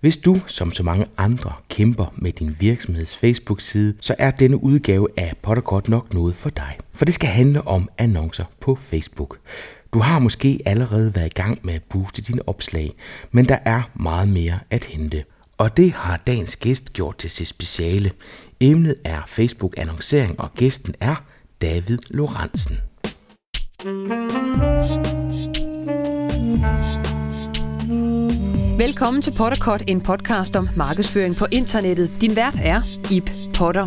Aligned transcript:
Hvis 0.00 0.16
du, 0.16 0.40
som 0.46 0.72
så 0.72 0.82
mange 0.82 1.06
andre, 1.16 1.52
kæmper 1.68 2.06
med 2.16 2.32
din 2.32 2.56
virksomheds 2.60 3.16
Facebook-side, 3.16 3.94
så 4.00 4.14
er 4.18 4.30
denne 4.30 4.62
udgave 4.64 5.08
af 5.16 5.32
Potterkort 5.42 5.88
nok 5.88 6.14
noget 6.14 6.34
for 6.34 6.50
dig. 6.50 6.78
For 6.94 7.04
det 7.04 7.14
skal 7.14 7.28
handle 7.28 7.68
om 7.68 7.88
annoncer 7.98 8.44
på 8.60 8.74
Facebook. 8.74 9.38
Du 9.92 9.98
har 9.98 10.18
måske 10.18 10.60
allerede 10.66 11.14
været 11.14 11.26
i 11.26 11.34
gang 11.34 11.58
med 11.62 11.74
at 11.74 11.82
booste 11.82 12.22
dine 12.22 12.48
opslag, 12.48 12.92
men 13.32 13.48
der 13.48 13.58
er 13.64 13.82
meget 13.94 14.28
mere 14.28 14.58
at 14.70 14.84
hente. 14.84 15.24
Og 15.58 15.76
det 15.76 15.92
har 15.92 16.16
dagens 16.16 16.56
gæst 16.56 16.92
gjort 16.92 17.16
til 17.18 17.30
sit 17.30 17.48
speciale. 17.48 18.10
Emnet 18.60 18.94
er 19.04 19.22
Facebook-annoncering, 19.26 20.40
og 20.40 20.54
gæsten 20.54 20.94
er 21.00 21.24
David 21.60 21.98
Lorentzen. 22.10 22.78
Velkommen 28.78 29.22
til 29.22 29.32
Potterkort, 29.38 29.82
en 29.86 30.00
podcast 30.00 30.56
om 30.56 30.68
markedsføring 30.76 31.36
på 31.36 31.46
internettet. 31.52 32.10
Din 32.20 32.36
vært 32.36 32.58
er 32.62 32.80
Ip 33.10 33.30
Potter. 33.54 33.86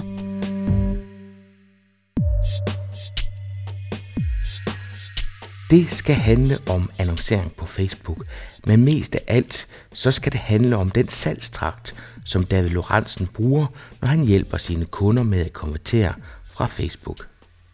Det 5.70 5.92
skal 5.92 6.16
handle 6.16 6.56
om 6.70 6.90
annoncering 7.00 7.52
på 7.56 7.66
Facebook, 7.66 8.26
men 8.68 8.84
mest 8.84 9.16
af 9.16 9.24
alt, 9.28 9.68
så 9.94 10.12
skal 10.12 10.32
det 10.32 10.40
handle 10.40 10.78
om 10.78 10.90
den 10.90 11.08
salgstrakt, 11.08 11.96
som 12.26 12.44
David 12.44 12.70
Lorentzen 12.70 13.28
bruger, 13.28 13.66
når 14.02 14.08
han 14.08 14.26
hjælper 14.26 14.58
sine 14.58 14.86
kunder 14.86 15.24
med 15.24 15.40
at 15.46 15.54
konvertere 15.54 16.14
fra 16.44 16.66
Facebook. 16.66 17.31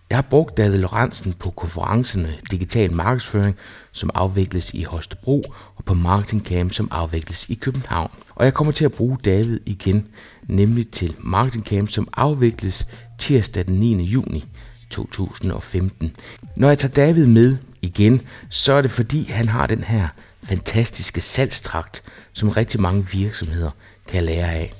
Jeg 0.09 0.17
har 0.17 0.21
brugt 0.21 0.57
David 0.57 0.77
Lorentzen 0.77 1.33
på 1.33 1.49
konferencerne 1.49 2.37
Digital 2.51 2.93
Markedsføring, 2.93 3.55
som 3.91 4.09
afvikles 4.13 4.73
i 4.73 4.83
Holstebro, 4.83 5.43
og 5.75 5.85
på 5.85 5.93
Marketing 5.93 6.45
Camp, 6.45 6.73
som 6.73 6.87
afvikles 6.91 7.49
i 7.49 7.53
København. 7.53 8.11
Og 8.35 8.45
jeg 8.45 8.53
kommer 8.53 8.73
til 8.73 8.85
at 8.85 8.91
bruge 8.91 9.17
David 9.25 9.59
igen, 9.65 10.07
nemlig 10.47 10.89
til 10.91 11.15
Marketing 11.19 11.65
Camp, 11.65 11.89
som 11.89 12.07
afvikles 12.13 12.87
tirsdag 13.19 13.65
den 13.67 13.75
9. 13.75 14.03
juni 14.03 14.45
2015. 14.89 16.15
Når 16.55 16.67
jeg 16.67 16.79
tager 16.79 16.93
David 16.93 17.25
med 17.25 17.57
igen, 17.81 18.21
så 18.49 18.73
er 18.73 18.81
det 18.81 18.91
fordi, 18.91 19.23
han 19.23 19.47
har 19.47 19.67
den 19.67 19.83
her 19.83 20.07
fantastiske 20.43 21.21
salgstrakt, 21.21 22.03
som 22.33 22.49
rigtig 22.49 22.81
mange 22.81 23.07
virksomheder 23.11 23.71
kan 24.07 24.23
lære 24.23 24.53
af. 24.53 24.73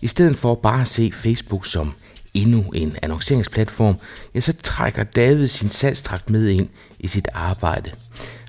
I 0.00 0.06
stedet 0.06 0.36
for 0.36 0.54
bare 0.54 0.80
at 0.80 0.88
se 0.88 1.12
Facebook 1.12 1.66
som 1.66 1.92
endnu 2.34 2.60
en 2.74 2.96
annonceringsplatform, 3.02 3.94
ja, 4.34 4.40
så 4.40 4.52
trækker 4.62 5.04
David 5.04 5.46
sin 5.46 5.70
salgstrakt 5.70 6.30
med 6.30 6.48
ind 6.48 6.68
i 6.98 7.08
sit 7.08 7.28
arbejde. 7.34 7.90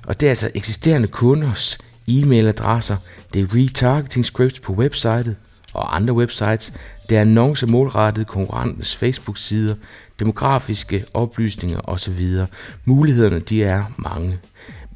Og 0.06 0.20
det 0.20 0.26
er 0.26 0.30
altså 0.30 0.50
eksisterende 0.54 1.08
kunders 1.08 1.78
e-mailadresser, 2.08 2.96
det 3.34 3.40
er 3.40 3.54
retargeting 3.54 4.26
scripts 4.26 4.60
på 4.60 4.72
websitet 4.72 5.36
og 5.72 5.96
andre 5.96 6.14
websites, 6.14 6.72
det 7.08 7.16
er 7.16 7.20
annoncer 7.20 7.66
målrettet 7.66 8.26
konkurrentens 8.26 8.96
Facebook-sider, 8.96 9.74
demografiske 10.18 11.04
oplysninger 11.14 11.80
osv. 11.84 12.40
Mulighederne 12.84 13.40
de 13.40 13.64
er 13.64 13.84
mange. 13.96 14.38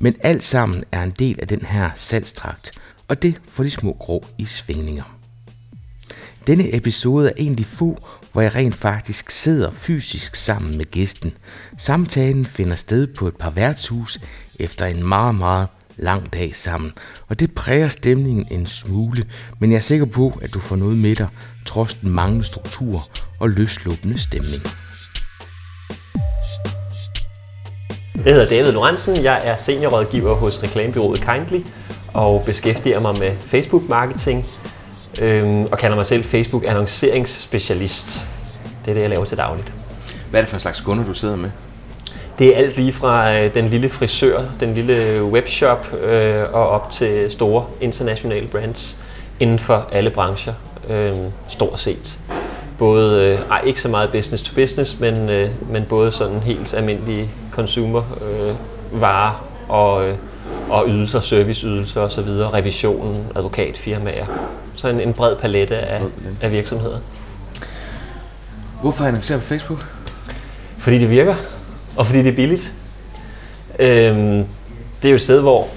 Men 0.00 0.14
alt 0.20 0.44
sammen 0.44 0.84
er 0.92 1.02
en 1.02 1.10
del 1.10 1.40
af 1.40 1.48
den 1.48 1.62
her 1.62 1.90
salgstrakt, 1.94 2.70
og 3.08 3.22
det 3.22 3.40
får 3.48 3.62
de 3.62 3.70
små 3.70 3.96
grå 3.98 4.24
i 4.38 4.44
svingninger. 4.44 5.16
Denne 6.46 6.74
episode 6.76 7.28
er 7.28 7.32
en 7.36 7.50
af 7.50 7.56
de 7.56 7.64
få, 7.64 7.98
hvor 8.36 8.42
jeg 8.42 8.54
rent 8.54 8.74
faktisk 8.74 9.30
sidder 9.30 9.70
fysisk 9.70 10.34
sammen 10.34 10.76
med 10.76 10.84
gæsten. 10.90 11.32
Samtalen 11.78 12.46
finder 12.46 12.76
sted 12.76 13.06
på 13.06 13.28
et 13.28 13.36
par 13.36 13.50
værtshus 13.50 14.18
efter 14.60 14.86
en 14.86 15.08
meget, 15.08 15.34
meget 15.34 15.68
lang 15.96 16.32
dag 16.32 16.54
sammen, 16.54 16.92
og 17.28 17.40
det 17.40 17.54
præger 17.54 17.88
stemningen 17.88 18.46
en 18.50 18.66
smule, 18.66 19.24
men 19.58 19.70
jeg 19.70 19.76
er 19.76 19.80
sikker 19.80 20.06
på, 20.06 20.38
at 20.42 20.54
du 20.54 20.60
får 20.60 20.76
noget 20.76 20.98
med 20.98 21.16
dig, 21.16 21.28
trods 21.66 21.94
den 21.94 22.10
manglende 22.10 22.44
struktur 22.44 23.08
og 23.40 23.50
løsluppende 23.50 24.18
stemning. 24.18 24.62
Jeg 28.14 28.32
hedder 28.32 28.48
David 28.48 28.72
Lorentzen, 28.72 29.24
jeg 29.24 29.40
er 29.44 29.56
seniorrådgiver 29.56 30.34
hos 30.34 30.62
reklamebyrået 30.62 31.20
Kindly 31.20 31.64
og 32.14 32.42
beskæftiger 32.46 33.00
mig 33.00 33.18
med 33.18 33.36
Facebook-marketing 33.36 34.44
øhm, 35.22 35.64
og 35.64 35.78
kalder 35.78 35.96
mig 35.96 36.06
selv 36.06 36.24
Facebook-annonceringsspecialist. 36.24 38.24
Det 38.84 38.90
er 38.90 38.94
det, 38.94 39.00
jeg 39.00 39.10
laver 39.10 39.24
til 39.24 39.38
dagligt. 39.38 39.72
Hvad 40.30 40.40
er 40.40 40.42
det 40.42 40.48
for 40.48 40.56
en 40.56 40.60
slags 40.60 40.80
kunder, 40.80 41.04
du 41.04 41.14
sidder 41.14 41.36
med? 41.36 41.50
Det 42.38 42.54
er 42.54 42.58
alt 42.58 42.76
lige 42.76 42.92
fra 42.92 43.34
øh, 43.34 43.54
den 43.54 43.68
lille 43.68 43.88
frisør, 43.88 44.42
den 44.60 44.74
lille 44.74 45.24
webshop 45.24 45.94
øh, 46.02 46.44
og 46.52 46.68
op 46.68 46.90
til 46.90 47.30
store 47.30 47.64
internationale 47.80 48.46
brands 48.46 48.98
inden 49.40 49.58
for 49.58 49.88
alle 49.92 50.10
brancher, 50.10 50.52
øh, 50.88 51.16
stort 51.48 51.78
set. 51.78 52.18
Både, 52.78 53.24
øh, 53.24 53.38
ej, 53.50 53.62
ikke 53.66 53.80
så 53.80 53.88
meget 53.88 54.10
business 54.10 54.42
to 54.42 54.54
business, 54.54 55.00
men, 55.00 55.30
øh, 55.30 55.50
men 55.70 55.84
både 55.88 56.12
sådan 56.12 56.40
helt 56.40 56.74
almindelige 56.74 57.30
consumer 57.52 58.02
øh, 58.22 58.54
varer 59.00 59.46
og, 59.68 60.08
øh, 60.08 60.16
og 60.68 60.84
ydelser, 60.88 61.20
serviceydelser 61.20 62.00
osv., 62.00 62.28
revisionen, 62.28 63.26
advokatfirmaer. 63.34 64.26
Så 64.76 64.88
en, 64.88 65.00
en 65.00 65.12
bred 65.12 65.36
palette 65.36 65.76
af, 65.76 66.02
af 66.40 66.52
virksomheder. 66.52 66.98
Hvorfor 68.80 69.04
annoncerer 69.04 69.38
på 69.38 69.44
Facebook? 69.44 69.86
Fordi 70.78 70.98
det 70.98 71.10
virker, 71.10 71.34
og 71.96 72.06
fordi 72.06 72.18
det 72.18 72.28
er 72.28 72.36
billigt. 72.36 72.72
Øhm, 73.78 74.44
det 75.02 75.08
er 75.08 75.10
jo 75.10 75.14
et 75.14 75.22
sted, 75.22 75.40
hvor 75.40 75.68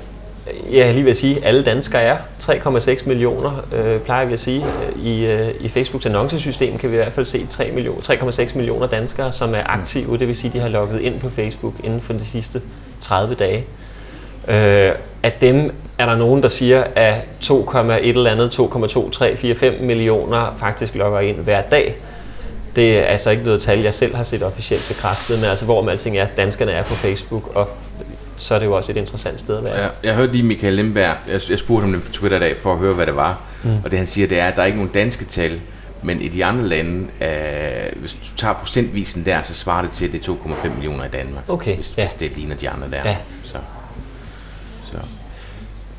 jeg 0.72 0.94
lige 0.94 1.04
vil 1.04 1.16
sige, 1.16 1.46
alle 1.46 1.64
danskere 1.64 2.02
er. 2.02 2.18
3,6 2.40 3.08
millioner, 3.08 3.66
øh, 3.74 4.00
plejer 4.00 4.26
vi 4.26 4.34
at 4.34 4.40
sige. 4.40 4.66
I, 5.04 5.26
øh, 5.26 5.50
I 5.60 5.70
Facebooks 5.70 6.06
annoncesystem 6.06 6.78
kan 6.78 6.90
vi 6.92 6.96
i 6.96 6.98
hvert 6.98 7.14
fald 7.14 7.26
se 7.26 7.46
3 7.46 7.72
millioner, 7.72 8.02
3,6 8.02 8.56
millioner 8.56 8.88
danskere, 8.88 9.31
som 9.31 9.56
er 9.56 9.64
aktive. 9.66 10.18
Det 10.18 10.28
vil 10.28 10.36
sige, 10.36 10.54
de 10.54 10.60
har 10.60 10.68
logget 10.68 11.02
ind 11.02 11.20
på 11.20 11.30
Facebook 11.30 11.74
inden 11.84 12.02
for 12.02 12.14
de 12.14 12.26
sidste 12.26 12.62
30 13.00 13.36
dage. 13.36 13.66
Øh, 14.48 14.92
af 15.24 15.31
dem 15.42 15.72
er 16.00 16.06
der 16.06 16.16
nogen, 16.16 16.44
der 16.44 16.50
siger, 16.50 16.84
at 16.96 17.16
2,1 17.44 17.80
eller 17.92 18.32
andet, 18.32 18.60
2,2345 18.60 19.82
millioner 19.82 20.56
faktisk 20.60 20.96
logger 20.96 21.20
ind 21.20 21.38
hver 21.38 21.62
dag. 21.62 21.96
Det 22.76 23.00
er 23.00 23.04
altså 23.04 23.30
ikke 23.30 23.44
noget 23.44 23.62
tal, 23.62 23.80
jeg 23.80 23.94
selv 23.94 24.16
har 24.16 24.24
set 24.24 24.44
officielt 24.44 24.86
bekræftet, 24.88 25.40
men 25.40 25.50
altså 25.50 25.66
hvor 25.66 25.90
alting 25.90 26.18
er, 26.18 26.24
at 26.24 26.38
danskerne 26.38 26.72
er 26.72 26.84
på 26.84 26.94
Facebook, 26.94 27.56
og 27.56 27.70
så 28.38 28.56
er 28.56 28.60
det 28.60 28.66
jo 28.66 28.76
også 28.76 28.92
et 28.92 28.98
interessant 28.98 29.40
sted 29.40 29.58
at 29.58 29.64
være. 29.64 29.82
Ja, 29.82 29.88
jeg 30.04 30.16
hørte 30.16 30.32
lige 30.32 30.44
Michael 30.44 30.74
Lemberg, 30.74 31.16
jeg, 31.28 31.42
jeg 31.50 31.60
spurgte 31.60 31.88
ham 31.88 32.02
på 32.02 32.12
Twitter 32.12 32.38
i 32.38 32.40
dag 32.40 32.58
for 32.58 32.74
at 32.74 32.80
høre, 32.80 32.94
hvad 32.94 33.06
det 33.06 33.16
var, 33.16 33.42
mm. 33.64 33.78
og 33.84 33.92
det 33.92 34.00
han 34.00 34.08
siger, 34.08 34.28
det 34.28 34.40
er, 34.40 34.48
at 34.48 34.56
der 34.56 34.62
er 34.62 34.66
ikke 34.66 34.78
nogen 34.78 34.94
danske 34.94 35.26
tal, 35.26 35.62
men 36.04 36.22
i 36.22 36.28
de 36.28 36.46
andre 36.46 36.68
lande, 36.68 37.08
øh, 37.22 38.00
hvis 38.00 38.14
du 38.14 38.38
tager 38.38 38.54
procentvisen 38.54 39.26
der, 39.26 39.42
så 39.42 39.54
svarer 39.54 39.81
det 39.81 39.92
til, 39.92 40.06
at 40.06 40.12
det 40.12 40.28
er 40.28 40.34
2,5 40.34 40.70
millioner 40.70 41.06
i 41.06 41.10
Danmark, 41.10 41.44
okay, 41.48 41.76
hvis, 41.76 41.94
ja. 41.98 42.04
hvis 42.04 42.14
det 42.14 42.38
ligner 42.38 42.56
de 42.56 42.70
andre 42.70 42.88
der. 42.92 43.02
Ja. 43.06 43.16
Så. 43.44 43.58
Så. 44.92 44.98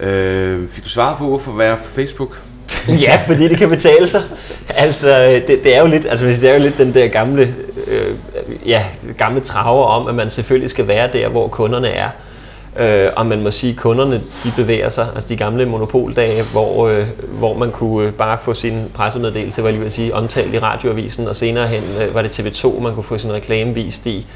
Øh, 0.03 0.69
fik 0.72 0.84
du 0.84 0.88
svaret 0.88 1.19
på, 1.19 1.25
hvorfor 1.25 1.53
være 1.53 1.77
på 1.77 1.84
Facebook? 1.84 2.38
ja, 3.06 3.21
fordi 3.27 3.49
det 3.49 3.59
kan 3.59 3.69
betale 3.69 4.09
sig. 4.09 4.22
Altså, 4.69 5.41
det, 5.47 5.65
det, 5.65 5.77
er 5.77 5.81
jo 5.81 5.87
lidt, 5.87 6.06
altså, 6.11 6.27
det 6.27 6.44
er 6.44 6.55
jo 6.55 6.62
lidt 6.62 6.78
den 6.78 6.94
der 6.94 7.09
gamle, 7.09 7.55
øh, 7.87 8.15
ja, 8.66 8.84
gamle 9.19 9.41
traver 9.41 9.84
om, 9.84 10.09
at 10.09 10.15
man 10.15 10.31
selvfølgelig 10.31 10.71
skal 10.71 10.88
være 10.88 11.12
der, 11.12 11.28
hvor 11.28 11.49
kunderne 11.49 11.88
er. 11.88 12.09
Øh, 12.78 13.09
og 13.16 13.27
man 13.27 13.43
må 13.43 13.50
sige, 13.50 13.71
at 13.71 13.77
kunderne 13.77 14.15
de 14.15 14.50
bevæger 14.56 14.88
sig, 14.88 15.09
altså 15.15 15.28
de 15.28 15.37
gamle 15.37 15.66
monopoldage, 15.66 16.43
hvor, 16.53 16.88
øh, 16.88 17.06
hvor 17.28 17.59
man 17.59 17.71
kunne 17.71 18.06
øh, 18.06 18.12
bare 18.12 18.38
få 18.43 18.55
sin 18.55 18.91
pressemeddelelse, 18.94 19.62
var 19.62 19.71
lige 19.71 19.84
at 19.84 19.93
sige, 19.93 20.15
omtalt 20.15 20.55
i 20.55 20.59
radioavisen, 20.59 21.28
og 21.28 21.37
senere 21.37 21.69
hen 21.69 21.82
øh, 22.03 22.15
var 22.15 22.22
det 22.22 22.41
TV2, 22.41 22.81
man 22.81 22.94
kunne 22.94 23.05
få 23.05 23.19
sin 23.19 23.32
reklame 23.32 23.75
vist 23.75 24.06
i 24.06 24.27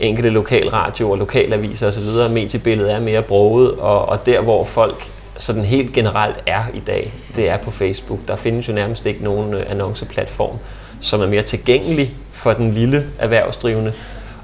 enkelte 0.00 0.30
lokalradio 0.30 1.10
og 1.10 1.18
lokalaviser 1.18 1.86
osv. 1.86 2.32
Mediebilledet 2.32 2.92
er 2.92 3.00
mere 3.00 3.22
broget, 3.22 3.70
og, 3.70 4.08
og 4.08 4.26
der 4.26 4.40
hvor 4.40 4.64
folk 4.64 5.08
sådan 5.38 5.64
helt 5.64 5.92
generelt 5.92 6.36
er 6.46 6.62
i 6.74 6.80
dag, 6.80 7.12
det 7.36 7.48
er 7.48 7.58
på 7.58 7.70
Facebook. 7.70 8.18
Der 8.28 8.36
findes 8.36 8.68
jo 8.68 8.72
nærmest 8.72 9.06
ikke 9.06 9.24
nogen 9.24 9.54
øh, 9.54 9.70
annonceplatform, 9.70 10.56
som 11.00 11.20
er 11.20 11.26
mere 11.26 11.42
tilgængelig 11.42 12.10
for 12.32 12.52
den 12.52 12.70
lille 12.70 13.06
erhvervsdrivende, 13.18 13.92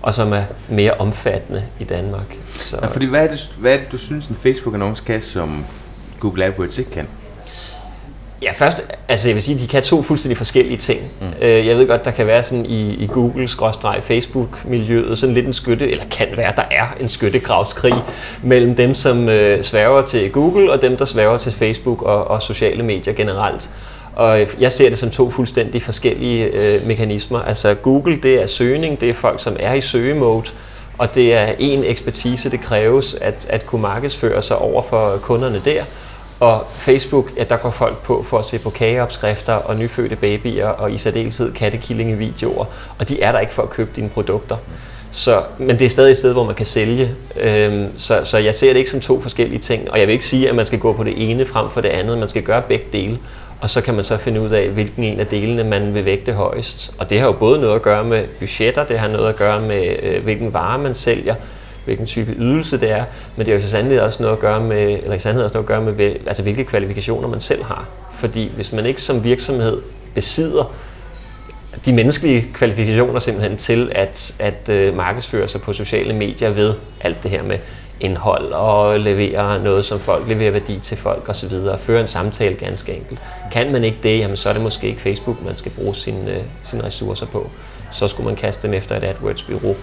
og 0.03 0.15
som 0.15 0.33
er 0.33 0.43
mere 0.69 0.93
omfattende 0.93 1.65
i 1.81 1.85
Danmark. 1.85 2.39
Så. 2.59 2.79
Ja, 2.83 2.87
fordi 2.87 3.07
hvad 3.07 3.25
er, 3.25 3.31
det, 3.31 3.55
hvad 3.59 3.75
er 3.75 3.77
det, 3.77 3.93
du 3.93 3.99
synes, 3.99 4.27
en 4.27 4.37
Facebook-annonce 4.41 5.05
kan, 5.05 5.23
som 5.23 5.65
Google 6.21 6.45
AdWords 6.45 6.79
ikke 6.79 6.91
kan? 6.91 7.09
Ja, 8.43 8.53
først, 8.53 8.83
altså 9.09 9.29
jeg 9.29 9.35
vil 9.35 9.43
sige, 9.43 9.55
at 9.55 9.61
de 9.61 9.67
kan 9.67 9.83
to 9.83 10.03
fuldstændig 10.03 10.37
forskellige 10.37 10.77
ting. 10.77 11.01
Mm. 11.21 11.27
Jeg 11.41 11.77
ved 11.77 11.89
godt, 11.89 12.05
der 12.05 12.11
kan 12.11 12.27
være 12.27 12.43
sådan 12.43 12.67
i, 12.67 12.95
i 12.95 13.07
Google-Facebook-miljøet 13.07 15.19
sådan 15.19 15.35
lidt 15.35 15.47
en 15.47 15.53
skytte, 15.53 15.91
eller 15.91 16.05
kan 16.11 16.27
være, 16.37 16.53
der 16.57 16.63
er 16.71 16.95
en 17.01 17.09
skyttegravskrig 17.09 17.95
mellem 18.43 18.75
dem, 18.75 18.95
som 18.95 19.29
øh, 19.29 19.63
sværger 19.63 20.03
til 20.03 20.33
Google, 20.33 20.73
og 20.73 20.83
dem, 20.83 20.97
der 20.97 21.05
sværger 21.05 21.39
til 21.39 21.53
Facebook 21.53 22.03
og, 22.03 22.29
og 22.29 22.43
sociale 22.43 22.83
medier 22.83 23.15
generelt. 23.15 23.71
Og 24.17 24.41
jeg 24.61 24.73
ser 24.73 24.89
det 24.89 24.99
som 24.99 25.11
to 25.11 25.31
fuldstændig 25.31 25.83
forskellige 25.83 26.45
øh, 26.45 26.87
mekanismer. 26.87 27.43
Altså 27.43 27.75
Google, 27.75 28.17
det 28.23 28.43
er 28.43 28.47
søgning, 28.47 29.01
det 29.01 29.11
er 29.11 29.15
folk, 29.15 29.43
som 29.43 29.57
er 29.59 29.75
i 29.75 29.81
søgemode, 29.81 30.47
og 30.99 31.15
det 31.15 31.35
er 31.35 31.53
en 31.59 31.85
ekspertise, 31.85 32.51
det 32.51 32.61
kræves 32.61 33.17
at, 33.21 33.47
at 33.51 33.67
kunne 33.67 33.83
markedsføre 33.83 34.43
sig 34.43 34.59
over 34.59 34.83
for 34.83 35.19
kunderne 35.23 35.61
der. 35.65 35.85
Og 36.41 36.67
Facebook, 36.71 37.31
ja, 37.37 37.45
der 37.45 37.57
går 37.57 37.71
folk 37.71 37.97
på 38.03 38.23
for 38.23 38.39
at 38.39 38.45
se 38.45 38.59
på 38.59 38.71
kageopskrifter 38.71 39.53
og 39.53 39.77
nyfødte 39.77 40.17
babyer 40.17 40.67
og 40.67 40.93
i 40.93 40.99
særdeleshed 40.99 41.53
kattekillingevideoer, 41.53 42.65
og 42.99 43.09
de 43.09 43.23
er 43.23 43.33
der 43.33 43.39
ikke 43.39 43.53
for 43.53 43.63
at 43.63 43.71
købe 43.71 43.91
dine 43.97 44.09
produkter. 44.09 44.57
Så, 45.13 45.43
men 45.59 45.79
det 45.79 45.85
er 45.85 45.91
stadig 45.91 46.11
et 46.11 46.17
sted, 46.17 46.33
hvor 46.33 46.45
man 46.45 46.55
kan 46.55 46.67
sælge. 46.67 47.11
Øhm, 47.37 47.99
så, 47.99 48.21
så 48.25 48.39
jeg 48.39 48.55
ser 48.55 48.73
det 48.73 48.79
ikke 48.79 48.91
som 48.91 49.01
to 49.01 49.21
forskellige 49.21 49.59
ting. 49.59 49.91
Og 49.91 49.99
jeg 49.99 50.07
vil 50.07 50.13
ikke 50.13 50.25
sige, 50.25 50.49
at 50.49 50.55
man 50.55 50.67
skal 50.67 50.79
gå 50.79 50.93
på 50.93 51.05
det 51.05 51.31
ene 51.31 51.47
frem 51.47 51.71
for 51.71 51.81
det 51.81 51.89
andet. 51.89 52.19
Man 52.19 52.29
skal 52.29 52.43
gøre 52.43 52.63
begge 52.63 52.85
dele. 52.93 53.19
Og 53.61 53.71
så 53.71 53.81
kan 53.81 53.95
man 53.95 54.05
så 54.05 54.17
finde 54.17 54.41
ud 54.41 54.51
af, 54.51 54.69
hvilken 54.69 55.05
en 55.05 55.21
af 55.21 55.27
delene 55.27 55.65
man 55.65 55.95
vil 55.95 56.05
vægte 56.05 56.33
højst. 56.33 56.93
Og 56.99 57.11
det 57.11 57.21
har 57.21 57.27
jo 57.27 57.33
både 57.33 57.61
noget 57.61 57.75
at 57.75 57.83
gøre 57.83 58.05
med 58.05 58.25
budgetter, 58.39 58.85
det 58.85 58.99
har 58.99 59.09
noget 59.09 59.29
at 59.29 59.37
gøre 59.37 59.61
med, 59.61 59.97
øh, 60.03 60.23
hvilken 60.23 60.53
vare 60.53 60.79
man 60.79 60.95
sælger, 60.95 61.35
hvilken 61.91 62.07
type 62.07 62.35
ydelse 62.39 62.81
det 62.81 62.91
er, 62.91 63.05
men 63.37 63.47
det 63.47 63.53
har 63.53 63.61
jo 63.61 63.67
så 63.67 63.71
sandelig 63.71 64.03
også 64.03 64.23
noget 64.23 64.37
at 64.37 64.41
gøre 64.41 64.61
med, 64.61 64.99
eller 65.03 65.15
i 65.15 65.19
sandhed 65.19 65.45
også 65.45 65.55
noget 65.55 65.65
at 65.65 65.69
gøre 65.69 65.81
med, 65.81 66.15
altså 66.27 66.43
hvilke 66.43 66.65
kvalifikationer 66.65 67.29
man 67.29 67.41
selv 67.41 67.65
har. 67.65 67.89
Fordi 68.19 68.51
hvis 68.55 68.73
man 68.73 68.87
ikke 68.87 69.03
som 69.03 69.25
virksomhed 69.25 69.79
besidder 70.15 70.75
de 71.85 71.93
menneskelige 71.93 72.47
kvalifikationer 72.55 73.19
simpelthen 73.19 73.57
til 73.57 73.93
at, 73.95 74.35
at 74.39 74.69
øh, 74.69 74.97
markedsføre 74.97 75.49
sig 75.49 75.61
på 75.61 75.73
sociale 75.73 76.15
medier 76.15 76.51
ved 76.51 76.75
alt 77.01 77.23
det 77.23 77.31
her 77.31 77.43
med 77.43 77.59
indhold 78.01 78.53
og 78.53 79.01
levere 79.01 79.63
noget, 79.63 79.85
som 79.85 79.99
folk 79.99 80.29
leverer 80.29 80.51
værdi 80.51 80.79
til 80.79 80.97
folk 80.97 81.29
osv. 81.29 81.53
og 81.53 81.81
føre 81.81 82.01
en 82.01 82.07
samtale 82.07 82.55
ganske 82.55 82.95
enkelt. 82.95 83.23
Kan 83.53 83.73
man 83.73 83.85
ikke 83.85 83.99
det, 84.03 84.19
jamen 84.19 84.37
så 84.37 84.49
er 84.49 84.53
det 84.53 84.63
måske 84.63 84.87
ikke 84.87 85.01
Facebook, 85.01 85.45
man 85.45 85.57
skal 85.57 85.73
bruge 85.73 85.95
sine, 85.95 86.21
uh, 86.23 86.37
øh, 86.37 86.43
sine 86.63 86.85
ressourcer 86.85 87.27
på. 87.27 87.51
Så 87.93 88.09
skulle 88.09 88.27
man 88.27 88.37
kaste 88.37 88.67
dem 88.67 88.75
efter 88.75 88.97
et 88.97 89.05
AdWords-bureau. 89.05 89.77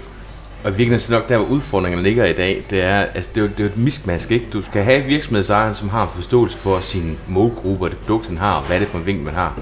Og 0.63 0.77
virkelig 0.77 1.01
så 1.01 1.11
nok 1.11 1.29
der, 1.29 1.37
hvor 1.37 1.45
udfordringerne 1.45 2.03
ligger 2.03 2.25
i 2.25 2.33
dag, 2.33 2.63
det 2.69 2.81
er, 2.81 2.99
altså 2.99 3.29
det 3.35 3.41
er, 3.41 3.45
jo, 3.45 3.51
det 3.57 3.65
er 3.65 3.69
et 3.69 3.77
miskmask, 3.77 4.31
ikke? 4.31 4.45
Du 4.53 4.61
skal 4.61 4.83
have 4.83 5.03
virksomhedsejeren, 5.03 5.75
som 5.75 5.89
har 5.89 6.03
en 6.03 6.09
forståelse 6.15 6.57
for 6.57 6.79
sin 6.79 7.17
målgruppe 7.27 7.85
og 7.85 7.89
det 7.89 7.97
produkt, 7.97 8.27
han 8.27 8.37
har, 8.37 8.53
og 8.53 8.61
hvad 8.61 8.75
er 8.75 8.79
det 8.79 8.87
for 8.87 8.97
en 8.97 9.05
vinkel, 9.05 9.25
man 9.25 9.33
har. 9.33 9.59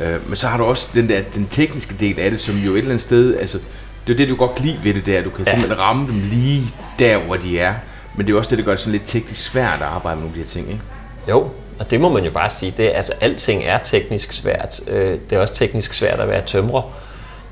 Øh, 0.00 0.28
men 0.28 0.36
så 0.36 0.48
har 0.48 0.58
du 0.58 0.64
også 0.64 0.88
den 0.94 1.08
der 1.08 1.20
den 1.34 1.46
tekniske 1.50 1.94
del 2.00 2.20
af 2.20 2.30
det, 2.30 2.40
som 2.40 2.54
jo 2.66 2.72
et 2.72 2.78
eller 2.78 2.90
andet 2.90 3.02
sted, 3.02 3.36
altså 3.36 3.58
det 4.06 4.12
er 4.12 4.16
det, 4.16 4.28
du 4.28 4.36
godt 4.36 4.54
kan 4.54 4.64
lide 4.64 4.78
ved 4.84 4.94
det 4.94 5.06
der. 5.06 5.22
Du 5.22 5.30
kan 5.30 5.44
ja. 5.44 5.50
simpelthen 5.50 5.78
ramme 5.78 6.06
dem 6.06 6.20
lige 6.30 6.62
der, 6.98 7.18
hvor 7.18 7.36
de 7.36 7.58
er. 7.58 7.74
Men 8.16 8.26
det 8.26 8.34
er 8.34 8.38
også 8.38 8.50
det, 8.50 8.58
der 8.58 8.64
gør 8.64 8.72
det 8.72 8.80
sådan 8.80 8.92
lidt 8.92 9.06
teknisk 9.06 9.42
svært 9.42 9.80
at 9.80 9.86
arbejde 9.86 10.16
med 10.16 10.22
nogle 10.24 10.28
af 10.28 10.34
de 10.34 10.40
her 10.40 10.46
ting, 10.46 10.68
ikke? 10.68 10.82
Jo, 11.28 11.50
og 11.78 11.90
det 11.90 12.00
må 12.00 12.08
man 12.08 12.24
jo 12.24 12.30
bare 12.30 12.50
sige, 12.50 12.74
det 12.76 12.96
er, 12.96 12.98
at 12.98 13.12
alting 13.20 13.64
er 13.64 13.78
teknisk 13.78 14.32
svært. 14.32 14.80
Øh, 14.88 15.18
det 15.30 15.36
er 15.36 15.40
også 15.40 15.54
teknisk 15.54 15.94
svært 15.94 16.20
at 16.20 16.28
være 16.28 16.42
tømrer. 16.46 16.82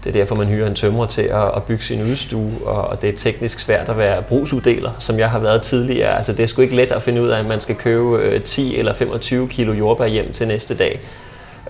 Det 0.04 0.08
er 0.08 0.12
derfor, 0.12 0.34
man 0.34 0.46
hyrer 0.46 0.66
en 0.66 0.74
tømrer 0.74 1.06
til 1.06 1.22
at, 1.22 1.54
at 1.56 1.62
bygge 1.62 1.84
sin 1.84 2.00
udstue, 2.00 2.52
og 2.64 3.02
det 3.02 3.08
er 3.08 3.16
teknisk 3.16 3.60
svært 3.60 3.88
at 3.88 3.98
være 3.98 4.22
brugsuddeler, 4.22 4.90
som 4.98 5.18
jeg 5.18 5.30
har 5.30 5.38
været 5.38 5.62
tidligere. 5.62 6.16
Altså, 6.16 6.32
det 6.32 6.42
er 6.42 6.46
sgu 6.46 6.62
ikke 6.62 6.76
let 6.76 6.92
at 6.92 7.02
finde 7.02 7.22
ud 7.22 7.28
af, 7.28 7.38
at 7.38 7.46
man 7.46 7.60
skal 7.60 7.74
købe 7.74 8.18
øh, 8.18 8.42
10 8.42 8.78
eller 8.78 8.94
25 8.94 9.48
kilo 9.48 9.72
jordbær 9.72 10.06
hjem 10.06 10.32
til 10.32 10.48
næste 10.48 10.76
dag. 10.76 11.00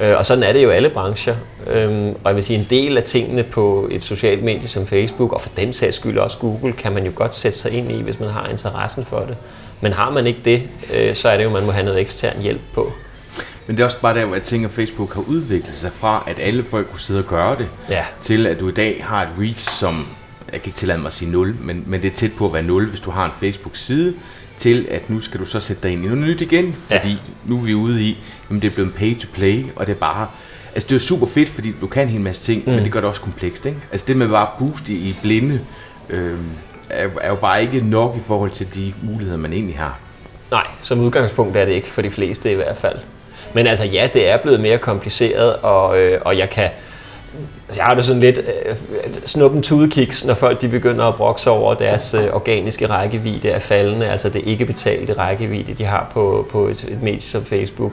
Øh, 0.01 0.17
og 0.19 0.27
sådan 0.27 0.43
er 0.43 0.53
det 0.53 0.65
jo 0.65 0.71
alle 0.71 0.89
brancher. 0.89 1.37
Øhm, 1.67 2.09
og 2.09 2.21
jeg 2.25 2.35
vil 2.35 2.45
sige, 2.45 2.59
en 2.59 2.67
del 2.71 2.97
af 2.97 3.03
tingene 3.03 3.43
på 3.43 3.89
et 3.91 4.05
socialt 4.05 4.45
medie 4.45 4.69
som 4.69 4.87
Facebook, 4.87 5.33
og 5.33 5.41
for 5.41 5.51
den 5.57 5.73
sags 5.73 5.97
skyld 5.97 6.19
også 6.19 6.39
Google, 6.39 6.73
kan 6.73 6.93
man 6.93 7.07
jo 7.07 7.13
godt 7.15 7.35
sætte 7.35 7.59
sig 7.59 7.73
ind 7.73 7.93
i, 7.93 8.03
hvis 8.03 8.21
man 8.21 8.29
har 8.29 8.49
interessen 8.49 9.05
for 9.05 9.19
det. 9.21 9.37
Men 9.81 9.93
har 9.93 10.11
man 10.11 10.27
ikke 10.27 10.41
det, 10.45 10.63
øh, 10.99 11.15
så 11.15 11.29
er 11.29 11.37
det 11.37 11.45
jo, 11.45 11.49
at 11.49 11.55
man 11.55 11.65
må 11.65 11.73
have 11.73 11.85
noget 11.85 12.01
ekstern 12.01 12.41
hjælp 12.41 12.61
på. 12.75 12.93
Men 13.69 13.77
det 13.77 13.83
er 13.83 13.87
også 13.87 14.01
bare 14.01 14.15
der, 14.15 14.25
hvor 14.25 14.35
jeg 14.35 14.43
tænker, 14.43 14.69
at 14.69 14.75
Facebook 14.75 15.15
har 15.15 15.21
udviklet 15.21 15.75
sig 15.75 15.93
fra, 15.93 16.25
at 16.27 16.39
alle 16.39 16.65
folk 16.65 16.91
kunne 16.91 17.01
sidde 17.01 17.21
og 17.21 17.27
gøre 17.27 17.59
det, 17.59 17.69
ja. 17.91 18.05
til 18.23 18.47
at 18.47 18.61
du 18.61 18.69
i 18.69 18.73
dag 18.73 19.05
har 19.05 19.23
et 19.23 19.29
reach, 19.41 19.71
som, 19.79 19.95
jeg 20.53 20.63
kan 20.63 20.69
ikke 20.69 20.77
tillade 20.79 20.99
mig 20.99 21.07
at 21.07 21.13
sige 21.13 21.31
0, 21.31 21.57
men, 21.61 21.85
men 21.87 22.03
det 22.03 22.13
er 22.13 22.15
tæt 22.15 22.33
på 22.33 22.47
at 22.47 22.53
være 22.53 22.63
0, 22.63 22.89
hvis 22.89 23.01
du 23.01 23.11
har 23.11 23.25
en 23.25 23.33
Facebook-side, 23.41 24.15
til 24.57 24.87
at 24.91 25.11
nu 25.11 25.21
skal 25.21 25.41
du 25.41 25.45
så 25.45 25.61
sætte 25.61 25.83
dig 25.83 25.93
ind 25.93 26.05
i 26.05 26.09
noget 26.09 26.27
nyt 26.27 26.41
igen, 26.41 26.77
fordi 26.87 27.09
ja. 27.09 27.17
nu 27.45 27.57
er 27.57 27.63
vi 27.63 27.75
ude 27.75 28.03
i, 28.03 28.19
jamen 28.51 28.63
det 28.63 28.71
er 28.71 28.75
blevet 28.75 28.95
pay 28.95 29.19
to 29.19 29.29
play, 29.35 29.65
og 29.77 29.87
det 29.87 29.93
er 29.93 29.99
bare, 29.99 30.27
altså 30.75 30.89
det 30.89 30.95
er 30.95 31.01
super 31.01 31.27
fedt, 31.27 31.49
fordi 31.49 31.75
du 31.81 31.87
kan 31.87 32.03
en 32.03 32.09
hel 32.09 32.21
masse 32.21 32.43
ting, 32.43 32.63
mm. 32.67 32.73
men 32.73 32.85
det 32.85 32.93
gør 32.93 33.01
det 33.01 33.09
også 33.09 33.23
komplekst, 33.23 33.67
ikke? 33.67 33.79
Altså 33.93 34.07
det 34.09 34.17
med 34.17 34.29
bare 34.29 34.49
boost 34.59 34.89
i, 34.89 34.95
i 35.09 35.17
blinde, 35.23 35.61
øh, 36.11 36.39
er, 36.91 37.09
er 37.21 37.29
jo 37.29 37.37
bare 37.37 37.63
ikke 37.63 37.81
nok 37.81 38.17
i 38.17 38.21
forhold 38.27 38.51
til 38.51 38.75
de 38.75 38.93
muligheder, 39.03 39.39
man 39.39 39.53
egentlig 39.53 39.79
har. 39.79 39.99
Nej, 40.51 40.67
som 40.83 41.01
udgangspunkt 41.01 41.57
er 41.57 41.65
det 41.65 41.73
ikke 41.73 41.89
for 41.89 42.03
de 42.03 42.11
fleste 42.11 42.53
i 42.53 42.55
hvert 42.55 42.77
fald. 42.77 42.99
Men 43.53 43.67
altså 43.67 43.85
ja, 43.85 44.09
det 44.13 44.31
er 44.31 44.37
blevet 44.37 44.61
mere 44.61 44.79
kompliceret, 44.79 45.57
og, 45.57 45.99
øh, 45.99 46.21
og 46.25 46.39
jeg 46.39 46.51
kan... 46.51 46.69
Altså, 47.67 47.81
jeg 47.81 47.85
har 47.85 47.95
det 47.95 48.05
sådan 48.05 48.21
lidt 48.21 48.39
øh, 48.39 48.77
snuppen 49.27 49.63
tudekiks, 49.63 50.25
når 50.25 50.35
folk 50.35 50.61
de 50.61 50.69
begynder 50.69 51.05
at 51.05 51.15
brokse 51.15 51.51
over 51.51 51.75
deres 51.75 52.15
øh, 52.15 52.27
organiske 52.33 52.87
rækkevidde 52.87 53.51
er 53.51 53.59
faldende, 53.59 54.09
altså 54.09 54.29
det 54.29 54.43
ikke 54.45 54.65
betalte 54.65 55.13
rækkevidde, 55.13 55.75
de 55.75 55.85
har 55.85 56.11
på, 56.13 56.49
på 56.51 56.67
et, 56.67 56.85
et 56.85 57.03
medie 57.03 57.21
som 57.21 57.45
Facebook. 57.45 57.93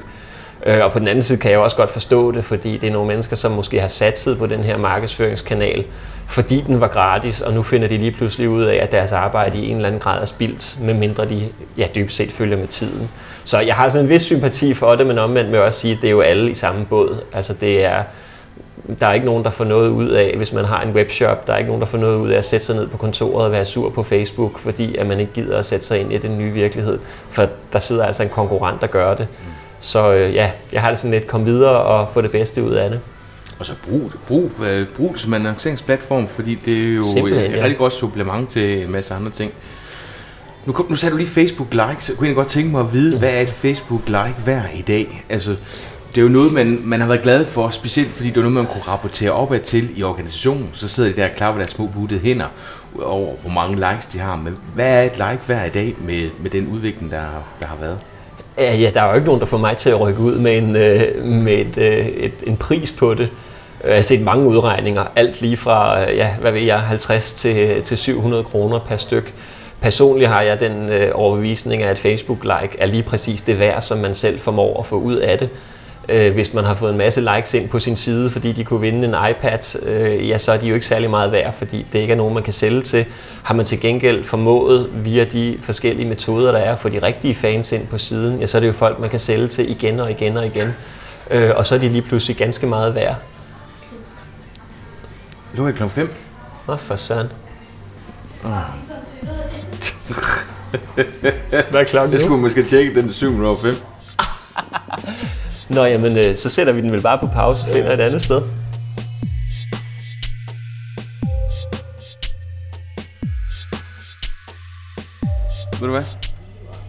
Øh, 0.65 0.83
og 0.83 0.91
på 0.91 0.99
den 0.99 1.07
anden 1.07 1.23
side 1.23 1.39
kan 1.39 1.51
jeg 1.51 1.59
også 1.59 1.77
godt 1.77 1.91
forstå 1.91 2.31
det, 2.31 2.45
fordi 2.45 2.77
det 2.77 2.87
er 2.87 2.93
nogle 2.93 3.07
mennesker, 3.07 3.35
som 3.35 3.51
måske 3.51 3.79
har 3.79 3.87
satset 3.87 4.37
på 4.37 4.45
den 4.47 4.59
her 4.59 4.77
markedsføringskanal, 4.77 5.85
fordi 6.27 6.61
den 6.61 6.81
var 6.81 6.87
gratis, 6.87 7.41
og 7.41 7.53
nu 7.53 7.63
finder 7.63 7.87
de 7.87 7.97
lige 7.97 8.11
pludselig 8.11 8.49
ud 8.49 8.63
af, 8.63 8.75
at 8.75 8.91
deres 8.91 9.11
arbejde 9.11 9.57
i 9.57 9.69
en 9.69 9.75
eller 9.75 9.87
anden 9.87 10.01
grad 10.01 10.21
er 10.21 10.25
spildt, 10.25 10.77
medmindre 10.81 11.29
de 11.29 11.49
ja, 11.77 11.87
dybest 11.95 12.17
set 12.17 12.31
følger 12.31 12.57
med 12.57 12.67
tiden. 12.67 13.09
Så 13.45 13.59
jeg 13.59 13.75
har 13.75 13.89
sådan 13.89 14.05
en 14.05 14.09
vis 14.09 14.21
sympati 14.21 14.73
for 14.73 14.95
det, 14.95 15.07
men 15.07 15.17
omvendt 15.17 15.51
vil 15.51 15.57
jeg 15.57 15.65
også 15.65 15.79
sige, 15.79 15.93
at 15.93 16.01
det 16.01 16.07
er 16.07 16.11
jo 16.11 16.21
alle 16.21 16.51
i 16.51 16.53
samme 16.53 16.85
båd. 16.85 17.21
Altså 17.33 17.53
det 17.53 17.85
er, 17.85 18.03
der 18.99 19.07
er 19.07 19.13
ikke 19.13 19.25
nogen, 19.25 19.43
der 19.43 19.49
får 19.49 19.63
noget 19.63 19.89
ud 19.89 20.09
af, 20.09 20.33
hvis 20.37 20.53
man 20.53 20.65
har 20.65 20.81
en 20.81 20.91
webshop, 20.91 21.47
der 21.47 21.53
er 21.53 21.57
ikke 21.57 21.67
nogen, 21.67 21.81
der 21.81 21.87
får 21.87 21.97
noget 21.97 22.17
ud 22.17 22.29
af 22.29 22.37
at 22.37 22.45
sætte 22.45 22.65
sig 22.65 22.75
ned 22.75 22.87
på 22.87 22.97
kontoret 22.97 23.45
og 23.45 23.51
være 23.51 23.65
sur 23.65 23.89
på 23.89 24.03
Facebook, 24.03 24.59
fordi 24.59 24.95
at 24.95 25.07
man 25.07 25.19
ikke 25.19 25.31
gider 25.33 25.57
at 25.57 25.65
sætte 25.65 25.85
sig 25.85 25.99
ind 25.99 26.13
i 26.13 26.17
den 26.17 26.37
nye 26.37 26.51
virkelighed. 26.51 26.99
For 27.29 27.47
der 27.73 27.79
sidder 27.79 28.05
altså 28.05 28.23
en 28.23 28.29
konkurrent, 28.29 28.81
der 28.81 28.87
gør 28.87 29.15
det. 29.15 29.27
Så 29.79 30.13
øh, 30.13 30.33
ja, 30.35 30.51
jeg 30.71 30.81
har 30.81 30.89
det 30.89 30.99
sådan 30.99 31.11
lidt, 31.11 31.27
kom 31.27 31.45
videre 31.45 31.77
og 31.77 32.09
få 32.09 32.21
det 32.21 32.31
bedste 32.31 32.63
ud 32.63 32.71
af 32.71 32.89
det. 32.89 32.99
Og 33.59 33.65
så 33.65 33.73
brug 33.89 34.01
det, 34.01 34.19
brug, 34.27 34.51
øh, 34.65 34.87
brug 34.97 35.13
det 35.13 35.21
som 35.21 35.33
en 35.33 35.41
annonceringsplatform, 35.41 36.27
fordi 36.27 36.59
det 36.65 36.83
er 36.83 36.95
jo 36.95 37.05
Simpelthen, 37.13 37.51
et 37.51 37.57
ja. 37.57 37.63
rigtig 37.63 37.77
godt 37.77 37.93
supplement 37.93 38.49
til 38.49 38.83
en 38.83 38.91
masse 38.91 39.13
andre 39.13 39.31
ting. 39.31 39.51
Nu, 40.65 40.85
nu 40.89 40.95
sagde 40.95 41.13
du 41.13 41.17
lige 41.17 41.29
Facebook 41.29 41.73
like, 41.73 41.95
så 41.99 42.15
kunne 42.15 42.27
jeg 42.27 42.35
godt 42.35 42.47
tænke 42.47 42.71
mig 42.71 42.79
at 42.79 42.93
vide, 42.93 43.11
ja. 43.11 43.19
hvad 43.19 43.33
er 43.33 43.41
et 43.41 43.49
Facebook 43.49 44.01
like 44.07 44.35
værd 44.45 44.65
i 44.73 44.81
dag? 44.81 45.25
Altså, 45.29 45.55
det 46.15 46.21
er 46.21 46.25
jo 46.25 46.27
noget, 46.31 46.53
man, 46.53 46.79
man 46.83 46.99
har 46.99 47.07
været 47.07 47.21
glad 47.21 47.45
for, 47.45 47.69
specielt 47.69 48.11
fordi 48.11 48.29
det 48.29 48.37
er 48.37 48.41
noget, 48.41 48.53
man 48.53 48.65
kunne 48.65 48.81
rapportere 48.81 49.31
opad 49.31 49.59
til 49.59 49.99
i 49.99 50.03
organisationen. 50.03 50.69
Så 50.73 50.87
sidder 50.87 51.09
de 51.09 51.21
der 51.21 51.27
klar 51.27 51.51
med 51.51 51.59
deres 51.59 51.71
små 51.71 51.85
buttede 51.87 52.19
hænder 52.19 52.45
over, 53.03 53.35
hvor 53.41 53.51
mange 53.51 53.75
likes 53.75 54.05
de 54.05 54.19
har. 54.19 54.35
Men 54.35 54.57
hvad 54.75 54.93
er 54.93 55.01
et 55.01 55.17
like 55.17 55.39
værd 55.47 55.67
i 55.67 55.69
dag 55.69 55.95
med, 55.99 56.29
med 56.39 56.49
den 56.49 56.67
udvikling, 56.67 57.11
der, 57.11 57.25
der 57.59 57.65
har 57.65 57.77
været? 57.81 57.97
Ja, 58.57 58.91
der 58.93 59.01
er 59.01 59.09
jo 59.09 59.13
ikke 59.13 59.25
nogen, 59.25 59.39
der 59.41 59.47
får 59.47 59.57
mig 59.57 59.77
til 59.77 59.89
at 59.89 59.99
rykke 59.99 60.19
ud 60.19 60.39
med 60.39 60.57
en, 60.57 60.75
øh, 60.75 61.25
med 61.25 61.53
et, 61.53 61.77
øh, 61.77 62.05
et, 62.05 62.33
en 62.43 62.57
pris 62.57 62.91
på 62.91 63.13
det. 63.13 63.31
Jeg 63.83 63.95
har 63.95 64.01
set 64.01 64.21
mange 64.21 64.47
udregninger, 64.47 65.05
alt 65.15 65.41
lige 65.41 65.57
fra 65.57 65.99
ja, 66.11 66.29
hvad 66.41 66.51
ved 66.51 66.61
jeg, 66.61 66.79
50 66.79 67.33
til, 67.33 67.81
til 67.83 67.97
700 67.97 68.43
kroner 68.43 68.79
per 68.79 68.97
styk. 68.97 69.33
Personligt 69.85 70.29
har 70.29 70.41
jeg 70.41 70.59
den 70.59 70.89
øh, 70.89 71.11
overbevisning 71.13 71.83
af, 71.83 71.89
at 71.89 71.97
Facebook-like 71.97 72.75
er 72.79 72.85
lige 72.85 73.03
præcis 73.03 73.41
det 73.41 73.59
værd, 73.59 73.81
som 73.81 73.97
man 73.97 74.15
selv 74.15 74.39
formår 74.39 74.79
at 74.79 74.85
få 74.85 74.95
ud 74.95 75.15
af 75.15 75.39
det. 75.39 75.49
Øh, 76.09 76.33
hvis 76.33 76.53
man 76.53 76.63
har 76.63 76.73
fået 76.73 76.91
en 76.91 76.97
masse 76.97 77.21
likes 77.21 77.53
ind 77.53 77.69
på 77.69 77.79
sin 77.79 77.95
side, 77.95 78.31
fordi 78.31 78.51
de 78.51 78.63
kunne 78.63 78.81
vinde 78.81 79.07
en 79.07 79.15
iPad, 79.29 79.81
øh, 79.83 80.29
ja, 80.29 80.37
så 80.37 80.51
er 80.51 80.57
de 80.57 80.67
jo 80.67 80.73
ikke 80.73 80.85
særlig 80.85 81.09
meget 81.09 81.31
værd, 81.31 81.53
fordi 81.53 81.85
det 81.93 81.99
ikke 81.99 82.11
er 82.11 82.17
nogen, 82.17 82.33
man 82.33 82.43
kan 82.43 82.53
sælge 82.53 82.81
til. 82.81 83.05
Har 83.43 83.53
man 83.53 83.65
til 83.65 83.79
gengæld 83.79 84.23
formået 84.23 84.89
via 84.93 85.23
de 85.23 85.57
forskellige 85.61 86.07
metoder, 86.07 86.51
der 86.51 86.59
er, 86.59 86.73
at 86.73 86.79
få 86.79 86.89
de 86.89 87.01
rigtige 87.01 87.35
fans 87.35 87.71
ind 87.71 87.87
på 87.87 87.97
siden, 87.97 88.39
ja, 88.39 88.45
så 88.45 88.57
er 88.57 88.59
det 88.59 88.67
jo 88.67 88.73
folk, 88.73 88.99
man 88.99 89.09
kan 89.09 89.19
sælge 89.19 89.47
til 89.47 89.71
igen 89.71 89.99
og 89.99 90.11
igen 90.11 90.37
og 90.37 90.45
igen. 90.45 90.73
Øh, 91.31 91.51
og 91.55 91.65
så 91.65 91.75
er 91.75 91.79
de 91.79 91.89
lige 91.89 92.01
pludselig 92.01 92.37
ganske 92.37 92.67
meget 92.67 92.95
værd. 92.95 93.15
Nu 95.53 95.67
er 95.67 95.71
klokken 95.71 95.95
5. 95.95 96.13
Nå, 96.67 96.75
for 96.75 96.95
søren. 96.95 97.27
Oh. 98.43 98.94
Hvad 101.69 101.81
er 101.81 101.83
klokken 101.83 102.11
Det 102.11 102.19
skulle 102.21 102.41
måske 102.41 102.69
tjekke 102.69 103.01
den 103.01 103.13
705. 103.13 103.75
Nå, 105.69 105.85
jamen, 105.85 106.17
øh, 106.17 106.37
så 106.37 106.49
sætter 106.49 106.73
vi 106.73 106.81
den 106.81 106.91
vel 106.91 107.01
bare 107.01 107.17
på 107.17 107.27
pause 107.27 107.65
og 107.67 107.75
finder 107.75 107.91
et 107.93 107.99
andet 107.99 108.21
sted. 108.21 108.41
Ved 115.79 115.87
du 115.87 115.91
hvad? 115.91 116.03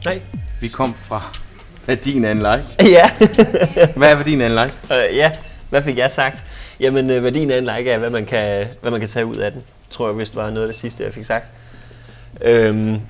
Nej. 0.05 0.21
Vi 0.61 0.69
kom 0.69 0.95
fra 1.09 1.33
værdien 1.87 2.25
af 2.25 2.31
en 2.31 2.39
like. 2.39 2.91
Ja. 2.97 3.11
hvad 3.97 4.11
er 4.11 4.17
værdien 4.17 4.41
af 4.41 4.47
en 4.47 4.53
like? 4.53 4.75
Uh, 4.85 5.17
ja, 5.17 5.31
hvad 5.71 5.83
fik 5.83 5.99
jeg 5.99 6.11
sagt? 6.11 6.45
Jamen, 6.81 7.11
uh, 7.11 7.25
værdien 7.25 7.51
af 7.51 7.59
en 7.59 7.65
like 7.65 7.91
er, 7.91 7.99
hvad 7.99 8.11
man, 8.11 8.27
kan, 8.27 8.67
hvad 8.81 8.91
man 8.91 9.01
kan 9.01 9.09
tage 9.09 9.27
ud 9.27 9.37
af 9.37 9.53
den, 9.53 9.63
tror 9.91 10.09
jeg, 10.09 10.15
hvis 10.15 10.29
det 10.29 10.37
var 10.37 10.51
noget 10.51 10.67
af 10.67 10.73
det 10.73 10.81
sidste, 10.81 11.05
jeg 11.05 11.13
fik 11.13 11.25
sagt. 11.25 11.47
Øhm, 12.43 13.01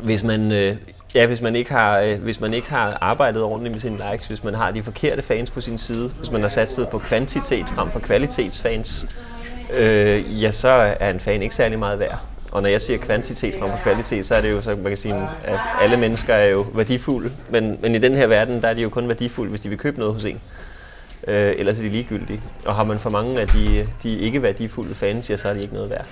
hvis 0.00 0.24
man, 0.24 0.52
øh, 0.52 0.76
ja, 1.14 1.26
hvis 1.26 1.42
man 1.42 1.56
ikke 1.56 1.72
har, 1.72 1.98
øh, 1.98 2.22
hvis 2.22 2.40
man 2.40 2.54
ikke 2.54 2.70
har 2.70 2.98
arbejdet 3.00 3.42
ordentligt 3.42 3.72
med 3.72 3.80
sine 3.80 4.00
likes, 4.10 4.26
hvis 4.26 4.44
man 4.44 4.54
har 4.54 4.70
de 4.70 4.82
forkerte 4.82 5.22
fans 5.22 5.50
på 5.50 5.60
sin 5.60 5.78
side, 5.78 6.08
hvis 6.08 6.30
man 6.30 6.40
har 6.40 6.48
satset 6.48 6.88
på 6.88 6.98
kvantitet 6.98 7.66
frem 7.68 7.90
for 7.90 7.98
kvalitetsfans, 7.98 9.06
øh, 9.80 10.42
ja, 10.42 10.50
så 10.50 10.68
er 11.00 11.10
en 11.10 11.20
fan 11.20 11.42
ikke 11.42 11.54
særlig 11.54 11.78
meget 11.78 11.98
værd. 11.98 12.18
Og 12.52 12.62
når 12.62 12.68
jeg 12.68 12.80
siger 12.80 12.98
kvantitet 12.98 13.54
frem 13.60 13.70
for 13.70 13.78
kvalitet, 13.82 14.26
så 14.26 14.34
er 14.34 14.40
det 14.40 14.50
jo, 14.50 14.60
så 14.60 14.70
man 14.70 14.84
kan 14.84 14.96
sige, 14.96 15.28
at 15.44 15.58
alle 15.80 15.96
mennesker 15.96 16.34
er 16.34 16.48
jo 16.48 16.66
værdifulde, 16.74 17.32
men, 17.50 17.78
men 17.82 17.94
i 17.94 17.98
den 17.98 18.16
her 18.16 18.26
verden, 18.26 18.62
der 18.62 18.68
er 18.68 18.74
de 18.74 18.82
jo 18.82 18.88
kun 18.88 19.08
værdifulde, 19.08 19.50
hvis 19.50 19.60
de 19.60 19.68
vil 19.68 19.78
købe 19.78 19.98
noget 19.98 20.14
hos 20.14 20.24
en. 20.24 20.40
Øh, 21.28 21.52
ellers 21.58 21.78
er 21.78 21.82
de 21.82 21.88
ligegyldige. 21.88 22.40
Og 22.64 22.74
har 22.74 22.84
man 22.84 22.98
for 22.98 23.10
mange 23.10 23.40
af 23.40 23.46
de, 23.46 23.88
de 24.02 24.18
ikke 24.18 24.42
værdifulde 24.42 24.94
fans, 24.94 25.30
ja, 25.30 25.36
så 25.36 25.48
er 25.48 25.54
de 25.54 25.62
ikke 25.62 25.74
noget 25.74 25.90
værd. 25.90 26.06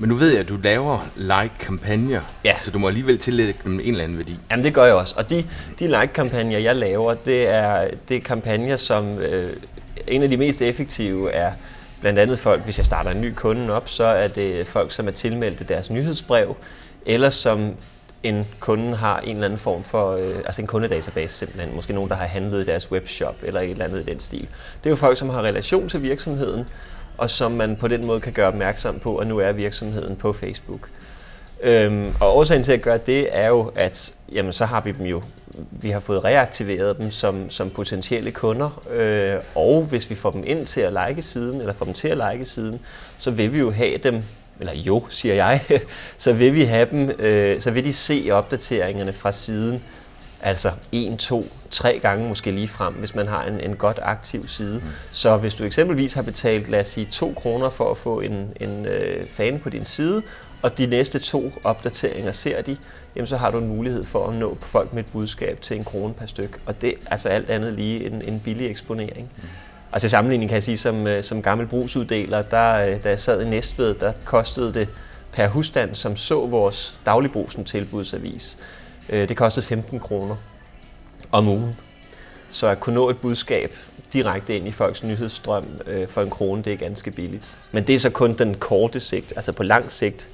Men 0.00 0.08
nu 0.08 0.14
ved 0.14 0.30
jeg, 0.30 0.40
at 0.40 0.48
du 0.48 0.56
laver 0.62 1.08
like-kampagner, 1.16 2.20
Ja. 2.44 2.54
så 2.64 2.70
du 2.70 2.78
må 2.78 2.88
alligevel 2.88 3.18
tillægge 3.18 3.54
dem 3.64 3.72
en 3.80 3.80
eller 3.80 4.04
anden 4.04 4.18
værdi. 4.18 4.38
Jamen 4.50 4.64
det 4.64 4.74
gør 4.74 4.84
jeg 4.84 4.94
også. 4.94 5.14
Og 5.18 5.30
de, 5.30 5.44
de 5.78 5.86
like-kampagner, 5.86 6.58
jeg 6.58 6.76
laver, 6.76 7.14
det 7.14 7.48
er, 7.48 7.88
det 8.08 8.16
er 8.16 8.20
kampagner, 8.20 8.76
som 8.76 9.18
øh, 9.18 9.52
en 10.08 10.22
af 10.22 10.28
de 10.28 10.36
mest 10.36 10.62
effektive 10.62 11.30
er 11.32 11.52
blandt 12.00 12.18
andet 12.18 12.38
folk, 12.38 12.64
hvis 12.64 12.78
jeg 12.78 12.86
starter 12.86 13.10
en 13.10 13.20
ny 13.20 13.32
kunde 13.36 13.72
op, 13.72 13.88
så 13.88 14.04
er 14.04 14.28
det 14.28 14.66
folk, 14.66 14.92
som 14.92 15.06
er 15.08 15.12
tilmeldt 15.12 15.68
deres 15.68 15.90
nyhedsbrev, 15.90 16.56
eller 17.06 17.30
som 17.30 17.74
en 18.22 18.46
kunde 18.60 18.96
har 18.96 19.18
en 19.20 19.28
eller 19.36 19.44
anden 19.44 19.58
form 19.58 19.84
for, 19.84 20.12
øh, 20.16 20.36
altså 20.44 20.60
en 20.62 20.66
kundedatabase 20.66 21.34
simpelthen, 21.38 21.74
måske 21.74 21.92
nogen, 21.92 22.10
der 22.10 22.16
har 22.16 22.26
handlet 22.26 22.62
i 22.62 22.66
deres 22.66 22.92
webshop, 22.92 23.36
eller 23.42 23.60
et 23.60 23.70
eller 23.70 23.84
andet 23.84 24.00
i 24.00 24.10
den 24.10 24.20
stil. 24.20 24.40
Det 24.84 24.86
er 24.86 24.90
jo 24.90 24.96
folk, 24.96 25.18
som 25.18 25.30
har 25.30 25.42
relation 25.42 25.88
til 25.88 26.02
virksomheden, 26.02 26.64
og 27.20 27.30
som 27.30 27.52
man 27.52 27.76
på 27.76 27.88
den 27.88 28.06
måde 28.06 28.20
kan 28.20 28.32
gøre 28.32 28.48
opmærksom 28.48 28.98
på, 28.98 29.16
at 29.16 29.26
nu 29.26 29.38
er 29.38 29.52
virksomheden 29.52 30.16
på 30.16 30.32
Facebook. 30.32 30.88
Øhm, 31.62 32.12
og 32.20 32.36
årsagen 32.36 32.62
til 32.62 32.72
at 32.72 32.82
gøre 32.82 32.98
det 32.98 33.28
er 33.30 33.48
jo, 33.48 33.72
at 33.74 34.14
jamen, 34.32 34.52
så 34.52 34.64
har 34.64 34.80
vi 34.80 34.92
dem 34.92 35.06
jo, 35.06 35.22
vi 35.70 35.90
har 35.90 36.00
fået 36.00 36.24
reaktiveret 36.24 36.98
dem 36.98 37.10
som, 37.10 37.50
som 37.50 37.70
potentielle 37.70 38.30
kunder, 38.30 38.82
øh, 38.90 39.42
og 39.54 39.82
hvis 39.82 40.10
vi 40.10 40.14
får 40.14 40.30
dem 40.30 40.42
ind 40.46 40.66
til 40.66 40.80
at 40.80 40.92
like 41.08 41.22
siden, 41.22 41.60
eller 41.60 41.72
får 41.72 41.84
dem 41.84 41.94
til 41.94 42.08
at 42.08 42.32
like 42.32 42.44
siden, 42.44 42.80
så 43.18 43.30
vil 43.30 43.52
vi 43.52 43.58
jo 43.58 43.70
have 43.70 43.96
dem, 43.96 44.22
eller 44.60 44.74
jo, 44.74 45.04
siger 45.08 45.34
jeg, 45.34 45.60
så 46.18 46.32
vil 46.32 46.54
vi 46.54 46.64
have 46.64 46.90
dem, 46.90 47.10
øh, 47.18 47.60
så 47.60 47.70
vil 47.70 47.84
de 47.84 47.92
se 47.92 48.28
opdateringerne 48.32 49.12
fra 49.12 49.32
siden, 49.32 49.82
altså 50.42 50.72
en, 50.92 51.16
to, 51.16 51.44
tre 51.70 51.98
gange 52.02 52.28
måske 52.28 52.50
lige 52.50 52.68
frem, 52.68 52.94
hvis 52.94 53.14
man 53.14 53.28
har 53.28 53.44
en, 53.44 53.60
en 53.60 53.76
godt 53.76 53.98
aktiv 54.02 54.48
side. 54.48 54.74
Mm. 54.74 54.90
Så 55.10 55.36
hvis 55.36 55.54
du 55.54 55.64
eksempelvis 55.64 56.12
har 56.12 56.22
betalt, 56.22 56.68
lad 56.68 56.80
os 56.80 56.88
sige, 56.88 57.06
2 57.06 57.32
kroner 57.36 57.70
for 57.70 57.90
at 57.90 57.96
få 57.96 58.20
en, 58.20 58.52
en 58.60 58.86
øh, 58.86 59.26
fan 59.26 59.58
på 59.58 59.70
din 59.70 59.84
side, 59.84 60.22
og 60.62 60.78
de 60.78 60.86
næste 60.86 61.18
to 61.18 61.52
opdateringer 61.64 62.32
ser 62.32 62.62
de, 62.62 62.76
jamen 63.16 63.26
så 63.26 63.36
har 63.36 63.50
du 63.50 63.58
en 63.58 63.68
mulighed 63.68 64.04
for 64.04 64.28
at 64.28 64.34
nå 64.34 64.58
folk 64.60 64.92
med 64.92 65.04
et 65.04 65.12
budskab 65.12 65.60
til 65.62 65.76
en 65.76 65.84
krone 65.84 66.14
per 66.14 66.26
styk. 66.26 66.60
Og 66.66 66.80
det 66.80 66.88
er 66.88 66.94
altså 67.10 67.28
alt 67.28 67.50
andet 67.50 67.72
lige 67.72 68.06
en, 68.06 68.22
en 68.22 68.40
billig 68.40 68.70
eksponering. 68.70 69.30
Mm. 69.36 69.48
Og 69.92 70.00
til 70.00 70.10
sammenligning 70.10 70.48
kan 70.48 70.54
jeg 70.54 70.62
sige, 70.62 70.76
som, 70.76 71.06
øh, 71.06 71.24
som 71.24 71.42
gammel 71.42 71.66
brugsuddeler, 71.66 72.42
der, 72.42 72.72
øh, 72.72 73.04
da 73.04 73.08
jeg 73.08 73.18
sad 73.18 73.42
i 73.42 73.48
Næstved, 73.48 73.94
der 73.94 74.12
kostede 74.24 74.74
det 74.74 74.88
per 75.32 75.48
husstand, 75.48 75.94
som 75.94 76.16
så 76.16 76.46
vores 76.46 76.94
dagligbrusen 77.06 77.64
tilbudsavis, 77.64 78.58
det 79.10 79.36
kostede 79.36 79.66
15 79.66 80.00
kroner 80.00 80.36
om 81.32 81.48
ugen. 81.48 81.76
Så 82.48 82.66
at 82.66 82.80
kunne 82.80 82.94
nå 82.94 83.10
et 83.10 83.18
budskab 83.18 83.76
direkte 84.12 84.56
ind 84.56 84.68
i 84.68 84.72
folks 84.72 85.02
nyhedsstrøm 85.02 85.66
øh, 85.86 86.08
for 86.08 86.22
en 86.22 86.30
krone, 86.30 86.62
det 86.62 86.72
er 86.72 86.76
ganske 86.76 87.10
billigt. 87.10 87.58
Men 87.72 87.86
det 87.86 87.94
er 87.94 87.98
så 87.98 88.10
kun 88.10 88.32
den 88.32 88.54
korte 88.54 89.00
sigt. 89.00 89.32
Altså 89.36 89.52
på 89.52 89.62
lang 89.62 89.92
sigt, 89.92 90.28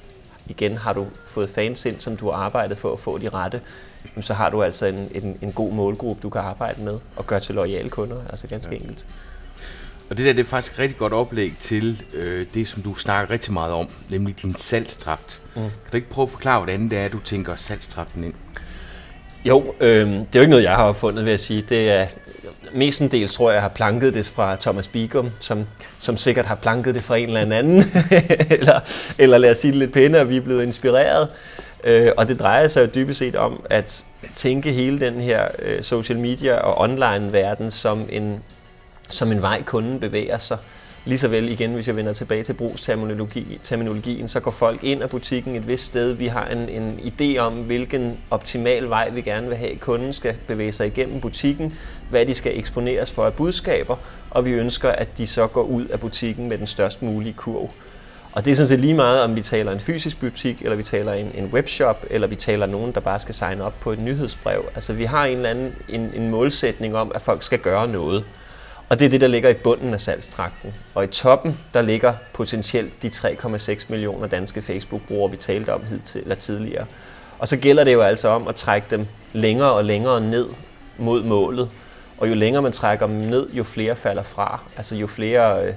igen 0.47 0.77
har 0.77 0.93
du 0.93 1.07
fået 1.25 1.49
fans 1.49 1.85
ind, 1.85 1.99
som 1.99 2.17
du 2.17 2.31
har 2.31 2.37
arbejdet 2.37 2.77
for 2.77 2.93
at 2.93 2.99
få 2.99 3.17
de 3.17 3.29
rette, 3.29 3.61
jamen, 4.05 4.23
så 4.23 4.33
har 4.33 4.49
du 4.49 4.63
altså 4.63 4.85
en, 4.85 5.09
en, 5.15 5.37
en 5.41 5.51
god 5.51 5.71
målgruppe, 5.73 6.21
du 6.21 6.29
kan 6.29 6.41
arbejde 6.41 6.81
med 6.81 6.99
og 7.15 7.27
gøre 7.27 7.39
til 7.39 7.55
loyale 7.55 7.89
kunder, 7.89 8.17
altså 8.29 8.47
ganske 8.47 8.75
ja. 8.75 8.81
enkelt. 8.81 9.05
Og 10.09 10.17
det 10.17 10.25
der 10.25 10.33
det 10.33 10.41
er 10.41 10.45
faktisk 10.45 10.73
et 10.73 10.79
rigtig 10.79 10.97
godt 10.97 11.13
oplæg 11.13 11.53
til 11.59 12.03
øh, 12.13 12.47
det, 12.53 12.67
som 12.67 12.81
du 12.81 12.95
snakker 12.95 13.33
rigtig 13.33 13.53
meget 13.53 13.73
om, 13.73 13.89
nemlig 14.09 14.41
din 14.41 14.55
salgstrakt. 14.55 15.41
Mm. 15.55 15.61
Kan 15.61 15.71
du 15.91 15.97
ikke 15.97 16.09
prøve 16.09 16.23
at 16.23 16.29
forklare, 16.29 16.59
hvordan 16.59 16.89
det 16.89 16.97
er, 16.97 17.07
du 17.07 17.19
tænker 17.19 17.55
salgstrakten 17.55 18.23
ind? 18.23 18.33
Jo, 19.45 19.73
øh, 19.79 20.07
det 20.07 20.15
er 20.15 20.25
jo 20.35 20.39
ikke 20.39 20.49
noget, 20.49 20.63
jeg 20.63 20.75
har 20.75 20.83
opfundet, 20.83 21.25
vil 21.25 21.31
jeg 21.31 21.39
sige. 21.39 21.61
Det 21.69 21.91
er 21.91 22.05
mestendels, 22.73 23.33
tror 23.33 23.49
jeg, 23.49 23.55
jeg 23.55 23.61
har 23.61 23.69
planket 23.69 24.13
det 24.13 24.25
fra 24.25 24.55
Thomas 24.55 24.87
Bigum, 24.87 25.31
som, 25.39 25.65
som 25.99 26.17
sikkert 26.17 26.45
har 26.45 26.55
planket 26.55 26.95
det 26.95 27.03
fra 27.03 27.17
en 27.17 27.37
eller 27.37 27.57
anden, 27.57 27.77
eller, 28.59 28.79
eller 29.17 29.37
lad 29.37 29.51
os 29.51 29.57
sige 29.57 29.71
det 29.71 29.79
lidt 29.79 29.93
pænere, 29.93 30.27
vi 30.27 30.37
er 30.37 30.41
blevet 30.41 30.63
inspireret. 30.63 31.27
Øh, 31.83 32.11
og 32.17 32.27
det 32.27 32.39
drejer 32.39 32.67
sig 32.67 32.81
jo 32.81 32.89
dybest 32.95 33.19
set 33.19 33.35
om 33.35 33.65
at 33.69 34.05
tænke 34.35 34.71
hele 34.71 34.99
den 34.99 35.21
her 35.21 35.47
øh, 35.59 35.83
social 35.83 36.19
media 36.19 36.55
og 36.55 36.81
online-verden 36.81 37.71
som 37.71 38.05
en, 38.09 38.43
som 39.09 39.31
en 39.31 39.41
vej, 39.41 39.63
kunden 39.63 39.99
bevæger 39.99 40.37
sig. 40.37 40.57
Lige 41.07 41.17
så 41.17 41.27
vel 41.27 41.49
igen, 41.49 41.73
hvis 41.73 41.87
jeg 41.87 41.95
vender 41.95 42.13
tilbage 42.13 42.43
til 42.43 42.53
brugsterminologien, 42.53 44.27
så 44.27 44.39
går 44.39 44.51
folk 44.51 44.83
ind 44.83 45.03
af 45.03 45.09
butikken 45.09 45.55
et 45.55 45.67
vist 45.67 45.85
sted. 45.85 46.13
Vi 46.13 46.27
har 46.27 46.47
en, 46.47 46.69
en 46.69 46.99
idé 46.99 47.37
om, 47.37 47.53
hvilken 47.53 48.17
optimal 48.31 48.89
vej 48.89 49.09
vi 49.09 49.21
gerne 49.21 49.47
vil 49.47 49.57
have, 49.57 49.71
at 49.71 49.79
kunden 49.79 50.13
skal 50.13 50.35
bevæge 50.47 50.71
sig 50.71 50.87
igennem 50.87 51.21
butikken, 51.21 51.73
hvad 52.09 52.25
de 52.25 52.33
skal 52.33 52.59
eksponeres 52.59 53.11
for 53.11 53.25
af 53.25 53.33
budskaber, 53.33 53.95
og 54.31 54.45
vi 54.45 54.51
ønsker, 54.51 54.89
at 54.89 55.17
de 55.17 55.27
så 55.27 55.47
går 55.47 55.63
ud 55.63 55.85
af 55.85 55.99
butikken 55.99 56.49
med 56.49 56.57
den 56.57 56.67
størst 56.67 57.01
mulige 57.01 57.33
kurv. 57.33 57.71
Og 58.31 58.45
det 58.45 58.51
er 58.51 58.55
sådan 58.55 58.67
set 58.67 58.79
lige 58.79 58.93
meget, 58.93 59.21
om 59.21 59.35
vi 59.35 59.41
taler 59.41 59.71
en 59.71 59.79
fysisk 59.79 60.19
butik, 60.19 60.61
eller 60.61 60.75
vi 60.75 60.83
taler 60.83 61.13
en, 61.13 61.31
en 61.35 61.45
webshop, 61.45 62.05
eller 62.09 62.27
vi 62.27 62.35
taler 62.35 62.65
nogen, 62.65 62.91
der 62.91 62.99
bare 62.99 63.19
skal 63.19 63.35
signe 63.35 63.63
op 63.63 63.79
på 63.79 63.91
et 63.91 63.99
nyhedsbrev. 63.99 64.65
Altså 64.75 64.93
vi 64.93 65.03
har 65.03 65.25
en 65.25 65.37
eller 65.37 65.49
anden 65.49 65.75
en, 65.89 66.11
en 66.15 66.29
målsætning 66.29 66.95
om, 66.95 67.11
at 67.15 67.21
folk 67.21 67.43
skal 67.43 67.59
gøre 67.59 67.87
noget. 67.87 68.23
Og 68.89 68.99
det 68.99 69.05
er 69.05 69.09
det, 69.09 69.21
der 69.21 69.27
ligger 69.27 69.49
i 69.49 69.53
bunden 69.53 69.93
af 69.93 70.01
salgstrakten. 70.01 70.73
Og 70.95 71.03
i 71.03 71.07
toppen, 71.07 71.57
der 71.73 71.81
ligger 71.81 72.13
potentielt 72.33 73.03
de 73.03 73.07
3,6 73.07 73.85
millioner 73.89 74.27
danske 74.27 74.61
Facebook-brugere, 74.61 75.31
vi 75.31 75.37
talte 75.37 75.73
om 75.73 75.85
hidtil, 75.89 76.21
eller 76.21 76.35
tidligere. 76.35 76.85
Og 77.39 77.47
så 77.47 77.57
gælder 77.57 77.83
det 77.83 77.93
jo 77.93 78.01
altså 78.01 78.27
om 78.27 78.47
at 78.47 78.55
trække 78.55 78.87
dem 78.89 79.07
længere 79.33 79.71
og 79.73 79.85
længere 79.85 80.21
ned 80.21 80.47
mod 80.97 81.23
målet. 81.23 81.69
Og 82.17 82.29
jo 82.29 82.35
længere 82.35 82.61
man 82.61 82.71
trækker 82.71 83.07
dem 83.07 83.15
ned, 83.15 83.49
jo 83.49 83.63
flere 83.63 83.95
falder 83.95 84.23
fra. 84.23 84.61
Altså 84.77 84.95
jo 84.95 85.07
flere, 85.07 85.65
øh, 85.65 85.73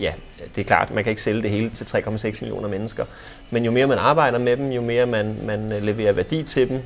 ja, 0.00 0.12
det 0.54 0.60
er 0.60 0.64
klart, 0.64 0.90
man 0.90 1.04
kan 1.04 1.10
ikke 1.10 1.22
sælge 1.22 1.42
det 1.42 1.50
hele 1.50 1.70
til 1.70 1.84
3,6 1.84 2.24
millioner 2.40 2.68
mennesker. 2.68 3.04
Men 3.50 3.64
jo 3.64 3.70
mere 3.70 3.86
man 3.86 3.98
arbejder 3.98 4.38
med 4.38 4.56
dem, 4.56 4.72
jo 4.72 4.82
mere 4.82 5.06
man, 5.06 5.38
man 5.42 5.72
øh, 5.72 5.82
leverer 5.82 6.12
værdi 6.12 6.42
til 6.42 6.68
dem, 6.68 6.82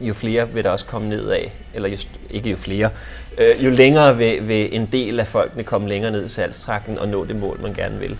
jo 0.00 0.14
flere 0.14 0.48
vil 0.48 0.64
der 0.64 0.70
også 0.70 0.86
komme 0.86 1.08
ned 1.08 1.28
af, 1.28 1.52
eller 1.74 1.88
just, 1.88 2.08
ikke 2.30 2.50
jo 2.50 2.56
flere, 2.56 2.90
øh, 3.38 3.64
jo 3.64 3.70
længere 3.70 4.16
vil, 4.16 4.48
vil 4.48 4.74
en 4.76 4.88
del 4.92 5.20
af 5.20 5.26
folkene 5.26 5.64
komme 5.64 5.88
længere 5.88 6.10
ned 6.12 6.24
i 6.26 6.28
salgstrakten 6.28 6.98
og 6.98 7.08
nå 7.08 7.24
det 7.24 7.36
mål, 7.36 7.60
man 7.62 7.74
gerne 7.74 7.98
vil. 7.98 8.16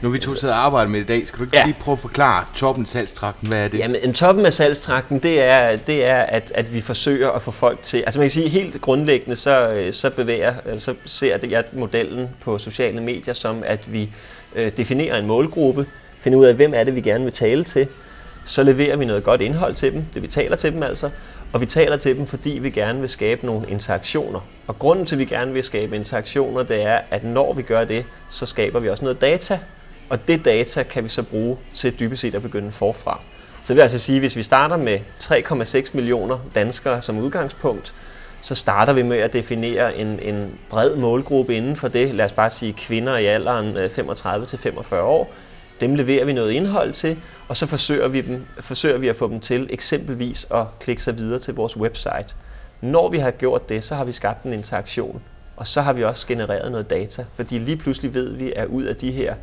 Nu 0.00 0.08
vi 0.10 0.18
to 0.18 0.34
sidder 0.34 0.54
og 0.54 0.64
arbejder 0.64 0.90
med 0.90 1.00
i 1.00 1.04
dag, 1.04 1.26
skal 1.26 1.38
du 1.38 1.44
ikke 1.44 1.56
Ja. 1.56 1.64
lige 1.64 1.76
prøve 1.80 1.92
at 1.92 1.98
forklare 1.98 2.44
toppen 2.54 2.82
af 2.82 2.88
salgstrakten, 2.88 3.48
hvad 3.48 3.64
er 3.64 3.68
det? 3.68 3.78
Jamen, 3.78 3.96
en 4.02 4.12
toppen 4.12 4.46
af 4.46 4.52
salgstrakten, 4.52 5.18
det 5.18 5.42
er, 5.42 5.76
det 5.76 6.04
er 6.04 6.16
at, 6.16 6.52
at 6.54 6.74
vi 6.74 6.80
forsøger 6.80 7.30
at 7.30 7.42
få 7.42 7.50
folk 7.50 7.82
til... 7.82 7.98
Altså 7.98 8.20
man 8.20 8.24
kan 8.24 8.30
sige, 8.30 8.48
helt 8.48 8.80
grundlæggende, 8.80 9.36
så, 9.36 9.70
øh, 9.72 9.92
så, 9.92 10.10
bevæger, 10.10 10.54
eller 10.66 10.78
så 10.80 10.94
ser 11.04 11.36
det, 11.36 11.50
jeg 11.50 11.64
modellen 11.72 12.28
på 12.40 12.58
sociale 12.58 13.00
medier 13.02 13.34
som, 13.34 13.62
at 13.66 13.92
vi 13.92 14.10
øh, 14.56 14.72
definerer 14.76 15.18
en 15.18 15.26
målgruppe, 15.26 15.86
finder 16.18 16.38
ud 16.38 16.44
af, 16.44 16.54
hvem 16.54 16.72
er 16.74 16.84
det, 16.84 16.94
vi 16.96 17.00
gerne 17.00 17.24
vil 17.24 17.32
tale 17.32 17.64
til, 17.64 17.88
så 18.48 18.62
leverer 18.62 18.96
vi 18.96 19.04
noget 19.04 19.24
godt 19.24 19.40
indhold 19.40 19.74
til 19.74 19.92
dem, 19.92 20.04
det 20.14 20.22
vi 20.22 20.26
taler 20.26 20.56
til 20.56 20.72
dem 20.72 20.82
altså, 20.82 21.10
og 21.52 21.60
vi 21.60 21.66
taler 21.66 21.96
til 21.96 22.16
dem, 22.16 22.26
fordi 22.26 22.50
vi 22.50 22.70
gerne 22.70 23.00
vil 23.00 23.08
skabe 23.08 23.46
nogle 23.46 23.70
interaktioner. 23.70 24.40
Og 24.66 24.78
grunden 24.78 25.06
til, 25.06 25.14
at 25.14 25.18
vi 25.18 25.24
gerne 25.24 25.52
vil 25.52 25.64
skabe 25.64 25.96
interaktioner, 25.96 26.62
det 26.62 26.82
er, 26.82 27.00
at 27.10 27.24
når 27.24 27.52
vi 27.52 27.62
gør 27.62 27.84
det, 27.84 28.04
så 28.30 28.46
skaber 28.46 28.80
vi 28.80 28.88
også 28.88 29.04
noget 29.04 29.20
data, 29.20 29.58
og 30.10 30.28
det 30.28 30.44
data 30.44 30.82
kan 30.82 31.04
vi 31.04 31.08
så 31.08 31.22
bruge 31.22 31.56
til 31.74 32.00
dybest 32.00 32.22
set 32.22 32.34
at 32.34 32.42
begynde 32.42 32.72
forfra. 32.72 33.20
Så 33.62 33.68
det 33.68 33.76
vil 33.76 33.82
altså 33.82 33.98
sige, 33.98 34.16
at 34.16 34.22
hvis 34.22 34.36
vi 34.36 34.42
starter 34.42 34.76
med 34.76 34.98
3,6 35.18 35.90
millioner 35.94 36.38
danskere 36.54 37.02
som 37.02 37.18
udgangspunkt, 37.18 37.94
så 38.42 38.54
starter 38.54 38.92
vi 38.92 39.02
med 39.02 39.18
at 39.18 39.32
definere 39.32 39.96
en, 39.96 40.20
en 40.22 40.58
bred 40.70 40.96
målgruppe 40.96 41.54
inden 41.54 41.76
for 41.76 41.88
det. 41.88 42.14
Lad 42.14 42.24
os 42.24 42.32
bare 42.32 42.50
sige 42.50 42.72
kvinder 42.72 43.16
i 43.16 43.26
alderen 43.26 43.76
øh, 43.76 43.90
35-45 43.98 44.94
år. 44.94 45.32
Dem 45.80 45.94
leverer 45.94 46.24
vi 46.24 46.32
noget 46.32 46.52
indhold 46.52 46.92
til, 46.92 47.16
og 47.48 47.56
så 47.56 47.66
forsøger 47.66 48.08
vi, 48.08 48.20
dem, 48.20 48.46
forsøger 48.60 48.98
vi 48.98 49.08
at 49.08 49.16
få 49.16 49.28
dem 49.28 49.40
til 49.40 49.66
eksempelvis 49.70 50.46
at 50.50 50.64
klikke 50.80 51.02
sig 51.02 51.18
videre 51.18 51.38
til 51.38 51.54
vores 51.54 51.76
website. 51.76 52.26
Når 52.80 53.08
vi 53.08 53.18
har 53.18 53.30
gjort 53.30 53.68
det, 53.68 53.84
så 53.84 53.94
har 53.94 54.04
vi 54.04 54.12
skabt 54.12 54.44
en 54.44 54.52
interaktion, 54.52 55.22
og 55.56 55.66
så 55.66 55.80
har 55.80 55.92
vi 55.92 56.04
også 56.04 56.26
genereret 56.26 56.72
noget 56.72 56.90
data, 56.90 57.24
fordi 57.34 57.58
lige 57.58 57.76
pludselig 57.76 58.14
ved 58.14 58.32
vi, 58.32 58.52
at 58.56 58.66
ud 58.66 58.84
af 58.84 58.96
de 58.96 59.12
her 59.12 59.34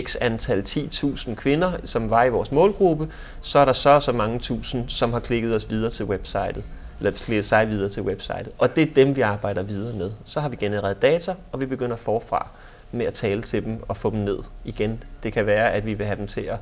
x 0.00 0.16
antal 0.20 0.60
10.000 0.68 1.34
kvinder, 1.34 1.72
som 1.84 2.10
var 2.10 2.24
i 2.24 2.28
vores 2.28 2.52
målgruppe, 2.52 3.08
så 3.40 3.58
er 3.58 3.64
der 3.64 3.72
så 3.72 3.90
og 3.90 4.02
så 4.02 4.12
mange 4.12 4.38
tusind, 4.38 4.88
som 4.88 5.12
har 5.12 5.20
klikket 5.20 5.54
os 5.54 5.70
videre 5.70 5.90
til 5.90 6.04
websitet, 6.04 6.64
eller 6.98 7.10
klikket 7.10 7.44
sig 7.44 7.68
videre 7.68 7.88
til 7.88 8.02
websitet. 8.02 8.48
Og 8.58 8.76
det 8.76 8.90
er 8.90 8.94
dem, 8.94 9.16
vi 9.16 9.20
arbejder 9.20 9.62
videre 9.62 9.94
med. 9.94 10.10
Så 10.24 10.40
har 10.40 10.48
vi 10.48 10.56
genereret 10.56 11.02
data, 11.02 11.34
og 11.52 11.60
vi 11.60 11.66
begynder 11.66 11.96
forfra 11.96 12.48
med 12.92 13.06
at 13.06 13.14
tale 13.14 13.42
til 13.42 13.64
dem 13.64 13.82
og 13.88 13.96
få 13.96 14.10
dem 14.10 14.18
ned 14.18 14.38
igen. 14.64 15.02
Det 15.22 15.32
kan 15.32 15.46
være, 15.46 15.72
at 15.72 15.86
vi 15.86 15.94
vil 15.94 16.06
have 16.06 16.18
dem 16.18 16.26
til 16.26 16.40
at 16.40 16.58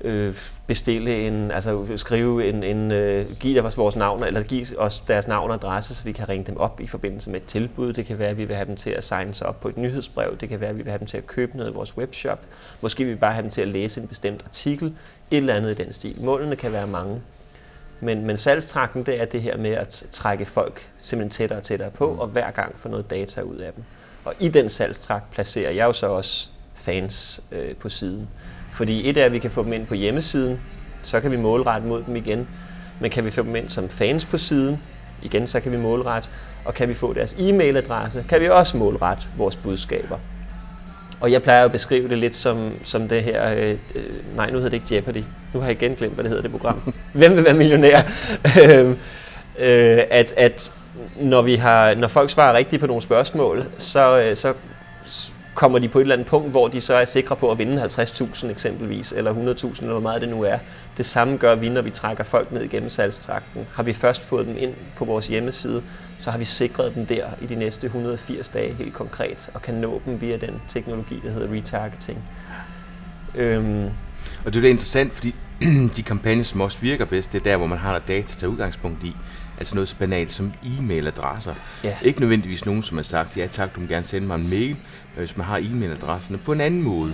øh, 0.00 0.34
bestille 0.66 1.26
en, 1.26 1.50
altså 1.50 1.86
skrive 1.96 2.48
en, 2.48 2.62
en 2.62 2.92
øh, 2.92 3.26
give 3.40 3.62
os 3.62 3.78
vores 3.78 3.96
navn, 3.96 4.24
eller 4.24 4.42
give 4.42 4.66
os 4.78 5.02
deres 5.08 5.28
navn 5.28 5.50
og 5.50 5.54
adresse, 5.54 5.94
så 5.94 6.04
vi 6.04 6.12
kan 6.12 6.28
ringe 6.28 6.46
dem 6.46 6.56
op 6.56 6.80
i 6.80 6.86
forbindelse 6.86 7.30
med 7.30 7.40
et 7.40 7.46
tilbud. 7.46 7.92
Det 7.92 8.06
kan 8.06 8.18
være, 8.18 8.28
at 8.28 8.38
vi 8.38 8.44
vil 8.44 8.56
have 8.56 8.66
dem 8.66 8.76
til 8.76 8.90
at 8.90 9.04
signe 9.04 9.34
sig 9.34 9.46
op 9.46 9.60
på 9.60 9.68
et 9.68 9.76
nyhedsbrev. 9.76 10.36
Det 10.40 10.48
kan 10.48 10.60
være, 10.60 10.70
at 10.70 10.76
vi 10.76 10.82
vil 10.82 10.90
have 10.90 10.98
dem 10.98 11.06
til 11.06 11.16
at 11.16 11.26
købe 11.26 11.56
noget 11.56 11.70
i 11.70 11.74
vores 11.74 11.96
webshop. 11.96 12.40
Måske 12.80 13.04
vil 13.04 13.14
vi 13.14 13.18
bare 13.18 13.32
have 13.32 13.42
dem 13.42 13.50
til 13.50 13.60
at 13.60 13.68
læse 13.68 14.00
en 14.00 14.08
bestemt 14.08 14.42
artikel. 14.44 14.86
Et 15.30 15.36
eller 15.36 15.54
andet 15.54 15.70
i 15.80 15.84
den 15.84 15.92
stil. 15.92 16.24
Målene 16.24 16.56
kan 16.56 16.72
være 16.72 16.86
mange. 16.86 17.20
Men, 18.00 18.26
men 18.26 18.36
salgstrakten, 18.36 19.02
det 19.02 19.20
er 19.20 19.24
det 19.24 19.42
her 19.42 19.56
med 19.56 19.70
at 19.70 20.04
trække 20.10 20.44
folk 20.44 20.90
simpelthen 21.02 21.30
tættere 21.30 21.58
og 21.58 21.62
tættere 21.62 21.90
på, 21.90 22.06
og 22.06 22.26
hver 22.26 22.50
gang 22.50 22.78
få 22.78 22.88
noget 22.88 23.10
data 23.10 23.40
ud 23.40 23.56
af 23.56 23.72
dem. 23.72 23.84
Og 24.28 24.34
i 24.40 24.48
den 24.48 24.68
salgstrakt 24.68 25.30
placerer 25.30 25.70
jeg 25.70 25.84
jo 25.84 25.92
så 25.92 26.06
også 26.06 26.48
fans 26.74 27.40
øh, 27.52 27.74
på 27.74 27.88
siden. 27.88 28.28
Fordi 28.72 29.08
et 29.08 29.16
er, 29.16 29.24
at 29.24 29.32
vi 29.32 29.38
kan 29.38 29.50
få 29.50 29.64
dem 29.64 29.72
ind 29.72 29.86
på 29.86 29.94
hjemmesiden, 29.94 30.60
så 31.02 31.20
kan 31.20 31.30
vi 31.30 31.36
målrette 31.36 31.86
mod 31.88 32.02
dem 32.02 32.16
igen. 32.16 32.48
Men 33.00 33.10
kan 33.10 33.24
vi 33.24 33.30
få 33.30 33.42
dem 33.42 33.56
ind 33.56 33.68
som 33.68 33.88
fans 33.88 34.24
på 34.24 34.38
siden, 34.38 34.82
igen 35.22 35.46
så 35.46 35.60
kan 35.60 35.72
vi 35.72 35.76
målrette. 35.76 36.28
Og 36.64 36.74
kan 36.74 36.88
vi 36.88 36.94
få 36.94 37.12
deres 37.12 37.32
e-mailadresse, 37.32 38.24
kan 38.28 38.40
vi 38.40 38.48
også 38.48 38.76
målrette 38.76 39.26
vores 39.36 39.56
budskaber. 39.56 40.18
Og 41.20 41.32
jeg 41.32 41.42
plejer 41.42 41.64
at 41.64 41.72
beskrive 41.72 42.08
det 42.08 42.18
lidt 42.18 42.36
som, 42.36 42.72
som 42.84 43.08
det 43.08 43.22
her, 43.22 43.52
øh, 43.52 43.76
øh, 43.94 44.36
nej 44.36 44.50
nu 44.50 44.56
hedder 44.56 44.70
det 44.70 44.76
ikke 44.76 44.94
Jeopardy, 44.94 45.24
nu 45.54 45.60
har 45.60 45.66
jeg 45.66 45.82
igen 45.82 45.94
glemt, 45.94 46.14
hvad 46.14 46.24
det 46.24 46.30
hedder 46.30 46.42
det 46.42 46.50
program. 46.50 46.94
Hvem 47.12 47.36
vil 47.36 47.44
være 47.44 47.54
millionær? 47.54 48.02
Øhm, 48.62 48.90
øh, 49.58 50.02
at, 50.10 50.32
at 50.36 50.72
når, 51.20 51.42
vi 51.42 51.54
har, 51.54 51.94
når 51.94 52.08
folk 52.08 52.30
svarer 52.30 52.56
rigtigt 52.56 52.80
på 52.80 52.86
nogle 52.86 53.02
spørgsmål, 53.02 53.64
så, 53.78 54.20
øh, 54.20 54.36
så 54.36 54.54
kommer 55.54 55.78
de 55.78 55.88
på 55.88 55.98
et 55.98 56.02
eller 56.02 56.14
andet 56.14 56.28
punkt, 56.28 56.50
hvor 56.50 56.68
de 56.68 56.80
så 56.80 56.94
er 56.94 57.04
sikre 57.04 57.36
på 57.36 57.50
at 57.50 57.58
vinde 57.58 57.84
50.000 57.84 58.46
eksempelvis, 58.50 59.12
eller 59.12 59.32
100.000, 59.32 59.80
eller 59.80 59.92
hvor 59.92 60.00
meget 60.00 60.20
det 60.20 60.28
nu 60.28 60.42
er. 60.42 60.58
Det 60.96 61.06
samme 61.06 61.36
gør 61.36 61.54
vi, 61.54 61.68
når 61.68 61.82
vi 61.82 61.90
trækker 61.90 62.24
folk 62.24 62.52
ned 62.52 62.62
igennem 62.62 62.90
salgstrakten. 62.90 63.66
Har 63.74 63.82
vi 63.82 63.92
først 63.92 64.22
fået 64.22 64.46
dem 64.46 64.56
ind 64.58 64.74
på 64.96 65.04
vores 65.04 65.26
hjemmeside, 65.26 65.82
så 66.20 66.30
har 66.30 66.38
vi 66.38 66.44
sikret 66.44 66.94
dem 66.94 67.06
der 67.06 67.26
i 67.40 67.46
de 67.46 67.54
næste 67.54 67.86
180 67.86 68.48
dage 68.48 68.74
helt 68.74 68.94
konkret, 68.94 69.50
og 69.54 69.62
kan 69.62 69.74
nå 69.74 70.02
dem 70.06 70.20
via 70.20 70.36
den 70.36 70.62
teknologi, 70.68 71.20
der 71.24 71.30
hedder 71.30 71.54
retargeting. 71.56 72.18
Øhm. 73.34 73.90
Og 74.44 74.54
det 74.54 74.64
er 74.64 74.68
interessant, 74.68 75.12
fordi 75.12 75.34
de 75.96 76.02
kampagner, 76.02 76.44
som 76.44 76.60
også 76.60 76.78
virker 76.80 77.04
bedst, 77.04 77.32
det 77.32 77.38
er 77.38 77.44
der, 77.44 77.56
hvor 77.56 77.66
man 77.66 77.78
har 77.78 77.88
noget 77.88 78.08
data 78.08 78.36
til 78.36 78.48
udgangspunkt 78.48 79.04
i. 79.04 79.16
Altså 79.58 79.74
noget 79.74 79.88
så 79.88 79.94
banalt 79.98 80.32
som 80.32 80.52
e-mailadresser. 80.62 81.54
Ja. 81.84 81.96
Ikke 82.02 82.20
nødvendigvis 82.20 82.66
nogen, 82.66 82.82
som 82.82 82.96
har 82.96 83.04
sagt, 83.04 83.36
ja 83.36 83.46
tak, 83.46 83.74
du 83.74 83.80
må 83.80 83.86
gerne 83.86 84.04
sende 84.04 84.26
mig 84.26 84.34
en 84.34 84.50
mail, 84.50 84.76
men 85.14 85.18
hvis 85.18 85.36
man 85.36 85.46
har 85.46 85.58
e-mailadresserne 85.58 86.38
på 86.44 86.52
en 86.52 86.60
anden 86.60 86.82
måde, 86.82 87.12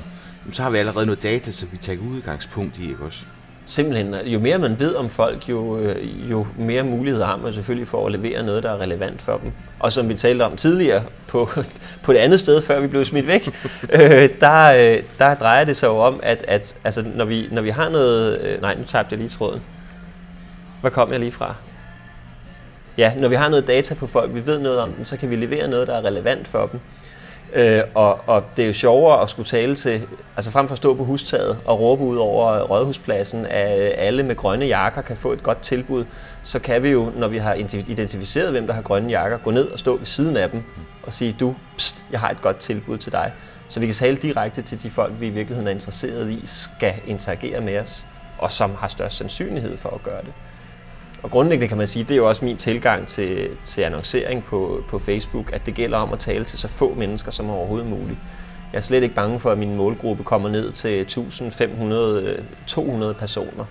så 0.52 0.62
har 0.62 0.70
vi 0.70 0.78
allerede 0.78 1.06
noget 1.06 1.22
data, 1.22 1.50
så 1.50 1.66
vi 1.66 1.76
tager 1.76 1.98
udgangspunkt 2.00 2.78
i, 2.78 2.88
ikke 2.88 3.04
også? 3.04 3.20
Simpelthen, 3.66 4.14
jo 4.14 4.40
mere 4.40 4.58
man 4.58 4.80
ved 4.80 4.94
om 4.94 5.10
folk, 5.10 5.48
jo, 5.48 5.78
øh, 5.78 6.30
jo 6.30 6.46
mere 6.58 6.82
mulighed 6.82 7.22
har 7.22 7.36
man 7.36 7.52
selvfølgelig 7.52 7.88
for 7.88 8.06
at 8.06 8.12
levere 8.12 8.42
noget, 8.42 8.62
der 8.62 8.70
er 8.70 8.80
relevant 8.80 9.22
for 9.22 9.38
dem. 9.42 9.52
Og 9.80 9.92
som 9.92 10.08
vi 10.08 10.14
talte 10.14 10.42
om 10.42 10.56
tidligere 10.56 11.02
på, 11.26 11.48
på 12.04 12.12
det 12.12 12.18
andet 12.18 12.40
sted, 12.40 12.62
før 12.62 12.80
vi 12.80 12.86
blev 12.86 13.04
smidt 13.04 13.26
væk, 13.26 13.48
øh, 13.92 14.28
der, 14.40 14.94
øh, 14.96 15.02
der 15.18 15.34
drejer 15.34 15.64
det 15.64 15.76
sig 15.76 15.86
jo 15.86 15.98
om, 15.98 16.20
at, 16.22 16.44
at 16.48 16.76
altså, 16.84 17.04
når, 17.14 17.24
vi, 17.24 17.48
når 17.52 17.62
vi 17.62 17.70
har 17.70 17.88
noget... 17.88 18.40
Øh, 18.40 18.60
nej, 18.60 18.74
nu 18.74 18.84
tabte 18.84 19.12
jeg 19.12 19.18
lige 19.18 19.28
tråden. 19.28 19.62
Hvor 20.80 20.90
kom 20.90 21.12
jeg 21.12 21.20
lige 21.20 21.32
fra? 21.32 21.54
Ja, 22.98 23.12
når 23.16 23.28
vi 23.28 23.34
har 23.34 23.48
noget 23.48 23.66
data 23.66 23.94
på 23.94 24.06
folk, 24.06 24.34
vi 24.34 24.46
ved 24.46 24.58
noget 24.58 24.80
om 24.80 24.92
dem, 24.92 25.04
så 25.04 25.16
kan 25.16 25.30
vi 25.30 25.36
levere 25.36 25.68
noget, 25.68 25.88
der 25.88 25.94
er 25.94 26.04
relevant 26.04 26.48
for 26.48 26.66
dem. 26.66 26.80
Øh, 27.54 27.82
og, 27.94 28.20
og 28.26 28.44
det 28.56 28.62
er 28.62 28.66
jo 28.66 28.72
sjovere 28.72 29.22
at 29.22 29.30
skulle 29.30 29.46
tale 29.46 29.76
til, 29.76 30.02
altså 30.36 30.50
frem 30.50 30.68
for 30.68 30.72
at 30.72 30.78
stå 30.78 30.94
på 30.94 31.04
hustaget 31.04 31.58
og 31.64 31.80
råbe 31.80 32.02
ud 32.02 32.16
over 32.16 32.60
rådhuspladsen, 32.60 33.46
at 33.46 33.92
alle 33.96 34.22
med 34.22 34.36
grønne 34.36 34.66
jakker 34.66 35.02
kan 35.02 35.16
få 35.16 35.32
et 35.32 35.42
godt 35.42 35.60
tilbud, 35.60 36.04
så 36.42 36.58
kan 36.58 36.82
vi 36.82 36.90
jo, 36.90 37.12
når 37.16 37.28
vi 37.28 37.38
har 37.38 37.54
identificeret, 37.88 38.50
hvem 38.50 38.66
der 38.66 38.74
har 38.74 38.82
grønne 38.82 39.10
jakker, 39.10 39.38
gå 39.38 39.50
ned 39.50 39.68
og 39.68 39.78
stå 39.78 39.96
ved 39.96 40.06
siden 40.06 40.36
af 40.36 40.50
dem 40.50 40.62
og 41.02 41.12
sige, 41.12 41.36
du, 41.40 41.54
pst, 41.76 42.04
jeg 42.12 42.20
har 42.20 42.30
et 42.30 42.42
godt 42.42 42.56
tilbud 42.56 42.98
til 42.98 43.12
dig. 43.12 43.32
Så 43.68 43.80
vi 43.80 43.86
kan 43.86 43.94
tale 43.94 44.16
direkte 44.16 44.62
til 44.62 44.82
de 44.82 44.90
folk, 44.90 45.12
vi 45.20 45.26
i 45.26 45.30
virkeligheden 45.30 45.68
er 45.68 45.72
interesseret 45.72 46.30
i, 46.30 46.42
skal 46.44 46.94
interagere 47.06 47.60
med 47.60 47.78
os, 47.78 48.06
og 48.38 48.52
som 48.52 48.74
har 48.74 48.88
størst 48.88 49.16
sandsynlighed 49.16 49.76
for 49.76 49.90
at 49.90 50.02
gøre 50.02 50.22
det. 50.22 50.32
Og 51.24 51.30
grundlæggende 51.30 51.68
kan 51.68 51.78
man 51.78 51.86
sige, 51.86 52.02
det 52.02 52.10
er 52.10 52.16
jo 52.16 52.28
også 52.28 52.44
min 52.44 52.56
tilgang 52.56 53.06
til, 53.06 53.48
til 53.64 53.82
annoncering 53.82 54.44
på, 54.44 54.84
på 54.88 54.98
Facebook, 54.98 55.52
at 55.52 55.66
det 55.66 55.74
gælder 55.74 55.98
om 55.98 56.12
at 56.12 56.18
tale 56.18 56.44
til 56.44 56.58
så 56.58 56.68
få 56.68 56.94
mennesker 56.94 57.30
som 57.30 57.50
overhovedet 57.50 57.88
muligt. 57.88 58.18
Jeg 58.72 58.78
er 58.78 58.82
slet 58.82 59.02
ikke 59.02 59.14
bange 59.14 59.40
for, 59.40 59.50
at 59.50 59.58
min 59.58 59.76
målgruppe 59.76 60.24
kommer 60.24 60.48
ned 60.48 60.72
til 60.72 61.00
1500, 61.00 62.44
200 62.66 63.14
personer, 63.14 63.64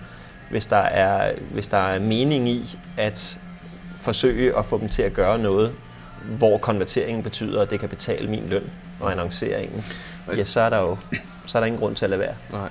hvis 0.50 0.66
der 0.66 0.76
er, 0.76 1.32
hvis 1.52 1.66
der 1.66 1.76
er 1.76 1.98
mening 1.98 2.48
i 2.48 2.78
at 2.96 3.38
forsøge 3.96 4.58
at 4.58 4.64
få 4.64 4.78
dem 4.78 4.88
til 4.88 5.02
at 5.02 5.12
gøre 5.12 5.38
noget, 5.38 5.72
hvor 6.38 6.58
konverteringen 6.58 7.22
betyder, 7.22 7.62
at 7.62 7.70
det 7.70 7.80
kan 7.80 7.88
betale 7.88 8.30
min 8.30 8.44
løn 8.48 8.70
og 9.00 9.12
annonceringen, 9.12 9.84
ja, 10.36 10.44
så 10.44 10.60
er 10.60 10.70
der 10.70 10.80
jo 10.80 10.96
så 11.46 11.58
er 11.58 11.60
der 11.60 11.66
ingen 11.66 11.80
grund 11.80 11.96
til 11.96 12.04
at 12.04 12.10
lade 12.10 12.20
være. 12.20 12.34
Nej. 12.52 12.68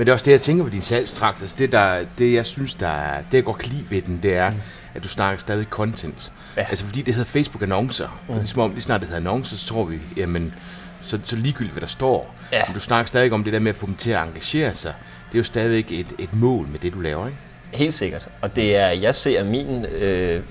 Men 0.00 0.06
det 0.06 0.10
er 0.10 0.14
også 0.14 0.24
det, 0.24 0.32
jeg 0.32 0.40
tænker 0.40 0.64
på 0.64 0.70
din 0.70 0.82
salgstrakt. 0.82 1.42
Altså 1.42 1.56
det, 1.58 1.72
der, 1.72 2.04
det, 2.18 2.32
jeg 2.32 2.46
synes, 2.46 2.74
der 2.74 2.88
er, 2.88 3.22
det 3.22 3.34
jeg 3.34 3.44
godt 3.44 3.58
kan 3.58 3.72
lide 3.72 3.84
ved 3.90 4.02
den, 4.02 4.20
det 4.22 4.36
er, 4.36 4.50
mm. 4.50 4.56
at 4.94 5.02
du 5.02 5.08
snakker 5.08 5.40
stadig 5.40 5.66
content. 5.70 6.32
Ja. 6.56 6.60
Altså 6.68 6.84
fordi 6.84 7.02
det 7.02 7.14
hedder 7.14 7.30
Facebook-annoncer. 7.30 8.20
Mm. 8.28 8.34
Ligesom 8.34 8.60
om 8.62 8.70
lige 8.70 8.80
snart 8.80 9.00
det 9.00 9.08
hedder 9.08 9.20
annoncer, 9.20 9.56
så 9.56 9.66
tror 9.66 9.84
vi, 9.84 9.98
jamen, 10.16 10.54
så, 11.02 11.18
så 11.24 11.36
ligegyldigt, 11.36 11.72
hvad 11.72 11.80
der 11.80 11.86
står. 11.86 12.34
Ja. 12.52 12.62
Men 12.66 12.74
du 12.74 12.80
snakker 12.80 13.06
stadig 13.06 13.32
om 13.32 13.44
det 13.44 13.52
der 13.52 13.58
med 13.58 13.70
at 13.70 13.76
få 13.76 13.86
dem 13.86 13.94
til 13.94 14.10
at 14.10 14.22
engagere 14.28 14.74
sig. 14.74 14.94
Det 15.28 15.34
er 15.34 15.38
jo 15.38 15.44
stadigvæk 15.44 15.86
et, 15.90 16.06
et 16.18 16.34
mål 16.34 16.66
med 16.68 16.78
det, 16.78 16.92
du 16.92 17.00
laver, 17.00 17.26
ikke? 17.26 17.38
Helt 17.72 17.94
sikkert. 17.94 18.28
Og 18.40 18.56
det 18.56 18.76
er, 18.76 18.88
jeg 18.88 19.14
ser 19.14 19.44
min, 19.44 19.84
øh, 19.84 20.42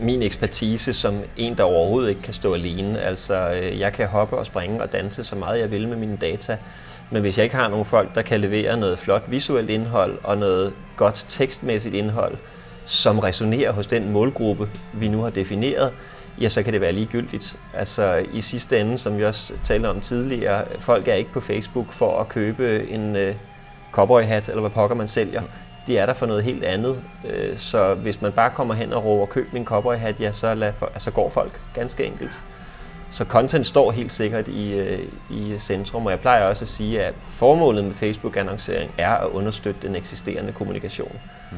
min 0.00 0.22
ekspertise 0.22 0.92
som 0.92 1.20
en, 1.36 1.56
der 1.56 1.64
overhovedet 1.64 2.08
ikke 2.08 2.22
kan 2.22 2.34
stå 2.34 2.54
alene. 2.54 3.00
Altså, 3.00 3.52
øh, 3.52 3.80
jeg 3.80 3.92
kan 3.92 4.08
hoppe 4.08 4.36
og 4.36 4.46
springe 4.46 4.82
og 4.82 4.92
danse 4.92 5.24
så 5.24 5.36
meget 5.36 5.60
jeg 5.60 5.70
vil 5.70 5.88
med 5.88 5.96
mine 5.96 6.16
data. 6.16 6.56
Men 7.10 7.22
hvis 7.22 7.38
jeg 7.38 7.44
ikke 7.44 7.56
har 7.56 7.68
nogen 7.68 7.84
folk, 7.84 8.14
der 8.14 8.22
kan 8.22 8.40
levere 8.40 8.76
noget 8.76 8.98
flot 8.98 9.22
visuelt 9.28 9.70
indhold 9.70 10.18
og 10.24 10.38
noget 10.38 10.72
godt 10.96 11.26
tekstmæssigt 11.28 11.94
indhold, 11.94 12.36
som 12.86 13.18
resonerer 13.18 13.72
hos 13.72 13.86
den 13.86 14.12
målgruppe, 14.12 14.68
vi 14.92 15.08
nu 15.08 15.22
har 15.22 15.30
defineret, 15.30 15.92
ja, 16.40 16.48
så 16.48 16.62
kan 16.62 16.72
det 16.72 16.80
være 16.80 16.92
ligegyldigt. 16.92 17.56
Altså 17.74 18.26
i 18.32 18.40
sidste 18.40 18.80
ende, 18.80 18.98
som 18.98 19.18
vi 19.18 19.24
også 19.24 19.52
talte 19.64 19.90
om 19.90 20.00
tidligere, 20.00 20.64
folk 20.78 21.08
er 21.08 21.14
ikke 21.14 21.32
på 21.32 21.40
Facebook 21.40 21.92
for 21.92 22.20
at 22.20 22.28
købe 22.28 22.88
en 22.90 23.16
øh, 23.16 23.34
cowboyhat, 23.92 24.48
eller 24.48 24.60
hvad 24.60 24.70
pokker 24.70 24.96
man 24.96 25.08
sælger. 25.08 25.42
De 25.86 25.98
er 25.98 26.06
der 26.06 26.12
for 26.12 26.26
noget 26.26 26.44
helt 26.44 26.64
andet. 26.64 26.96
Øh, 27.30 27.56
så 27.56 27.94
hvis 27.94 28.22
man 28.22 28.32
bare 28.32 28.50
kommer 28.50 28.74
hen 28.74 28.92
og 28.92 29.04
råber, 29.04 29.26
køb 29.26 29.52
min 29.52 29.64
cowboyhat, 29.64 30.20
ja, 30.20 30.32
så, 30.32 30.54
lad 30.54 30.72
for, 30.72 30.90
altså 30.94 31.10
går 31.10 31.30
folk 31.30 31.60
ganske 31.74 32.04
enkelt. 32.04 32.42
Så 33.10 33.24
content 33.24 33.66
står 33.66 33.92
helt 33.92 34.12
sikkert 34.12 34.48
i, 34.48 34.72
øh, 34.72 34.98
i 35.30 35.54
centrum, 35.58 36.06
og 36.06 36.10
jeg 36.10 36.20
plejer 36.20 36.44
også 36.44 36.64
at 36.64 36.68
sige, 36.68 37.02
at 37.02 37.14
formålet 37.32 37.84
med 37.84 37.94
Facebook-annoncering 37.94 38.90
er 38.98 39.10
at 39.10 39.28
understøtte 39.28 39.86
den 39.86 39.96
eksisterende 39.96 40.52
kommunikation. 40.52 41.16
Mm. 41.52 41.56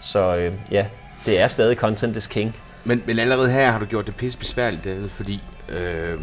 Så 0.00 0.36
øh, 0.36 0.54
ja, 0.70 0.86
det 1.26 1.40
er 1.40 1.48
stadig 1.48 1.76
content 1.76 2.16
is 2.16 2.26
king. 2.26 2.56
Men, 2.84 3.02
men 3.06 3.18
allerede 3.18 3.50
her 3.50 3.70
har 3.70 3.78
du 3.78 3.84
gjort 3.84 4.06
det 4.06 4.16
pisse 4.16 4.38
besværligt, 4.38 4.84
David, 4.84 5.08
fordi 5.08 5.42
øh, 5.68 6.20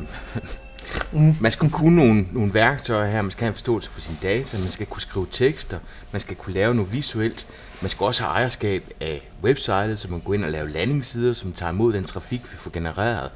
mm. 1.12 1.36
man 1.42 1.52
skal 1.52 1.70
kunne 1.70 1.96
nogle, 1.96 2.26
nogle 2.32 2.54
værktøjer 2.54 3.12
her, 3.12 3.22
man 3.22 3.32
skal 3.32 3.42
have 3.42 3.50
en 3.50 3.54
forståelse 3.54 3.90
for 3.92 4.02
sine 4.02 4.18
data, 4.22 4.58
man 4.58 4.70
skal 4.70 4.86
kunne 4.86 5.02
skrive 5.02 5.28
tekster, 5.32 5.80
man 6.12 6.20
skal 6.20 6.36
kunne 6.36 6.54
lave 6.54 6.76
noget 6.76 6.94
visuelt, 6.94 7.48
man 7.82 7.90
skal 7.90 8.06
også 8.06 8.24
have 8.24 8.34
ejerskab 8.34 8.84
af 9.02 9.30
websitet, 9.44 10.00
så 10.00 10.08
man 10.08 10.20
går 10.20 10.34
ind 10.34 10.46
og 10.46 10.52
lave 10.52 10.70
landingssider, 10.70 11.34
som 11.34 11.54
tager 11.54 11.72
imod 11.72 11.94
den 11.94 12.04
trafik, 12.04 12.42
vi 12.52 12.58
får 12.58 12.72
genereret. 12.72 13.32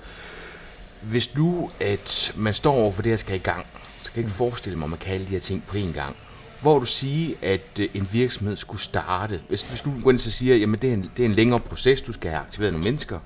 Hvis 1.01 1.35
nu, 1.35 1.71
at 1.79 2.33
man 2.35 2.53
står 2.53 2.73
over 2.73 2.91
for 2.91 3.01
det, 3.01 3.11
her 3.11 3.17
skal 3.17 3.35
i 3.35 3.39
gang, 3.39 3.65
så 4.01 4.11
kan 4.11 4.21
jeg 4.21 4.25
ikke 4.25 4.37
forestille 4.37 4.77
mig, 4.77 4.85
at 4.85 4.89
man 4.89 4.99
kan 4.99 5.13
alle 5.13 5.25
de 5.25 5.31
her 5.31 5.39
ting 5.39 5.63
på 5.67 5.77
én 5.77 5.93
gang. 5.93 6.15
Hvor 6.61 6.79
du 6.79 6.85
sige, 6.85 7.35
at 7.41 7.79
øh, 7.79 7.87
en 7.93 8.09
virksomhed 8.11 8.55
skulle 8.55 8.81
starte? 8.81 9.39
Hvis, 9.47 9.61
hvis 9.61 9.81
du 9.81 9.91
går 10.03 10.09
ind 10.09 10.17
og 10.17 10.21
siger, 10.21 10.73
at 10.73 10.81
det, 10.81 10.89
er 10.89 10.93
en, 10.93 11.11
det 11.17 11.25
er 11.25 11.29
en 11.29 11.35
længere 11.35 11.59
proces, 11.59 12.01
du 12.01 12.13
skal 12.13 12.29
have 12.29 12.41
aktiveret 12.41 12.73
nogle 12.73 12.83
mennesker. 12.83 13.19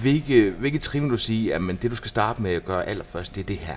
Hvilke, 0.00 0.50
hvilke 0.50 0.78
trin 0.78 1.02
vil 1.02 1.10
du 1.10 1.16
sige, 1.16 1.54
at 1.54 1.60
det 1.82 1.90
du 1.90 1.96
skal 1.96 2.08
starte 2.08 2.42
med 2.42 2.54
at 2.54 2.64
gøre 2.64 2.88
allerførst, 2.88 3.34
det 3.34 3.40
er 3.40 3.44
det 3.44 3.58
her? 3.58 3.76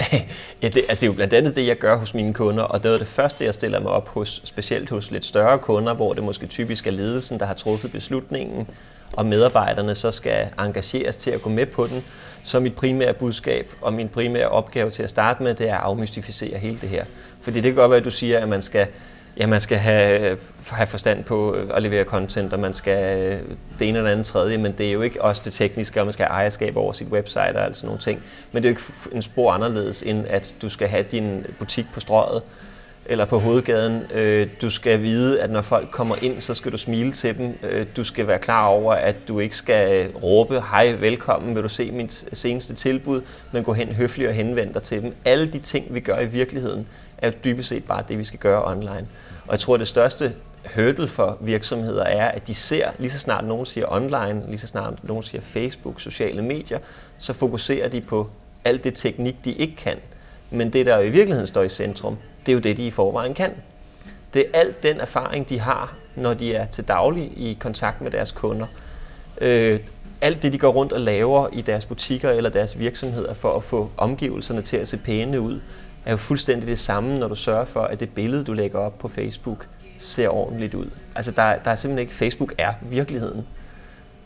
ja, 0.62 0.68
det, 0.68 0.84
altså 0.88 1.00
det 1.00 1.02
er 1.02 1.06
jo 1.06 1.12
blandt 1.12 1.34
andet 1.34 1.56
det, 1.56 1.66
jeg 1.66 1.78
gør 1.78 1.96
hos 1.96 2.14
mine 2.14 2.34
kunder, 2.34 2.62
og 2.62 2.82
det 2.82 2.94
er 2.94 2.98
det 2.98 3.08
første, 3.08 3.44
jeg 3.44 3.54
stiller 3.54 3.80
mig 3.80 3.90
op 3.90 4.08
hos, 4.08 4.42
specielt 4.44 4.90
hos 4.90 5.10
lidt 5.10 5.24
større 5.24 5.58
kunder, 5.58 5.94
hvor 5.94 6.14
det 6.14 6.24
måske 6.24 6.46
typisk 6.46 6.86
er 6.86 6.90
ledelsen, 6.90 7.40
der 7.40 7.46
har 7.46 7.54
truffet 7.54 7.92
beslutningen, 7.92 8.66
og 9.12 9.26
medarbejderne 9.26 9.94
så 9.94 10.10
skal 10.10 10.48
engageres 10.58 11.16
til 11.16 11.30
at 11.30 11.42
gå 11.42 11.50
med 11.50 11.66
på 11.66 11.86
den. 11.86 12.04
Så 12.44 12.60
mit 12.60 12.76
primære 12.76 13.14
budskab 13.14 13.70
og 13.80 13.92
min 13.92 14.08
primære 14.08 14.48
opgave 14.48 14.90
til 14.90 15.02
at 15.02 15.10
starte 15.10 15.42
med, 15.42 15.54
det 15.54 15.68
er 15.68 15.74
at 15.74 15.80
afmystificere 15.80 16.58
hele 16.58 16.78
det 16.80 16.88
her. 16.88 17.04
Fordi 17.42 17.60
det 17.60 17.72
kan 17.72 17.74
godt 17.74 17.90
være, 17.90 17.98
at 17.98 18.04
du 18.04 18.10
siger, 18.10 18.38
at 18.38 18.48
man 18.48 18.62
skal, 18.62 18.86
ja, 19.36 19.46
man 19.46 19.60
skal 19.60 19.78
have, 19.78 20.38
have 20.70 20.86
forstand 20.86 21.24
på 21.24 21.50
at 21.50 21.82
levere 21.82 22.04
content, 22.04 22.52
og 22.52 22.60
man 22.60 22.74
skal 22.74 23.32
øh, 23.32 23.38
det 23.78 23.88
ene 23.88 23.98
eller 23.98 24.10
andet 24.10 24.26
tredje, 24.26 24.58
men 24.58 24.72
det 24.78 24.88
er 24.88 24.92
jo 24.92 25.00
ikke 25.00 25.22
også 25.22 25.42
det 25.44 25.52
tekniske, 25.52 26.00
og 26.00 26.06
man 26.06 26.12
skal 26.12 26.26
have 26.26 26.34
ejerskab 26.34 26.76
over 26.76 26.92
sit 26.92 27.08
website 27.08 27.56
og 27.56 27.76
sådan 27.76 27.86
nogle 27.86 28.00
ting. 28.00 28.22
Men 28.52 28.62
det 28.62 28.68
er 28.68 28.72
jo 28.72 28.76
ikke 28.78 29.16
en 29.16 29.22
spor 29.22 29.52
anderledes, 29.52 30.02
end 30.02 30.26
at 30.28 30.54
du 30.62 30.68
skal 30.68 30.88
have 30.88 31.02
din 31.02 31.46
butik 31.58 31.86
på 31.94 32.00
strøget, 32.00 32.42
eller 33.06 33.24
på 33.24 33.38
hovedgaden. 33.38 34.02
Øh, 34.14 34.48
du 34.62 34.70
skal 34.70 35.02
vide, 35.02 35.40
at 35.40 35.50
når 35.50 35.62
folk 35.62 35.90
kommer 35.90 36.16
ind, 36.22 36.40
så 36.40 36.54
skal 36.54 36.72
du 36.72 36.76
smile 36.76 37.12
til 37.12 37.38
dem. 37.38 37.58
Øh, 37.62 37.86
du 37.96 38.04
skal 38.04 38.26
være 38.26 38.38
klar 38.38 38.66
over, 38.66 38.94
at 38.94 39.16
du 39.28 39.38
ikke 39.38 39.56
skal 39.56 40.06
råbe, 40.22 40.60
hej, 40.60 40.92
velkommen, 40.92 41.54
vil 41.54 41.62
du 41.62 41.68
se 41.68 41.90
mit 41.90 42.24
seneste 42.32 42.74
tilbud, 42.74 43.22
men 43.52 43.64
gå 43.64 43.72
hen 43.72 43.88
høfligt 43.88 44.28
og 44.28 44.34
henvende 44.34 44.74
dig 44.74 44.82
til 44.82 45.02
dem. 45.02 45.14
Alle 45.24 45.52
de 45.52 45.58
ting, 45.58 45.94
vi 45.94 46.00
gør 46.00 46.18
i 46.18 46.26
virkeligheden, 46.26 46.86
er 47.18 47.30
dybest 47.30 47.68
set 47.68 47.84
bare 47.84 48.04
det, 48.08 48.18
vi 48.18 48.24
skal 48.24 48.38
gøre 48.38 48.64
online. 48.64 49.06
Og 49.46 49.52
jeg 49.52 49.60
tror, 49.60 49.74
at 49.74 49.80
det 49.80 49.88
største 49.88 50.32
hurdle 50.74 51.08
for 51.08 51.38
virksomheder 51.40 52.04
er, 52.04 52.28
at 52.28 52.46
de 52.46 52.54
ser, 52.54 52.90
lige 52.98 53.10
så 53.10 53.18
snart 53.18 53.44
nogen 53.44 53.66
siger 53.66 53.86
online, 53.92 54.42
lige 54.48 54.58
så 54.58 54.66
snart 54.66 54.94
nogen 55.02 55.22
siger 55.22 55.40
Facebook, 55.40 56.00
sociale 56.00 56.42
medier, 56.42 56.78
så 57.18 57.32
fokuserer 57.32 57.88
de 57.88 58.00
på 58.00 58.30
alt 58.64 58.84
det 58.84 58.94
teknik, 58.94 59.36
de 59.44 59.52
ikke 59.52 59.76
kan. 59.76 59.96
Men 60.50 60.72
det, 60.72 60.86
der 60.86 60.96
jo 60.96 61.02
i 61.02 61.10
virkeligheden 61.10 61.46
står 61.46 61.62
i 61.62 61.68
centrum, 61.68 62.16
det 62.46 62.52
er 62.52 62.54
jo 62.54 62.60
det, 62.60 62.76
de 62.76 62.86
i 62.86 62.90
forvejen 62.90 63.34
kan. 63.34 63.50
Det 64.34 64.40
er 64.40 64.58
alt 64.58 64.82
den 64.82 65.00
erfaring, 65.00 65.48
de 65.48 65.60
har, 65.60 65.94
når 66.16 66.34
de 66.34 66.54
er 66.54 66.66
til 66.66 66.88
daglig 66.88 67.32
i 67.36 67.56
kontakt 67.60 68.00
med 68.00 68.10
deres 68.10 68.32
kunder. 68.32 68.66
Øh, 69.40 69.80
alt 70.20 70.42
det, 70.42 70.52
de 70.52 70.58
går 70.58 70.68
rundt 70.72 70.92
og 70.92 71.00
laver 71.00 71.48
i 71.52 71.60
deres 71.60 71.86
butikker 71.86 72.30
eller 72.30 72.50
deres 72.50 72.78
virksomheder 72.78 73.34
for 73.34 73.56
at 73.56 73.64
få 73.64 73.90
omgivelserne 73.96 74.62
til 74.62 74.76
at 74.76 74.88
se 74.88 74.96
pæne 74.96 75.40
ud, 75.40 75.60
er 76.04 76.10
jo 76.10 76.16
fuldstændig 76.16 76.68
det 76.68 76.78
samme, 76.78 77.18
når 77.18 77.28
du 77.28 77.34
sørger 77.34 77.64
for, 77.64 77.80
at 77.80 78.00
det 78.00 78.10
billede, 78.10 78.44
du 78.44 78.52
lægger 78.52 78.78
op 78.78 78.98
på 78.98 79.08
Facebook, 79.08 79.66
ser 79.98 80.28
ordentligt 80.28 80.74
ud. 80.74 80.90
Altså, 81.14 81.30
der, 81.30 81.56
der 81.56 81.70
er 81.70 81.76
simpelthen 81.76 81.98
ikke... 81.98 82.14
Facebook 82.14 82.54
er 82.58 82.72
virkeligheden. 82.80 83.46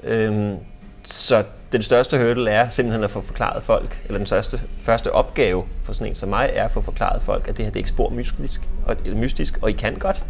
Øhm, 0.02 0.56
så 1.04 1.44
den 1.72 1.82
største 1.82 2.18
hurdle 2.18 2.50
er 2.50 2.68
simpelthen 2.68 3.04
at 3.04 3.10
få 3.10 3.20
forklaret 3.20 3.62
folk, 3.62 4.00
eller 4.04 4.18
den 4.18 4.26
største, 4.26 4.60
første 4.82 5.12
opgave 5.12 5.64
for 5.84 5.92
sådan 5.92 6.06
en 6.06 6.14
som 6.14 6.28
mig, 6.28 6.50
er 6.52 6.64
at 6.64 6.70
få 6.70 6.80
forklaret 6.80 7.22
folk, 7.22 7.48
at 7.48 7.56
det 7.56 7.64
her 7.64 7.70
det 7.70 7.76
er 7.76 7.80
ikke 7.80 7.88
spor 7.88 8.10
mystisk, 8.10 8.60
og, 8.84 8.96
mystisk, 9.14 9.58
og 9.62 9.70
I 9.70 9.72
kan 9.72 9.94
godt. 9.94 10.24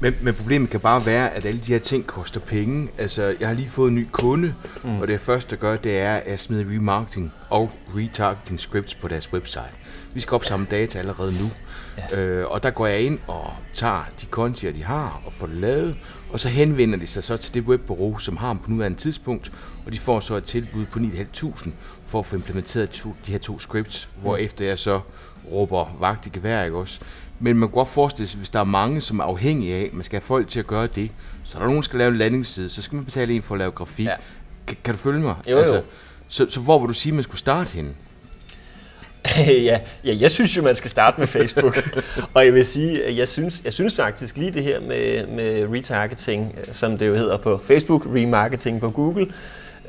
Men, 0.00 0.14
men 0.20 0.34
problemet 0.34 0.70
kan 0.70 0.80
bare 0.80 1.06
være, 1.06 1.34
at 1.34 1.44
alle 1.44 1.60
de 1.60 1.72
her 1.72 1.78
ting 1.78 2.06
koster 2.06 2.40
penge. 2.40 2.88
Altså, 2.98 3.34
jeg 3.40 3.48
har 3.48 3.54
lige 3.54 3.68
fået 3.68 3.88
en 3.88 3.94
ny 3.94 4.06
kunde, 4.12 4.54
mm. 4.84 5.00
og 5.00 5.08
det 5.08 5.20
første, 5.20 5.50
der 5.50 5.56
gør, 5.56 5.76
det 5.76 5.98
er 5.98 6.20
at 6.26 6.40
smide 6.40 6.76
remarketing 6.76 7.32
og 7.50 7.70
retargeting 7.96 8.60
scripts 8.60 8.94
på 8.94 9.08
deres 9.08 9.32
website. 9.32 9.74
Vi 10.14 10.20
skal 10.20 10.34
opsamle 10.34 10.66
data 10.70 10.98
allerede 10.98 11.32
nu. 11.32 11.50
Ja. 12.10 12.20
Øh, 12.20 12.50
og 12.50 12.62
der 12.62 12.70
går 12.70 12.86
jeg 12.86 13.00
ind 13.00 13.18
og 13.26 13.52
tager 13.74 14.04
de 14.20 14.26
kontier, 14.26 14.72
de 14.72 14.84
har, 14.84 15.22
og 15.26 15.32
får 15.32 15.46
det 15.46 15.56
lavet, 15.56 15.96
og 16.32 16.40
så 16.40 16.48
henvender 16.48 16.98
de 16.98 17.06
sig 17.06 17.24
så 17.24 17.36
til 17.36 17.54
det 17.54 17.62
webbureau, 17.62 18.18
som 18.18 18.36
har 18.36 18.48
dem 18.48 18.58
på 18.58 18.70
nuværende 18.70 18.98
tidspunkt, 18.98 19.52
og 19.86 19.92
de 19.92 19.98
får 19.98 20.20
så 20.20 20.34
et 20.34 20.44
tilbud 20.44 20.86
på 20.86 20.98
9.500 20.98 21.70
for 22.06 22.18
at 22.18 22.26
få 22.26 22.36
implementeret 22.36 22.90
to, 22.90 23.14
de 23.26 23.32
her 23.32 23.38
to 23.38 23.58
scripts, 23.58 24.08
hvor 24.22 24.36
efter 24.36 24.64
jeg 24.64 24.78
så 24.78 25.00
råber 25.52 25.96
vagt 26.00 26.26
i 26.26 26.30
gevær, 26.32 26.64
ikke 26.64 26.76
også? 26.76 27.00
Men 27.40 27.56
man 27.56 27.68
kan 27.68 27.74
godt 27.74 27.88
forestille 27.88 28.28
sig, 28.28 28.38
hvis 28.38 28.50
der 28.50 28.60
er 28.60 28.64
mange, 28.64 29.00
som 29.00 29.18
er 29.18 29.24
afhængige 29.24 29.74
af, 29.74 29.90
man 29.92 30.02
skal 30.02 30.20
have 30.20 30.26
folk 30.26 30.48
til 30.48 30.60
at 30.60 30.66
gøre 30.66 30.86
det, 30.86 31.10
så 31.44 31.56
er 31.56 31.58
der 31.58 31.66
nogen, 31.66 31.76
der 31.76 31.82
skal 31.82 31.98
lave 31.98 32.10
en 32.10 32.16
landingsside, 32.16 32.68
så 32.68 32.82
skal 32.82 32.96
man 32.96 33.04
betale 33.04 33.34
en 33.34 33.42
for 33.42 33.54
at 33.54 33.58
lave 33.58 33.70
grafik. 33.70 34.06
Ja. 34.06 34.14
Kan, 34.66 34.76
kan 34.84 34.94
du 34.94 35.00
følge 35.00 35.20
mig? 35.20 35.34
Jo, 35.50 35.56
altså, 35.58 35.76
jo. 35.76 35.82
Så, 36.28 36.46
så 36.48 36.60
hvor 36.60 36.78
vil 36.78 36.88
du 36.88 36.92
sige, 36.92 37.12
man 37.12 37.24
skulle 37.24 37.38
starte 37.38 37.70
henne? 37.70 37.94
ja, 39.68 39.80
ja, 40.04 40.16
jeg 40.20 40.30
synes 40.30 40.56
jo, 40.56 40.62
man 40.62 40.74
skal 40.74 40.90
starte 40.90 41.20
med 41.20 41.26
Facebook. 41.26 41.78
og 42.34 42.44
jeg 42.44 42.54
vil 42.54 42.66
sige, 42.66 43.04
at 43.04 43.16
jeg 43.16 43.28
synes, 43.28 43.62
jeg 43.64 43.72
synes 43.72 43.94
faktisk 43.94 44.36
lige 44.36 44.50
det 44.50 44.62
her 44.62 44.80
med, 44.80 45.26
med 45.26 45.68
retargeting, 45.72 46.58
som 46.72 46.98
det 46.98 47.08
jo 47.08 47.14
hedder 47.14 47.36
på 47.36 47.60
Facebook, 47.64 48.06
remarketing 48.06 48.80
på 48.80 48.90
Google, 48.90 49.26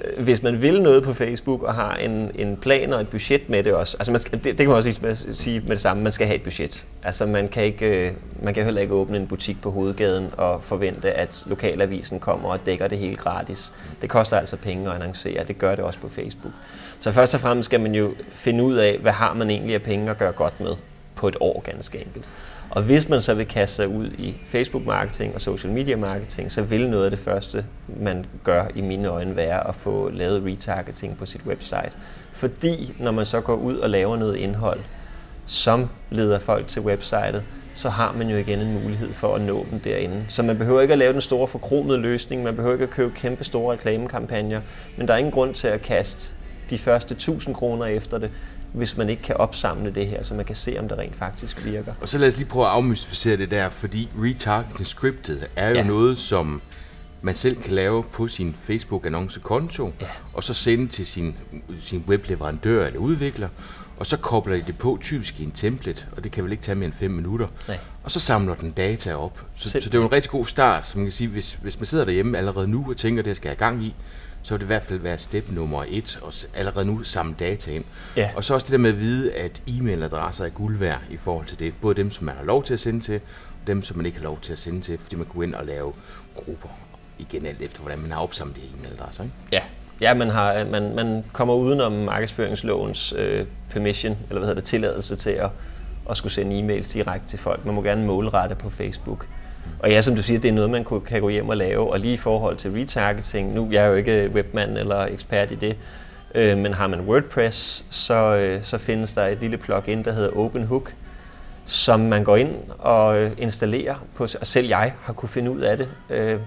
Øh, 0.04 0.24
hvis 0.24 0.44
man 0.44 0.62
vil 0.62 0.82
noget 0.82 1.04
på 1.04 1.14
Facebook 1.14 1.64
og 1.64 1.74
har 1.74 1.96
en, 1.96 2.32
en 2.36 2.58
plan 2.58 2.94
og 2.94 3.02
et 3.02 3.10
budget 3.10 3.50
med 3.50 3.64
det 3.64 3.74
også, 3.74 3.98
altså 4.00 4.12
man 4.12 4.22
skal, 4.22 4.38
det, 4.38 4.44
det 4.44 4.58
kan 4.58 4.68
man 4.68 4.76
også 4.76 5.16
sige 5.32 5.60
med 5.60 5.72
det 5.72 5.80
samme, 5.80 6.04
man 6.04 6.12
skal 6.12 6.28
have 6.28 6.36
et 6.36 6.44
budget. 6.44 6.86
Altså 7.04 7.26
man 7.26 7.48
kan, 7.48 7.64
ikke, 7.64 8.08
øh, 8.08 8.14
man 8.42 8.54
kan 8.54 8.64
heller 8.64 8.82
ikke 8.82 8.94
åbne 8.94 9.18
en 9.18 9.28
butik 9.28 9.62
på 9.62 9.72
hovedgaden 9.72 10.30
og 10.38 10.64
forvente, 10.64 11.12
at 11.12 11.44
lokalavisen 11.46 12.20
kommer 12.20 12.50
og 12.50 12.66
dækker 12.66 12.88
det 12.88 12.98
hele 12.98 13.16
gratis. 13.16 13.74
Det 14.02 14.10
koster 14.10 14.38
altså 14.38 14.58
penge 14.58 14.90
at 14.90 14.96
annoncere, 14.96 15.44
det 15.44 15.58
gør 15.58 15.76
det 15.76 15.84
også 15.84 16.00
på 16.00 16.10
Facebook. 16.10 16.54
Så 17.00 17.12
først 17.12 17.34
og 17.34 17.42
fremmest 17.42 17.66
skal 17.66 17.80
man 17.80 17.96
jo 17.96 18.14
finde 18.34 18.64
ud 18.64 18.76
af, 18.76 18.98
hvad 18.98 19.12
har 19.12 19.34
man 19.34 19.50
egentlig 19.50 19.76
af 19.76 19.82
penge 19.82 20.12
at 20.12 20.18
gøre 20.18 20.32
godt 20.32 20.60
med 20.60 20.76
på 21.16 21.28
et 21.28 21.36
år 21.40 21.62
ganske 21.66 21.98
enkelt. 21.98 22.30
Og 22.70 22.82
hvis 22.82 23.10
man 23.10 23.22
så 23.22 23.34
vil 23.34 23.46
kaste 23.46 23.76
sig 23.76 23.88
ud 23.88 24.08
i 24.08 24.36
Facebook-marketing 24.50 25.36
og 25.36 25.42
social 25.42 25.74
media-marketing, 25.74 26.52
så 26.52 26.62
vil 26.62 26.90
noget 26.90 27.06
af 27.06 27.12
det 27.12 27.20
første, 27.20 27.66
man 28.00 28.26
gør 28.44 28.64
i 28.76 28.82
mine 28.82 29.08
øjne, 29.08 29.36
være 29.36 29.68
at 29.68 29.76
få 29.76 30.10
lavet 30.10 30.46
retargeting 30.46 31.18
på 31.18 31.26
sit 31.26 31.42
website. 31.46 31.92
Fordi 32.34 32.94
når 33.00 33.12
man 33.12 33.26
så 33.26 33.42
går 33.42 33.56
ud 33.56 33.78
og 33.78 33.90
laver 33.90 34.18
noget 34.18 34.36
indhold, 34.36 34.80
som 35.46 35.90
leder 36.10 36.40
folk 36.40 36.68
til 36.68 36.82
websitet, 36.82 37.44
så 37.74 37.90
har 37.90 38.14
man 38.18 38.28
jo 38.30 38.38
igen 38.38 38.60
en 38.60 38.84
mulighed 38.84 39.14
for 39.14 39.36
at 39.36 39.42
nå 39.42 39.66
dem 39.72 39.80
derinde. 39.80 40.26
Så 40.28 40.44
man 40.44 40.58
behøver 40.58 40.82
ikke 40.82 40.92
at 40.92 40.98
lave 40.98 41.14
den 41.14 41.22
store 41.22 41.48
forkromede 41.48 42.00
løsning, 42.00 42.44
man 42.44 42.56
behøver 42.56 42.74
ikke 42.74 42.84
at 42.84 42.90
købe 42.90 43.14
kæmpe 43.16 43.44
store 43.44 43.74
reklamekampagner, 43.74 44.62
men 44.98 45.08
der 45.08 45.14
er 45.14 45.18
ingen 45.18 45.32
grund 45.32 45.54
til 45.54 45.68
at 45.68 45.82
kaste 45.82 46.34
de 46.70 46.78
første 46.78 47.14
1000 47.14 47.56
kroner 47.56 47.86
efter 47.86 48.18
det, 48.18 48.32
hvis 48.76 48.98
man 48.98 49.10
ikke 49.10 49.22
kan 49.22 49.38
opsamle 49.38 49.92
det 49.92 50.08
her, 50.08 50.24
så 50.24 50.34
man 50.34 50.46
kan 50.46 50.56
se, 50.56 50.80
om 50.80 50.90
det 50.90 50.98
rent 50.98 51.16
faktisk 51.16 51.66
virker. 51.66 51.94
Og 52.02 52.10
så 52.10 52.18
lad 52.18 52.28
os 52.28 52.38
lige 52.38 52.48
prøve 52.48 52.66
at 52.66 52.72
afmystificere 52.72 53.38
det 53.38 53.52
der, 53.52 53.70
fordi 53.70 54.10
retargeting 54.22 54.88
scriptet 54.88 55.48
er 55.56 55.70
jo 55.70 55.76
ja. 55.76 55.84
noget, 55.84 56.18
som 56.18 56.62
man 57.22 57.36
selv 57.36 57.62
kan 57.62 57.74
lave 57.74 58.04
på 58.04 58.28
sin 58.28 58.56
Facebook-annoncekonto, 58.64 59.94
ja. 60.02 60.08
og 60.34 60.44
så 60.44 60.54
sende 60.54 60.88
til 60.88 61.06
sin, 61.06 61.36
sin 61.82 62.04
webleverandør 62.08 62.86
eller 62.86 63.00
udvikler, 63.00 63.50
og 63.98 64.06
så 64.06 64.18
kobler 64.18 64.56
de 64.56 64.64
det 64.68 64.78
på 64.78 65.00
typisk 65.02 65.40
i 65.40 65.44
en 65.44 65.52
template, 65.52 66.06
og 66.18 66.24
det 66.24 66.32
kan 66.32 66.44
vel 66.44 66.52
ikke 66.52 66.64
tage 66.64 66.76
mere 66.76 66.86
end 66.86 66.94
5 66.94 67.12
minutter. 67.12 67.48
Nej. 67.68 67.78
Og 68.04 68.12
så 68.12 68.20
samler 68.20 68.56
den 68.56 68.72
data 68.72 69.16
op. 69.16 69.46
Så, 69.56 69.70
så 69.70 69.80
det 69.80 69.94
er 69.94 70.00
jo 70.00 70.06
en 70.06 70.12
rigtig 70.12 70.32
god 70.32 70.46
start, 70.46 70.88
som 70.88 71.00
man 71.00 71.06
kan 71.06 71.12
sige, 71.12 71.28
hvis, 71.28 71.54
hvis 71.62 71.80
man 71.80 71.86
sidder 71.86 72.06
derhjemme 72.06 72.38
allerede 72.38 72.68
nu 72.68 72.86
og 72.90 72.98
tænker, 72.98 73.22
at 73.22 73.26
det 73.26 73.36
skal 73.36 73.50
jeg 73.50 73.58
gang 73.58 73.84
i, 73.84 73.96
så 74.46 74.54
vil 74.54 74.60
det 74.60 74.66
i 74.66 74.68
hvert 74.68 74.84
fald 74.84 75.00
være 75.00 75.18
step 75.18 75.52
nummer 75.52 75.84
et, 75.88 76.20
og 76.22 76.34
allerede 76.56 76.86
nu 76.86 77.04
samle 77.04 77.36
data 77.40 77.72
ind. 77.72 77.84
Ja. 78.18 78.30
Og 78.36 78.44
så 78.44 78.54
også 78.54 78.66
det 78.66 78.72
der 78.72 78.78
med 78.78 78.90
at 78.90 79.00
vide, 79.00 79.34
at 79.34 79.62
e-mailadresser 79.68 80.46
er 80.46 80.50
guld 80.50 80.78
værd 80.78 81.02
i 81.10 81.18
forhold 81.18 81.46
til 81.46 81.60
det. 81.60 81.74
Både 81.82 81.96
dem, 81.96 82.12
som 82.12 82.26
man 82.26 82.36
har 82.36 82.44
lov 82.44 82.64
til 82.64 82.74
at 82.74 82.80
sende 82.80 83.00
til, 83.00 83.16
og 83.62 83.68
dem, 83.68 83.84
som 83.84 83.98
man 83.98 84.06
ikke 84.06 84.18
har 84.18 84.24
lov 84.24 84.40
til 84.42 84.54
at 84.54 84.60
sende 84.60 84.82
til, 84.82 84.98
fordi 84.98 85.16
man 85.16 85.26
kan 85.26 85.34
gå 85.34 85.42
ind 85.42 85.56
og 85.56 85.66
lave 85.66 85.94
grupper. 86.36 86.70
Igen 87.20 87.46
alt 87.46 87.62
efter, 87.62 87.82
hvordan 87.82 88.00
man 88.00 88.12
har 88.12 88.20
opsamlet 88.20 88.56
de 88.56 88.62
e-mailadresser. 88.62 89.24
Ikke? 89.24 89.36
Ja, 89.52 89.62
Ja, 90.02 90.14
man, 90.14 90.30
har, 90.30 90.66
man, 90.66 90.96
man 90.96 91.24
kommer 91.34 91.54
udenom 91.54 91.92
markedsføringslovens 91.92 93.14
øh, 93.18 93.46
permission, 93.70 94.18
eller 94.30 94.40
hvad 94.40 94.48
hedder 94.48 94.62
det, 94.62 94.64
tilladelse 94.64 95.16
til 95.16 95.30
at, 95.30 95.50
at 96.10 96.18
skulle 96.18 96.34
sende 96.34 96.60
e-mails 96.60 96.94
direkte 96.94 97.28
til 97.28 97.40
folk. 97.40 97.66
Man 97.66 97.76
må 97.76 97.82
gerne 97.82 98.06
målrette 98.06 98.56
på 98.56 98.70
Facebook. 98.70 99.28
Og 99.80 99.90
ja, 99.90 100.02
som 100.02 100.16
du 100.16 100.24
siger, 100.24 100.40
det 100.40 100.50
er 100.50 100.54
noget, 100.54 100.70
man 100.70 100.86
kan 101.08 101.22
gå 101.22 101.30
hjem 101.30 101.50
og 101.50 101.58
lave. 101.58 101.92
Og 101.92 102.00
lige 102.00 102.14
i 102.14 102.18
forhold 102.18 102.58
til 102.58 102.72
retargeting, 102.72 103.54
nu 103.54 103.68
jeg 103.72 103.84
er 103.84 103.88
jo 103.88 103.94
ikke 103.94 104.32
webmand 104.34 104.78
eller 104.78 105.06
ekspert 105.06 105.52
i 105.52 105.56
det, 105.56 105.76
øh, 106.36 106.58
men 106.58 106.74
har 106.74 106.88
man 106.88 107.02
WordPress, 107.02 107.86
så, 107.90 108.36
øh, 108.36 108.64
så 108.64 108.78
findes 108.78 109.14
der 109.14 109.26
et 109.26 109.38
lille 109.42 109.58
plugin, 109.58 110.04
der 110.04 110.12
hedder 110.12 110.38
OpenHook, 110.38 110.94
som 111.66 112.00
man 112.00 112.24
går 112.24 112.36
ind 112.36 112.56
og 112.80 113.18
øh, 113.18 113.32
installerer 113.38 113.96
på, 114.16 114.24
og 114.24 114.48
selv 114.48 114.68
jeg 114.68 114.94
har 115.02 115.14
kunne 115.14 115.30
finde 115.30 115.52
ud 115.52 115.62
af 115.62 115.78
det. 115.78 115.88
Øh, 116.10 116.40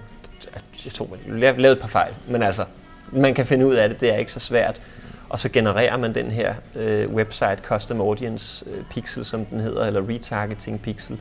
jeg 0.85 0.93
tror, 0.93 1.07
jeg 1.39 1.55
lavede 1.57 1.75
et 1.75 1.81
par 1.81 1.87
fejl, 1.87 2.13
men 2.27 2.43
altså, 2.43 2.65
man 3.11 3.33
kan 3.33 3.45
finde 3.45 3.67
ud 3.67 3.75
af 3.75 3.89
det, 3.89 4.01
det 4.01 4.13
er 4.13 4.17
ikke 4.17 4.31
så 4.31 4.39
svært. 4.39 4.81
Og 5.29 5.39
så 5.39 5.49
genererer 5.49 5.97
man 5.97 6.15
den 6.15 6.31
her 6.31 6.53
øh, 6.75 7.09
website 7.09 7.57
custom 7.63 8.01
audience 8.01 8.65
øh, 8.69 8.83
pixel, 8.89 9.25
som 9.25 9.45
den 9.45 9.59
hedder, 9.59 9.85
eller 9.85 10.09
retargeting 10.09 10.81
pixel, 10.81 11.17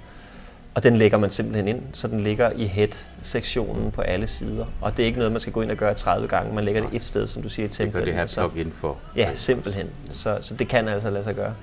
og 0.78 0.84
den 0.84 0.96
lægger 0.96 1.18
man 1.18 1.30
simpelthen 1.30 1.68
ind, 1.68 1.82
så 1.92 2.08
den 2.08 2.20
ligger 2.20 2.50
i 2.50 2.66
head-sektionen 2.66 3.92
på 3.92 4.00
alle 4.00 4.26
sider. 4.26 4.66
Og 4.80 4.96
det 4.96 5.02
er 5.02 5.06
ikke 5.06 5.18
noget, 5.18 5.32
man 5.32 5.40
skal 5.40 5.52
gå 5.52 5.62
ind 5.62 5.70
og 5.70 5.76
gøre 5.76 5.94
30 5.94 6.28
gange. 6.28 6.54
Man 6.54 6.64
lægger 6.64 6.82
det 6.82 6.96
et 6.96 7.02
sted, 7.02 7.26
som 7.26 7.42
du 7.42 7.48
siger, 7.48 7.66
i 7.66 7.68
templaten. 7.68 8.06
Det 8.06 8.14
gør 8.14 8.22
det 8.22 8.30
her 8.36 8.48
plugin 8.48 8.72
for. 8.80 8.98
Ja, 9.16 9.34
simpelthen. 9.34 9.86
Så, 10.10 10.38
så 10.40 10.54
det 10.54 10.68
kan 10.68 10.88
altså 10.88 11.10
lade 11.10 11.24
sig 11.24 11.34
gøre. 11.34 11.54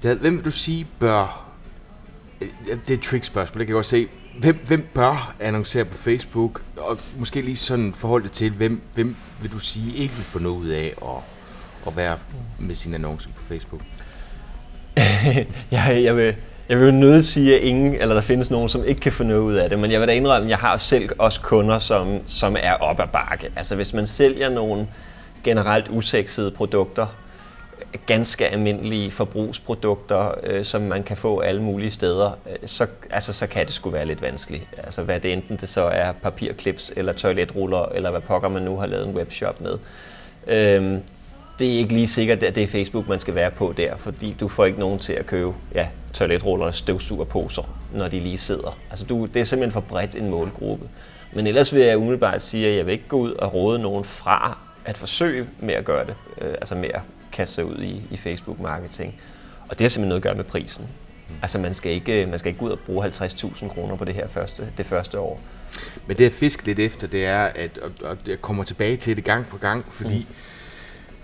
Hvem 0.00 0.36
vil 0.36 0.44
du 0.44 0.50
sige 0.50 0.86
bør... 0.98 1.50
Det 2.40 2.90
er 2.90 2.94
et 2.94 3.00
trick-spørgsmål, 3.00 3.58
det 3.58 3.66
kan 3.66 3.72
jeg 3.72 3.74
godt 3.74 3.86
se. 3.86 4.08
Hvem, 4.38 4.58
hvem 4.66 4.86
bør 4.94 5.34
annoncere 5.40 5.84
på 5.84 5.94
Facebook? 5.94 6.62
Og 6.76 6.98
måske 7.16 7.42
lige 7.42 7.56
sådan 7.56 7.94
forhold 7.94 8.22
det 8.22 8.32
til, 8.32 8.50
hvem, 8.50 8.82
hvem 8.94 9.16
vil 9.40 9.52
du 9.52 9.58
sige 9.58 9.96
ikke 9.96 10.14
vil 10.14 10.24
få 10.24 10.38
noget 10.38 10.56
ud 10.56 10.68
af 10.68 10.94
at, 11.02 11.22
at 11.86 11.96
være 11.96 12.18
med 12.58 12.74
sin 12.74 12.94
annonce 12.94 13.28
på 13.28 13.42
Facebook? 13.48 13.82
jeg, 15.70 16.00
jeg 16.04 16.16
vil 16.16 16.36
jeg 16.70 16.80
vil 16.80 16.86
jo 16.86 16.92
nødt 16.92 17.26
sige, 17.26 17.56
at 17.56 17.62
ingen, 17.62 17.94
eller 17.94 18.14
der 18.14 18.22
findes 18.22 18.50
nogen, 18.50 18.68
som 18.68 18.84
ikke 18.84 19.00
kan 19.00 19.12
få 19.12 19.22
noget 19.22 19.40
ud 19.40 19.54
af 19.54 19.68
det, 19.68 19.78
men 19.78 19.92
jeg 19.92 20.00
vil 20.00 20.08
da 20.08 20.12
indrømme, 20.12 20.46
at 20.46 20.50
jeg 20.50 20.58
har 20.58 20.76
selv 20.76 21.08
også 21.18 21.40
kunder, 21.40 21.78
som, 21.78 22.20
som 22.26 22.56
er 22.60 22.72
op 22.72 23.00
ad 23.00 23.06
bakke. 23.12 23.50
Altså 23.56 23.76
hvis 23.76 23.94
man 23.94 24.06
sælger 24.06 24.48
nogle 24.48 24.88
generelt 25.44 25.88
usexede 25.88 26.50
produkter, 26.50 27.06
ganske 28.06 28.48
almindelige 28.48 29.10
forbrugsprodukter, 29.10 30.34
øh, 30.42 30.64
som 30.64 30.82
man 30.82 31.02
kan 31.02 31.16
få 31.16 31.40
alle 31.40 31.62
mulige 31.62 31.90
steder, 31.90 32.30
øh, 32.50 32.56
så, 32.68 32.86
altså, 33.10 33.32
så 33.32 33.46
kan 33.46 33.66
det 33.66 33.74
sgu 33.74 33.90
være 33.90 34.06
lidt 34.06 34.22
vanskeligt. 34.22 34.64
Altså 34.76 35.02
hvad 35.02 35.20
det 35.20 35.32
enten 35.32 35.56
det 35.56 35.68
så 35.68 35.82
er 35.82 36.12
papirklips 36.12 36.92
eller 36.96 37.12
toiletruller, 37.12 37.86
eller 37.94 38.10
hvad 38.10 38.20
pokker 38.20 38.48
man 38.48 38.62
nu 38.62 38.76
har 38.76 38.86
lavet 38.86 39.08
en 39.08 39.14
webshop 39.14 39.60
med. 39.60 39.78
Øh, 40.46 40.98
det 41.60 41.74
er 41.74 41.78
ikke 41.78 41.94
lige 41.94 42.06
sikkert, 42.06 42.42
at 42.42 42.54
det 42.54 42.62
er 42.62 42.66
Facebook, 42.66 43.08
man 43.08 43.20
skal 43.20 43.34
være 43.34 43.50
på 43.50 43.74
der, 43.76 43.96
fordi 43.96 44.36
du 44.40 44.48
får 44.48 44.64
ikke 44.64 44.80
nogen 44.80 44.98
til 44.98 45.12
at 45.12 45.26
købe 45.26 45.54
ja, 45.74 45.88
toiletruller 46.12 46.66
og 46.66 46.74
støvsugerposer, 46.74 47.62
når 47.94 48.08
de 48.08 48.20
lige 48.20 48.38
sidder. 48.38 48.78
Altså 48.90 49.04
du, 49.04 49.26
det 49.26 49.40
er 49.40 49.44
simpelthen 49.44 49.72
for 49.72 49.80
bredt 49.80 50.16
en 50.16 50.30
målgruppe. 50.30 50.88
Men 51.32 51.46
ellers 51.46 51.74
vil 51.74 51.82
jeg 51.82 51.98
umiddelbart 51.98 52.42
sige, 52.42 52.68
at 52.68 52.76
jeg 52.76 52.86
vil 52.86 52.92
ikke 52.92 53.08
gå 53.08 53.18
ud 53.18 53.32
og 53.32 53.54
råde 53.54 53.78
nogen 53.78 54.04
fra 54.04 54.58
at 54.84 54.96
forsøge 54.96 55.46
med 55.58 55.74
at 55.74 55.84
gøre 55.84 56.06
det, 56.06 56.14
øh, 56.40 56.50
altså 56.50 56.74
med 56.74 56.88
at 56.94 57.00
kaste 57.32 57.54
sig 57.54 57.64
ud 57.64 57.78
i, 57.82 58.02
i 58.10 58.16
Facebook-marketing. 58.16 59.20
Og 59.68 59.70
det 59.70 59.80
har 59.80 59.88
simpelthen 59.88 60.08
noget 60.08 60.20
at 60.20 60.22
gøre 60.22 60.34
med 60.34 60.44
prisen. 60.44 60.86
Altså 61.42 61.58
man 61.58 61.74
skal 61.74 61.92
ikke, 61.92 62.26
man 62.26 62.38
skal 62.38 62.48
ikke 62.48 62.58
gå 62.58 62.66
ud 62.66 62.70
og 62.70 62.78
bruge 62.78 63.06
50.000 63.06 63.68
kroner 63.68 63.96
på 63.96 64.04
det 64.04 64.14
her 64.14 64.28
første, 64.28 64.68
det 64.76 64.86
første 64.86 65.18
år. 65.18 65.40
Men 66.06 66.16
det 66.16 66.24
jeg 66.24 66.32
fisker 66.32 66.66
lidt 66.66 66.78
efter, 66.78 67.06
det 67.06 67.26
er, 67.26 67.44
at 67.44 67.78
og, 67.78 67.90
og 68.04 68.16
jeg 68.26 68.42
kommer 68.42 68.64
tilbage 68.64 68.96
til 68.96 69.16
det 69.16 69.24
gang 69.24 69.46
på 69.46 69.56
gang, 69.56 69.84
fordi 69.92 70.18
mm. 70.28 70.34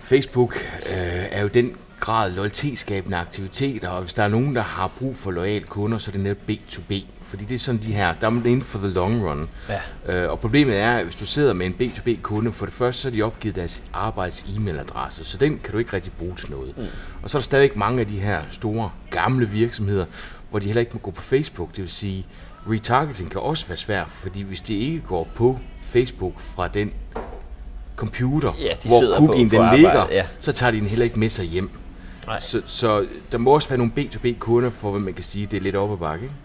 Facebook 0.07 0.55
øh, 0.89 1.25
er 1.31 1.41
jo 1.41 1.47
den 1.47 1.75
grad 1.99 2.31
loyalitetsskabende 2.31 3.17
aktiviteter, 3.17 3.89
og 3.89 4.01
hvis 4.01 4.13
der 4.13 4.23
er 4.23 4.27
nogen, 4.27 4.55
der 4.55 4.61
har 4.61 4.87
brug 4.87 5.15
for 5.15 5.31
lojale 5.31 5.65
kunder, 5.65 5.97
så 5.97 6.11
er 6.11 6.11
det 6.11 6.21
netop 6.21 6.37
B2B. 6.49 6.93
Fordi 7.21 7.45
det 7.45 7.55
er 7.55 7.59
sådan 7.59 7.81
de 7.81 7.93
her, 7.93 8.13
der 8.21 8.27
er 8.27 8.29
man 8.29 8.45
inden 8.45 8.65
for 8.65 8.79
the 8.79 8.87
long 8.87 9.29
run. 9.29 9.49
Ja. 9.69 10.23
Øh, 10.23 10.31
og 10.31 10.39
problemet 10.39 10.79
er, 10.79 10.97
at 10.97 11.03
hvis 11.03 11.15
du 11.15 11.25
sidder 11.25 11.53
med 11.53 11.65
en 11.65 11.75
B2B-kunde, 11.81 12.51
for 12.51 12.65
det 12.65 12.73
første 12.73 13.01
så 13.01 13.09
har 13.09 13.15
de 13.15 13.21
opgivet 13.21 13.55
deres 13.55 13.83
arbejds 13.93 14.43
e-mailadresse, 14.43 15.23
så 15.23 15.37
den 15.37 15.59
kan 15.63 15.71
du 15.71 15.77
ikke 15.77 15.93
rigtig 15.93 16.11
bruge 16.19 16.35
til 16.35 16.51
noget. 16.51 16.77
Mm. 16.77 16.85
Og 17.23 17.29
så 17.29 17.37
er 17.37 17.39
der 17.39 17.43
stadig 17.43 17.71
mange 17.75 17.99
af 17.99 18.07
de 18.07 18.19
her 18.19 18.41
store, 18.51 18.91
gamle 19.11 19.49
virksomheder, 19.49 20.05
hvor 20.49 20.59
de 20.59 20.65
heller 20.65 20.79
ikke 20.79 20.93
må 20.93 20.99
gå 20.99 21.11
på 21.11 21.21
Facebook. 21.21 21.69
Det 21.69 21.81
vil 21.81 21.89
sige, 21.89 22.25
retargeting 22.69 23.31
kan 23.31 23.41
også 23.41 23.67
være 23.67 23.77
svært, 23.77 24.07
fordi 24.09 24.41
hvis 24.41 24.61
de 24.61 24.77
ikke 24.77 25.01
går 25.01 25.27
på 25.35 25.59
Facebook 25.81 26.39
fra 26.39 26.67
den 26.67 26.93
computer, 27.97 28.53
ja, 28.59 28.71
de 28.83 28.87
hvor 28.87 29.15
cookien 29.17 29.51
den 29.51 29.59
arbejde, 29.59 29.77
ligger, 29.77 30.07
ja. 30.11 30.25
så 30.39 30.51
tager 30.51 30.71
de 30.71 30.79
den 30.79 30.87
heller 30.87 31.05
ikke 31.05 31.19
med 31.19 31.29
sig 31.29 31.45
hjem. 31.45 31.69
Nej. 32.27 32.39
Så, 32.39 32.61
så 32.65 33.05
der 33.31 33.37
må 33.37 33.51
også 33.51 33.69
være 33.69 33.77
nogle 33.77 33.93
B2B-kunder, 33.99 34.69
for 34.69 34.91
hvad 34.91 35.01
man 35.01 35.13
kan 35.13 35.23
sige, 35.23 35.45
det 35.45 35.57
er 35.57 35.61
lidt 35.61 35.75
op 35.75 35.91
ad 35.91 35.97
bakke, 35.97 36.23
ikke? 36.23 36.35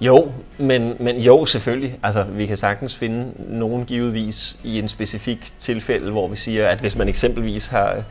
Jo, 0.00 0.32
men, 0.58 0.96
men 1.00 1.20
jo, 1.20 1.46
selvfølgelig. 1.46 1.98
Altså, 2.02 2.22
vi 2.24 2.46
kan 2.46 2.56
sagtens 2.56 2.94
finde 2.94 3.32
nogen 3.48 3.84
givetvis 3.84 4.56
i 4.64 4.78
en 4.78 4.88
specifik 4.88 5.52
tilfælde, 5.58 6.10
hvor 6.10 6.28
vi 6.28 6.36
siger, 6.36 6.68
at 6.68 6.80
hvis 6.80 6.96
man 6.96 7.08
eksempelvis 7.08 7.66
har, 7.66 8.02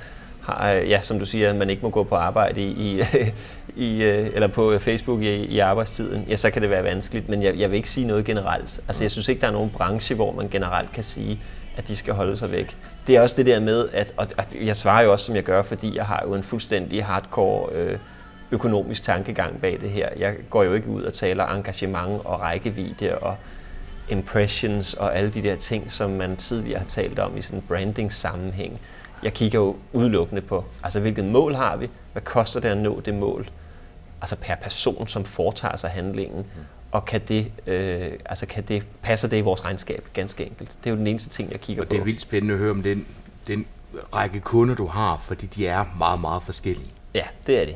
har 0.41 0.69
ja, 0.69 1.01
som 1.01 1.19
du 1.19 1.25
siger, 1.25 1.49
at 1.49 1.55
man 1.55 1.69
ikke 1.69 1.81
må 1.81 1.89
gå 1.89 2.03
på 2.03 2.15
arbejde 2.15 2.61
i, 2.61 2.71
i, 2.71 3.03
i 3.75 4.03
eller 4.03 4.47
på 4.47 4.79
Facebook 4.79 5.21
i, 5.21 5.35
i 5.35 5.59
arbejdstiden, 5.59 6.25
ja, 6.29 6.35
så 6.35 6.49
kan 6.49 6.61
det 6.61 6.69
være 6.69 6.83
vanskeligt, 6.83 7.29
men 7.29 7.43
jeg, 7.43 7.57
jeg 7.57 7.71
vil 7.71 7.77
ikke 7.77 7.89
sige 7.89 8.07
noget 8.07 8.25
generelt. 8.25 8.79
Altså, 8.87 9.03
jeg 9.03 9.11
synes 9.11 9.27
ikke, 9.27 9.41
der 9.41 9.47
er 9.47 9.51
nogen 9.51 9.69
branche, 9.69 10.15
hvor 10.15 10.31
man 10.31 10.49
generelt 10.49 10.91
kan 10.91 11.03
sige, 11.03 11.39
at 11.77 11.87
de 11.87 11.95
skal 11.95 12.13
holde 12.13 12.37
sig 12.37 12.51
væk. 12.51 12.77
Det 13.07 13.15
er 13.15 13.21
også 13.21 13.35
det 13.35 13.45
der 13.45 13.59
med, 13.59 13.89
at, 13.93 14.13
og 14.17 14.27
jeg 14.61 14.75
svarer 14.75 15.01
jo 15.03 15.11
også, 15.11 15.25
som 15.25 15.35
jeg 15.35 15.43
gør, 15.43 15.61
fordi 15.61 15.95
jeg 15.95 16.05
har 16.05 16.23
jo 16.27 16.33
en 16.33 16.43
fuldstændig 16.43 17.05
hardcore 17.05 17.73
øh, 17.73 17.97
økonomisk 18.51 19.03
tankegang 19.03 19.61
bag 19.61 19.77
det 19.81 19.89
her. 19.89 20.09
Jeg 20.17 20.35
går 20.49 20.63
jo 20.63 20.73
ikke 20.73 20.89
ud 20.89 21.03
og 21.03 21.13
taler 21.13 21.45
engagement 21.45 22.21
og 22.25 22.41
rækkevidde 22.41 23.17
og 23.17 23.35
impressions 24.09 24.93
og 24.93 25.17
alle 25.17 25.29
de 25.29 25.43
der 25.43 25.55
ting, 25.55 25.91
som 25.91 26.09
man 26.09 26.37
tidligere 26.37 26.79
har 26.79 26.85
talt 26.85 27.19
om 27.19 27.37
i 27.37 27.41
sådan 27.41 27.59
en 27.59 27.65
branding 27.67 28.13
sammenhæng. 28.13 28.81
Jeg 29.23 29.33
kigger 29.33 29.59
jo 29.59 29.75
udelukkende 29.93 30.41
på, 30.41 30.65
altså 30.83 30.99
hvilket 30.99 31.25
mål 31.25 31.55
har 31.55 31.75
vi, 31.75 31.89
hvad 32.11 32.21
koster 32.21 32.59
det 32.59 32.69
at 32.69 32.77
nå 32.77 32.99
det 32.99 33.13
mål, 33.13 33.49
altså 34.21 34.35
per 34.35 34.55
person, 34.55 35.07
som 35.07 35.25
foretager 35.25 35.77
sig 35.77 35.89
handlingen, 35.89 36.37
mm 36.37 36.61
og 36.91 37.05
kan 37.05 37.21
det, 37.27 37.51
øh, 37.67 38.11
altså 38.25 38.45
kan 38.45 38.63
det, 38.63 38.83
passer 39.01 39.27
det 39.27 39.37
i 39.37 39.41
vores 39.41 39.65
regnskab, 39.65 40.07
ganske 40.13 40.45
enkelt. 40.45 40.69
Det 40.83 40.89
er 40.89 40.91
jo 40.91 40.97
den 40.97 41.07
eneste 41.07 41.29
ting, 41.29 41.51
jeg 41.51 41.61
kigger 41.61 41.83
og 41.83 41.87
på. 41.87 41.91
det 41.91 41.99
er 41.99 42.03
vildt 42.03 42.21
spændende 42.21 42.53
at 42.53 42.59
høre 42.59 42.71
om 42.71 42.83
den, 42.83 43.05
den 43.47 43.65
række 44.15 44.39
kunder, 44.39 44.75
du 44.75 44.85
har, 44.85 45.21
fordi 45.23 45.45
de 45.45 45.67
er 45.67 45.85
meget, 45.97 46.21
meget 46.21 46.43
forskellige. 46.43 46.89
Ja, 47.13 47.23
det 47.47 47.61
er 47.61 47.65
de. 47.65 47.75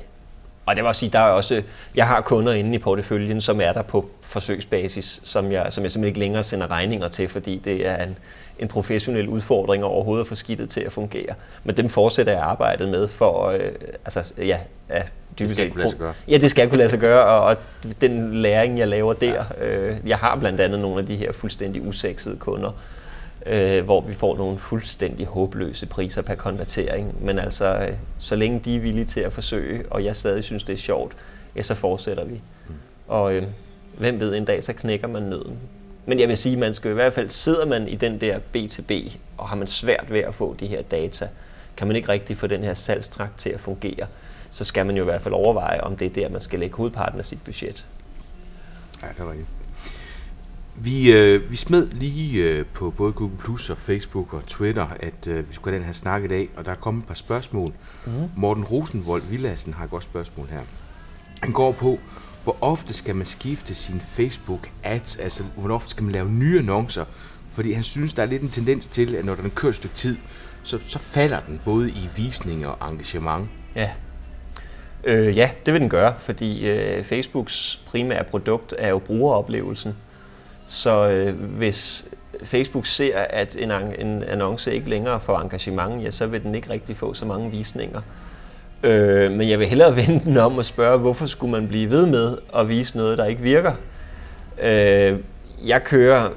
Og 0.65 0.75
det 0.75 0.83
vil 0.83 0.87
også 0.87 0.99
sige, 0.99 1.09
der 1.09 1.19
er 1.19 1.31
også, 1.31 1.63
jeg 1.95 2.07
har 2.07 2.21
kunder 2.21 2.53
inde 2.53 2.75
i 2.75 2.77
porteføljen, 2.77 3.41
som 3.41 3.61
er 3.61 3.73
der 3.73 3.81
på 3.81 4.09
forsøgsbasis, 4.21 5.21
som 5.23 5.51
jeg, 5.51 5.67
som 5.69 5.83
jeg 5.83 5.91
simpelthen 5.91 6.05
ikke 6.05 6.19
længere 6.19 6.43
sender 6.43 6.71
regninger 6.71 7.07
til, 7.07 7.29
fordi 7.29 7.61
det 7.65 7.87
er 7.87 8.03
en, 8.03 8.17
en 8.59 8.67
professionel 8.67 9.27
udfordring 9.27 9.83
overhovedet 9.83 10.23
at 10.23 10.27
få 10.27 10.35
skidtet 10.35 10.69
til 10.69 10.81
at 10.81 10.91
fungere. 10.91 11.35
Men 11.63 11.77
dem 11.77 11.89
fortsætter 11.89 12.33
jeg 12.33 12.41
arbejdet 12.41 12.89
med 12.89 13.07
for, 13.07 13.47
øh, 13.49 13.71
altså 14.05 14.33
ja, 14.37 14.59
ja 14.89 15.01
det 15.39 15.49
skal 15.49 15.69
kunne 15.69 15.79
lade 15.79 15.89
sig 15.89 15.99
gøre. 15.99 16.13
Ja, 16.27 16.37
det 16.37 16.51
skal 16.51 16.69
kunne 16.69 16.77
lade 16.77 16.89
sig 16.89 16.99
gøre, 16.99 17.25
og, 17.25 17.41
og 17.43 17.57
den 18.01 18.35
læring, 18.35 18.79
jeg 18.79 18.87
laver 18.87 19.13
der, 19.13 19.43
ja. 19.59 19.65
øh, 19.65 19.97
jeg 20.05 20.17
har 20.17 20.35
blandt 20.35 20.61
andet 20.61 20.79
nogle 20.79 20.99
af 20.99 21.05
de 21.05 21.15
her 21.15 21.31
fuldstændig 21.31 21.87
usexede 21.87 22.37
kunder, 22.37 22.71
øh, 23.45 23.83
hvor 23.83 24.01
vi 24.01 24.13
får 24.13 24.37
nogle 24.37 24.57
fuldstændig 24.57 25.25
håbløse 25.25 25.85
priser 25.85 26.21
per 26.21 26.35
konvertering. 26.35 27.25
Men 27.25 27.39
altså, 27.39 27.65
øh, 27.65 27.93
så 28.17 28.35
længe 28.35 28.59
de 28.65 28.75
er 28.75 28.79
villige 28.79 29.05
til 29.05 29.19
at 29.19 29.33
forsøge, 29.33 29.83
og 29.89 30.05
jeg 30.05 30.15
stadig 30.15 30.43
synes, 30.43 30.63
det 30.63 30.73
er 30.73 30.77
sjovt, 30.77 31.13
ja, 31.55 31.61
så 31.61 31.75
fortsætter 31.75 32.23
vi. 32.23 32.33
Mm. 32.67 32.73
Og 33.07 33.33
øh, 33.33 33.43
hvem 33.97 34.19
ved, 34.19 34.35
en 34.35 34.45
dag 34.45 34.63
så 34.63 34.73
knækker 34.73 35.07
man 35.07 35.23
nøden. 35.23 35.57
Men 36.05 36.19
jeg 36.19 36.27
vil 36.27 36.37
sige, 36.37 36.57
man 36.57 36.73
skal 36.73 36.91
i 36.91 36.93
hvert 36.93 37.13
fald, 37.13 37.29
sidder 37.29 37.65
man 37.65 37.87
i 37.87 37.95
den 37.95 38.21
der 38.21 38.39
B2B, 38.55 39.17
og 39.37 39.49
har 39.49 39.55
man 39.55 39.67
svært 39.67 40.05
ved 40.09 40.19
at 40.19 40.35
få 40.35 40.55
de 40.59 40.67
her 40.67 40.81
data, 40.81 41.29
kan 41.77 41.87
man 41.87 41.95
ikke 41.95 42.09
rigtig 42.09 42.37
få 42.37 42.47
den 42.47 42.63
her 42.63 42.73
salgstrakt 42.73 43.37
til 43.37 43.49
at 43.49 43.59
fungere, 43.59 44.07
så 44.55 44.63
skal 44.63 44.85
man 44.85 44.97
jo 44.97 45.03
i 45.03 45.05
hvert 45.05 45.21
fald 45.21 45.33
overveje, 45.33 45.81
om 45.81 45.97
det 45.97 46.05
er 46.05 46.09
der, 46.09 46.29
man 46.29 46.41
skal 46.41 46.59
lægge 46.59 46.75
hovedparten 46.75 47.19
af 47.19 47.25
sit 47.25 47.41
budget. 47.45 47.87
Ja, 49.01 49.07
det 49.07 49.19
er 49.19 49.29
rigtigt. 49.29 49.47
Vi, 50.75 51.11
øh, 51.11 51.51
vi 51.51 51.55
smed 51.55 51.87
lige 51.87 52.43
øh, 52.43 52.65
på 52.65 52.91
både 52.91 53.13
Google 53.13 53.37
Plus 53.37 53.69
og 53.69 53.77
Facebook 53.77 54.33
og 54.33 54.45
Twitter, 54.47 54.87
at 54.99 55.27
øh, 55.27 55.49
vi 55.49 55.53
skulle 55.53 55.73
have 55.73 55.79
den 55.79 55.85
her 55.85 55.93
snak 55.93 56.23
i 56.23 56.27
dag, 56.27 56.49
og 56.57 56.65
der 56.65 56.71
er 56.71 56.75
kommet 56.75 57.01
et 57.01 57.07
par 57.07 57.13
spørgsmål. 57.13 57.73
Mm. 58.05 58.11
Morten 58.35 58.63
Rosenvold 58.63 59.21
Villassen 59.21 59.73
har 59.73 59.83
et 59.83 59.89
godt 59.89 60.03
spørgsmål 60.03 60.47
her. 60.47 60.61
Han 61.43 61.51
går 61.51 61.71
på, 61.71 61.99
hvor 62.43 62.57
ofte 62.61 62.93
skal 62.93 63.15
man 63.15 63.25
skifte 63.25 63.75
sin 63.75 64.01
Facebook 64.07 64.69
ads, 64.83 65.15
altså 65.15 65.43
hvor 65.55 65.75
ofte 65.75 65.89
skal 65.89 66.03
man 66.03 66.11
lave 66.11 66.31
nye 66.31 66.59
annoncer, 66.59 67.05
fordi 67.51 67.71
han 67.71 67.83
synes, 67.83 68.13
der 68.13 68.23
er 68.23 68.27
lidt 68.27 68.41
en 68.41 68.49
tendens 68.49 68.87
til, 68.87 69.15
at 69.15 69.25
når 69.25 69.35
den 69.35 69.51
kører 69.51 69.69
et 69.69 69.75
stykke 69.75 69.95
tid, 69.95 70.17
så, 70.63 70.79
så 70.87 70.99
falder 70.99 71.39
den 71.39 71.61
både 71.65 71.89
i 71.89 72.09
visning 72.15 72.67
og 72.67 72.91
engagement. 72.91 73.49
Ja. 73.75 73.89
Øh, 75.05 75.37
ja, 75.37 75.49
det 75.65 75.73
vil 75.73 75.81
den 75.81 75.89
gøre, 75.89 76.13
fordi 76.19 76.69
øh, 76.69 77.03
Facebooks 77.03 77.79
primære 77.85 78.23
produkt 78.23 78.73
er 78.77 78.89
jo 78.89 78.99
brugeroplevelsen. 78.99 79.95
Så 80.67 81.09
øh, 81.09 81.35
hvis 81.35 82.05
Facebook 82.43 82.85
ser, 82.85 83.19
at 83.19 83.57
en, 83.59 83.71
en 83.71 84.23
annonce 84.23 84.73
ikke 84.73 84.89
længere 84.89 85.19
får 85.19 85.39
engagement, 85.39 86.03
ja, 86.03 86.09
så 86.11 86.27
vil 86.27 86.43
den 86.43 86.55
ikke 86.55 86.69
rigtig 86.69 86.97
få 86.97 87.13
så 87.13 87.25
mange 87.25 87.51
visninger. 87.51 88.01
Øh, 88.83 89.31
men 89.31 89.49
jeg 89.49 89.59
vil 89.59 89.67
hellere 89.67 89.95
vende 90.05 90.21
den 90.25 90.37
om 90.37 90.57
og 90.57 90.65
spørge, 90.65 90.99
hvorfor 90.99 91.25
skulle 91.25 91.51
man 91.51 91.67
blive 91.67 91.89
ved 91.89 92.05
med 92.05 92.37
at 92.55 92.69
vise 92.69 92.97
noget, 92.97 93.17
der 93.17 93.25
ikke 93.25 93.41
virker? 93.41 93.73
Øh, 94.61 95.19
jeg 95.65 95.83
kører 95.83 96.29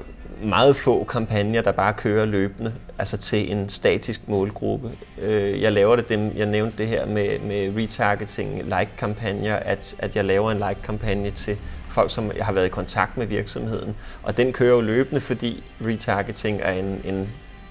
meget 0.42 0.76
få 0.76 1.04
kampagner, 1.04 1.62
der 1.62 1.72
bare 1.72 1.92
kører 1.92 2.24
løbende, 2.24 2.74
altså 2.98 3.16
til 3.16 3.52
en 3.52 3.68
statisk 3.68 4.28
målgruppe. 4.28 4.90
Øh, 5.22 5.62
jeg 5.62 5.72
laver 5.72 5.96
det, 5.96 6.08
dem, 6.08 6.36
jeg 6.36 6.46
nævnte 6.46 6.78
det 6.78 6.86
her 6.86 7.06
med, 7.06 7.38
med 7.38 7.76
retargeting, 7.76 8.62
like-kampagner, 8.62 9.56
at, 9.56 9.94
at 9.98 10.16
jeg 10.16 10.24
laver 10.24 10.50
en 10.50 10.58
like-kampagne 10.58 11.30
til 11.30 11.56
folk, 11.88 12.10
som 12.10 12.32
jeg 12.36 12.46
har 12.46 12.52
været 12.52 12.66
i 12.66 12.68
kontakt 12.68 13.16
med 13.16 13.26
virksomheden. 13.26 13.96
Og 14.22 14.36
den 14.36 14.52
kører 14.52 14.74
jo 14.74 14.80
løbende, 14.80 15.20
fordi 15.20 15.64
retargeting 15.86 16.60
er 16.62 16.72
en, 16.72 17.00
en, 17.04 17.28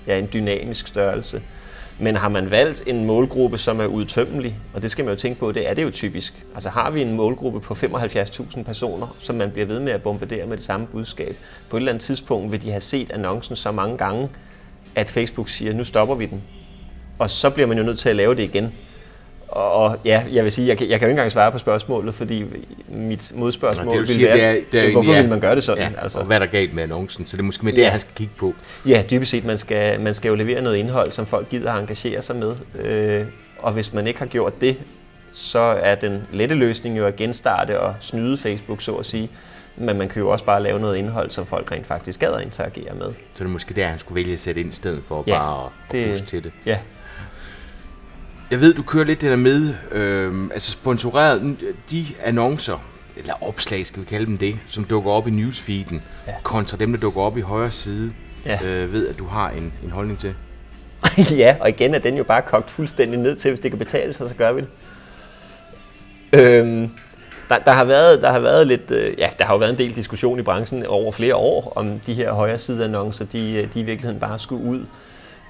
ja, 0.07 0.19
en 0.19 0.29
dynamisk 0.33 0.87
størrelse. 0.87 1.41
Men 1.99 2.15
har 2.15 2.29
man 2.29 2.51
valgt 2.51 2.83
en 2.87 3.05
målgruppe, 3.05 3.57
som 3.57 3.79
er 3.79 3.85
udtømmelig, 3.85 4.55
og 4.73 4.83
det 4.83 4.91
skal 4.91 5.05
man 5.05 5.13
jo 5.13 5.19
tænke 5.19 5.39
på, 5.39 5.51
det 5.51 5.69
er 5.69 5.73
det 5.73 5.83
jo 5.83 5.91
typisk. 5.91 6.45
Altså 6.53 6.69
har 6.69 6.91
vi 6.91 7.01
en 7.01 7.15
målgruppe 7.15 7.59
på 7.59 7.73
75.000 7.73 8.63
personer, 8.63 9.15
som 9.19 9.35
man 9.35 9.51
bliver 9.51 9.65
ved 9.65 9.79
med 9.79 9.91
at 9.91 10.01
bombardere 10.01 10.45
med 10.45 10.57
det 10.57 10.65
samme 10.65 10.87
budskab, 10.87 11.35
på 11.69 11.77
et 11.77 11.81
eller 11.81 11.91
andet 11.91 12.03
tidspunkt 12.03 12.51
vil 12.51 12.61
de 12.61 12.71
have 12.71 12.81
set 12.81 13.11
annoncen 13.11 13.55
så 13.55 13.71
mange 13.71 13.97
gange, 13.97 14.29
at 14.95 15.09
Facebook 15.09 15.49
siger, 15.49 15.73
nu 15.73 15.83
stopper 15.83 16.15
vi 16.15 16.25
den. 16.25 16.43
Og 17.19 17.29
så 17.29 17.49
bliver 17.49 17.67
man 17.67 17.77
jo 17.77 17.83
nødt 17.83 17.99
til 17.99 18.09
at 18.09 18.15
lave 18.15 18.35
det 18.35 18.43
igen. 18.43 18.73
Og 19.47 19.97
ja, 20.05 20.23
jeg 20.31 20.43
vil 20.43 20.51
sige, 20.51 20.67
jeg 20.67 20.77
kan, 20.77 20.89
jeg 20.89 20.99
kan 20.99 21.07
jo 21.07 21.09
ikke 21.09 21.19
engang 21.19 21.31
svare 21.31 21.51
på 21.51 21.57
spørgsmålet, 21.57 22.15
fordi 22.15 22.45
mit 22.89 23.31
modspørgsmål 23.35 23.85
Nå, 23.85 24.01
det, 24.01 24.17
vil 24.17 24.25
være, 24.27 24.35
det 24.35 24.43
er, 24.43 24.61
det 24.71 24.87
er, 24.87 24.91
hvorfor 24.91 25.13
ja, 25.13 25.21
vil 25.21 25.29
man 25.29 25.39
gøre 25.39 25.55
det 25.55 25.63
sådan? 25.63 25.91
Ja, 25.91 26.01
altså. 26.01 26.19
Og 26.19 26.25
hvad 26.25 26.37
er 26.37 26.39
der 26.39 26.45
galt 26.45 26.73
med 26.73 26.83
annoncen? 26.83 27.25
Så 27.25 27.37
det 27.37 27.41
er 27.41 27.45
måske 27.45 27.65
med 27.65 27.73
det, 27.73 27.81
ja. 27.81 27.89
han 27.89 27.99
skal 27.99 28.15
kigge 28.15 28.33
på. 28.37 28.53
Ja, 28.87 29.03
dybest 29.11 29.31
set, 29.31 29.45
man 29.45 29.57
skal, 29.57 30.01
man 30.01 30.13
skal 30.13 30.29
jo 30.29 30.35
levere 30.35 30.61
noget 30.61 30.77
indhold, 30.77 31.11
som 31.11 31.25
folk 31.25 31.49
gider 31.49 31.73
at 31.73 31.79
engagere 31.79 32.21
sig 32.21 32.35
med. 32.35 32.55
Øh, 32.79 33.25
og 33.59 33.71
hvis 33.71 33.93
man 33.93 34.07
ikke 34.07 34.19
har 34.19 34.25
gjort 34.25 34.61
det, 34.61 34.77
så 35.33 35.59
er 35.59 35.95
den 35.95 36.27
lette 36.31 36.55
løsning 36.55 36.97
jo 36.97 37.05
at 37.05 37.15
genstarte 37.15 37.79
og 37.79 37.95
snyde 37.99 38.37
Facebook, 38.37 38.81
så 38.81 38.95
at 38.95 39.05
sige. 39.05 39.29
Men 39.75 39.97
man 39.97 40.09
kan 40.09 40.21
jo 40.21 40.29
også 40.29 40.45
bare 40.45 40.63
lave 40.63 40.79
noget 40.79 40.97
indhold, 40.97 41.31
som 41.31 41.45
folk 41.45 41.71
rent 41.71 41.87
faktisk 41.87 42.19
gad 42.19 42.33
at 42.33 42.41
interagere 42.41 42.95
med. 42.95 43.09
Så 43.09 43.39
det 43.39 43.41
er 43.41 43.47
måske 43.47 43.73
der, 43.73 43.87
han 43.87 43.99
skulle 43.99 44.15
vælge 44.15 44.33
at 44.33 44.39
sætte 44.39 44.61
ind 44.61 44.69
i 44.69 44.75
stedet 44.75 45.03
for 45.07 45.23
ja, 45.27 45.37
bare 45.37 45.65
at, 45.65 45.71
det, 45.91 46.11
puste 46.11 46.25
til 46.25 46.43
det. 46.43 46.51
Ja, 46.65 46.77
jeg 48.51 48.61
ved, 48.61 48.73
du 48.73 48.83
kører 48.83 49.03
lidt 49.03 49.21
det 49.21 49.29
der 49.29 49.35
med, 49.35 49.73
øh, 49.91 50.49
altså 50.53 50.71
sponsoreret, 50.71 51.57
de 51.91 52.05
annoncer, 52.23 52.87
eller 53.17 53.43
opslag 53.43 53.85
skal 53.85 54.01
vi 54.01 54.05
kalde 54.05 54.25
dem 54.25 54.37
det, 54.37 54.55
som 54.67 54.83
dukker 54.83 55.11
op 55.11 55.27
i 55.27 55.31
newsfeeden, 55.31 56.03
ja. 56.27 56.33
kontra 56.43 56.77
dem, 56.77 56.91
der 56.91 56.99
dukker 56.99 57.21
op 57.21 57.37
i 57.37 57.41
højre 57.41 57.71
side, 57.71 58.13
ja. 58.45 58.59
øh, 58.65 58.93
ved 58.93 59.07
at 59.07 59.19
du 59.19 59.25
har 59.25 59.49
en, 59.49 59.73
en 59.83 59.91
holdning 59.91 60.19
til? 60.19 60.33
ja, 61.43 61.55
og 61.59 61.69
igen 61.69 61.95
er 61.95 61.99
den 61.99 62.17
jo 62.17 62.23
bare 62.23 62.41
kogt 62.41 62.71
fuldstændig 62.71 63.19
ned 63.19 63.35
til, 63.35 63.51
hvis 63.51 63.59
det 63.59 63.71
kan 63.71 63.77
betale 63.77 64.13
sig, 64.13 64.29
så 64.29 64.35
gør 64.35 64.51
vi 64.51 64.61
det. 64.61 64.69
Øhm, 66.33 66.91
der, 67.49 67.57
der, 67.59 67.71
har 67.71 67.83
været, 67.83 68.21
der 68.21 68.31
har 68.31 68.39
været 68.39 68.67
lidt, 68.67 68.91
øh, 68.91 69.19
ja, 69.19 69.29
der 69.37 69.45
har 69.45 69.53
jo 69.53 69.57
været 69.57 69.71
en 69.71 69.77
del 69.77 69.95
diskussion 69.95 70.39
i 70.39 70.41
branchen 70.41 70.85
over 70.85 71.11
flere 71.11 71.35
år, 71.35 71.73
om 71.75 71.99
de 71.99 72.13
her 72.13 72.33
højre 72.33 72.57
side 72.57 72.83
annoncer, 72.85 73.25
de, 73.25 73.53
øh, 73.53 73.73
de 73.73 73.79
i 73.79 73.83
virkeligheden 73.83 74.19
bare 74.19 74.39
skulle 74.39 74.63
ud. 74.63 74.85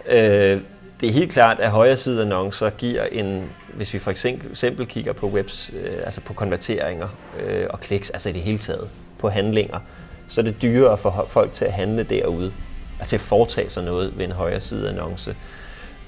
Øh, 0.09 0.57
det 0.99 1.09
er 1.09 1.13
helt 1.13 1.31
klart, 1.31 1.59
at 1.59 1.71
højre 1.71 1.97
side 1.97 2.21
annoncer 2.21 2.69
giver 2.69 3.03
en, 3.03 3.49
hvis 3.73 3.93
vi 3.93 3.99
for 3.99 4.11
eksempel 4.11 4.85
kigger 4.85 5.13
på 5.13 5.27
webs, 5.27 5.71
øh, 5.83 5.97
altså 6.05 6.21
på 6.21 6.33
konverteringer 6.33 7.07
øh, 7.39 7.65
og 7.69 7.79
kliks, 7.79 8.09
altså 8.09 8.29
i 8.29 8.31
det 8.31 8.41
hele 8.41 8.57
taget, 8.57 8.89
på 9.19 9.29
handlinger, 9.29 9.79
så 10.27 10.41
er 10.41 10.45
det 10.45 10.61
dyrere 10.61 10.97
for 10.97 11.25
folk 11.29 11.53
til 11.53 11.65
at 11.65 11.73
handle 11.73 12.03
derude, 12.03 12.53
altså 12.99 13.15
at 13.15 13.21
foretage 13.21 13.69
sig 13.69 13.83
noget 13.83 14.17
ved 14.17 14.25
en 14.25 14.31
højre 14.31 14.59
side 14.59 14.89
annonce. 14.89 15.35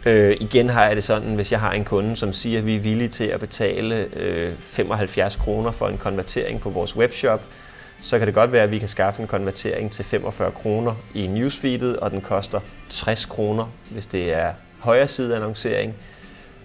Øh, 0.05 0.37
igen 0.39 0.69
har 0.69 0.85
jeg 0.85 0.95
det 0.95 1.03
sådan, 1.03 1.35
hvis 1.35 1.51
jeg 1.51 1.59
har 1.59 1.71
en 1.71 1.85
kunde, 1.85 2.15
som 2.15 2.33
siger, 2.33 2.59
at 2.59 2.65
vi 2.65 2.75
er 2.75 2.79
villige 2.79 3.09
til 3.09 3.23
at 3.23 3.39
betale 3.39 4.07
øh, 4.15 4.53
75 4.59 5.35
kroner 5.35 5.71
for 5.71 5.87
en 5.87 5.97
konvertering 5.97 6.61
på 6.61 6.69
vores 6.69 6.95
webshop, 6.95 7.41
så 8.01 8.17
kan 8.17 8.27
det 8.27 8.35
godt 8.35 8.51
være, 8.51 8.63
at 8.63 8.71
vi 8.71 8.79
kan 8.79 8.87
skaffe 8.87 9.21
en 9.21 9.27
konvertering 9.27 9.91
til 9.91 10.05
45 10.05 10.51
kroner 10.51 10.95
i 11.13 11.27
newsfeedet, 11.27 11.97
og 11.97 12.11
den 12.11 12.21
koster 12.21 12.59
60 12.89 13.25
kroner, 13.25 13.71
hvis 13.91 14.05
det 14.05 14.33
er 14.33 14.53
højre 14.79 15.07
side 15.07 15.35
annoncering. 15.35 15.93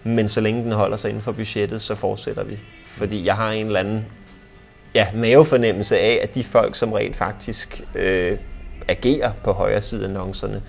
Men 0.05 0.29
så 0.29 0.41
længe 0.41 0.65
den 0.65 0.73
holder 0.73 0.97
sig 0.97 1.09
inden 1.09 1.23
for 1.23 1.33
budgettet, 1.33 1.83
så 1.83 1.95
fortsætter 1.95 2.45
vi. 2.45 2.59
Fordi 2.89 3.25
jeg 3.25 3.37
har 3.37 3.51
en 3.51 3.67
eller 3.67 3.81
anden 3.81 4.07
ja, 4.95 5.07
mavefornemmelse 5.15 5.99
af, 5.99 6.21
at 6.23 6.35
de 6.35 6.45
folk, 6.45 6.77
som 6.77 6.93
rent 6.93 7.17
faktisk 7.17 7.83
øh, 7.95 8.39
agerer 8.89 9.33
på 9.45 9.53
højre 9.53 9.83
side 9.83 10.05
annoncerne, 10.05 10.63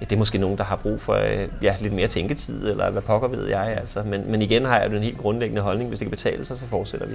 ja, 0.00 0.04
det 0.04 0.12
er 0.12 0.18
måske 0.18 0.38
nogen, 0.38 0.58
der 0.58 0.64
har 0.64 0.76
brug 0.76 1.00
for 1.00 1.14
øh, 1.14 1.48
ja, 1.62 1.76
lidt 1.80 1.92
mere 1.92 2.08
tænketid, 2.08 2.70
eller 2.70 2.90
hvad 2.90 3.02
pokker 3.02 3.28
ved 3.28 3.48
jeg. 3.48 3.76
Altså. 3.80 4.02
Men, 4.02 4.30
men 4.30 4.42
igen 4.42 4.64
har 4.64 4.80
jeg 4.80 4.90
jo 4.90 4.96
en 4.96 5.02
helt 5.02 5.18
grundlæggende 5.18 5.62
holdning. 5.62 5.88
Hvis 5.88 5.98
det 5.98 6.06
kan 6.06 6.10
betale 6.10 6.44
sig, 6.44 6.56
så 6.56 6.66
fortsætter 6.66 7.06
vi. 7.06 7.14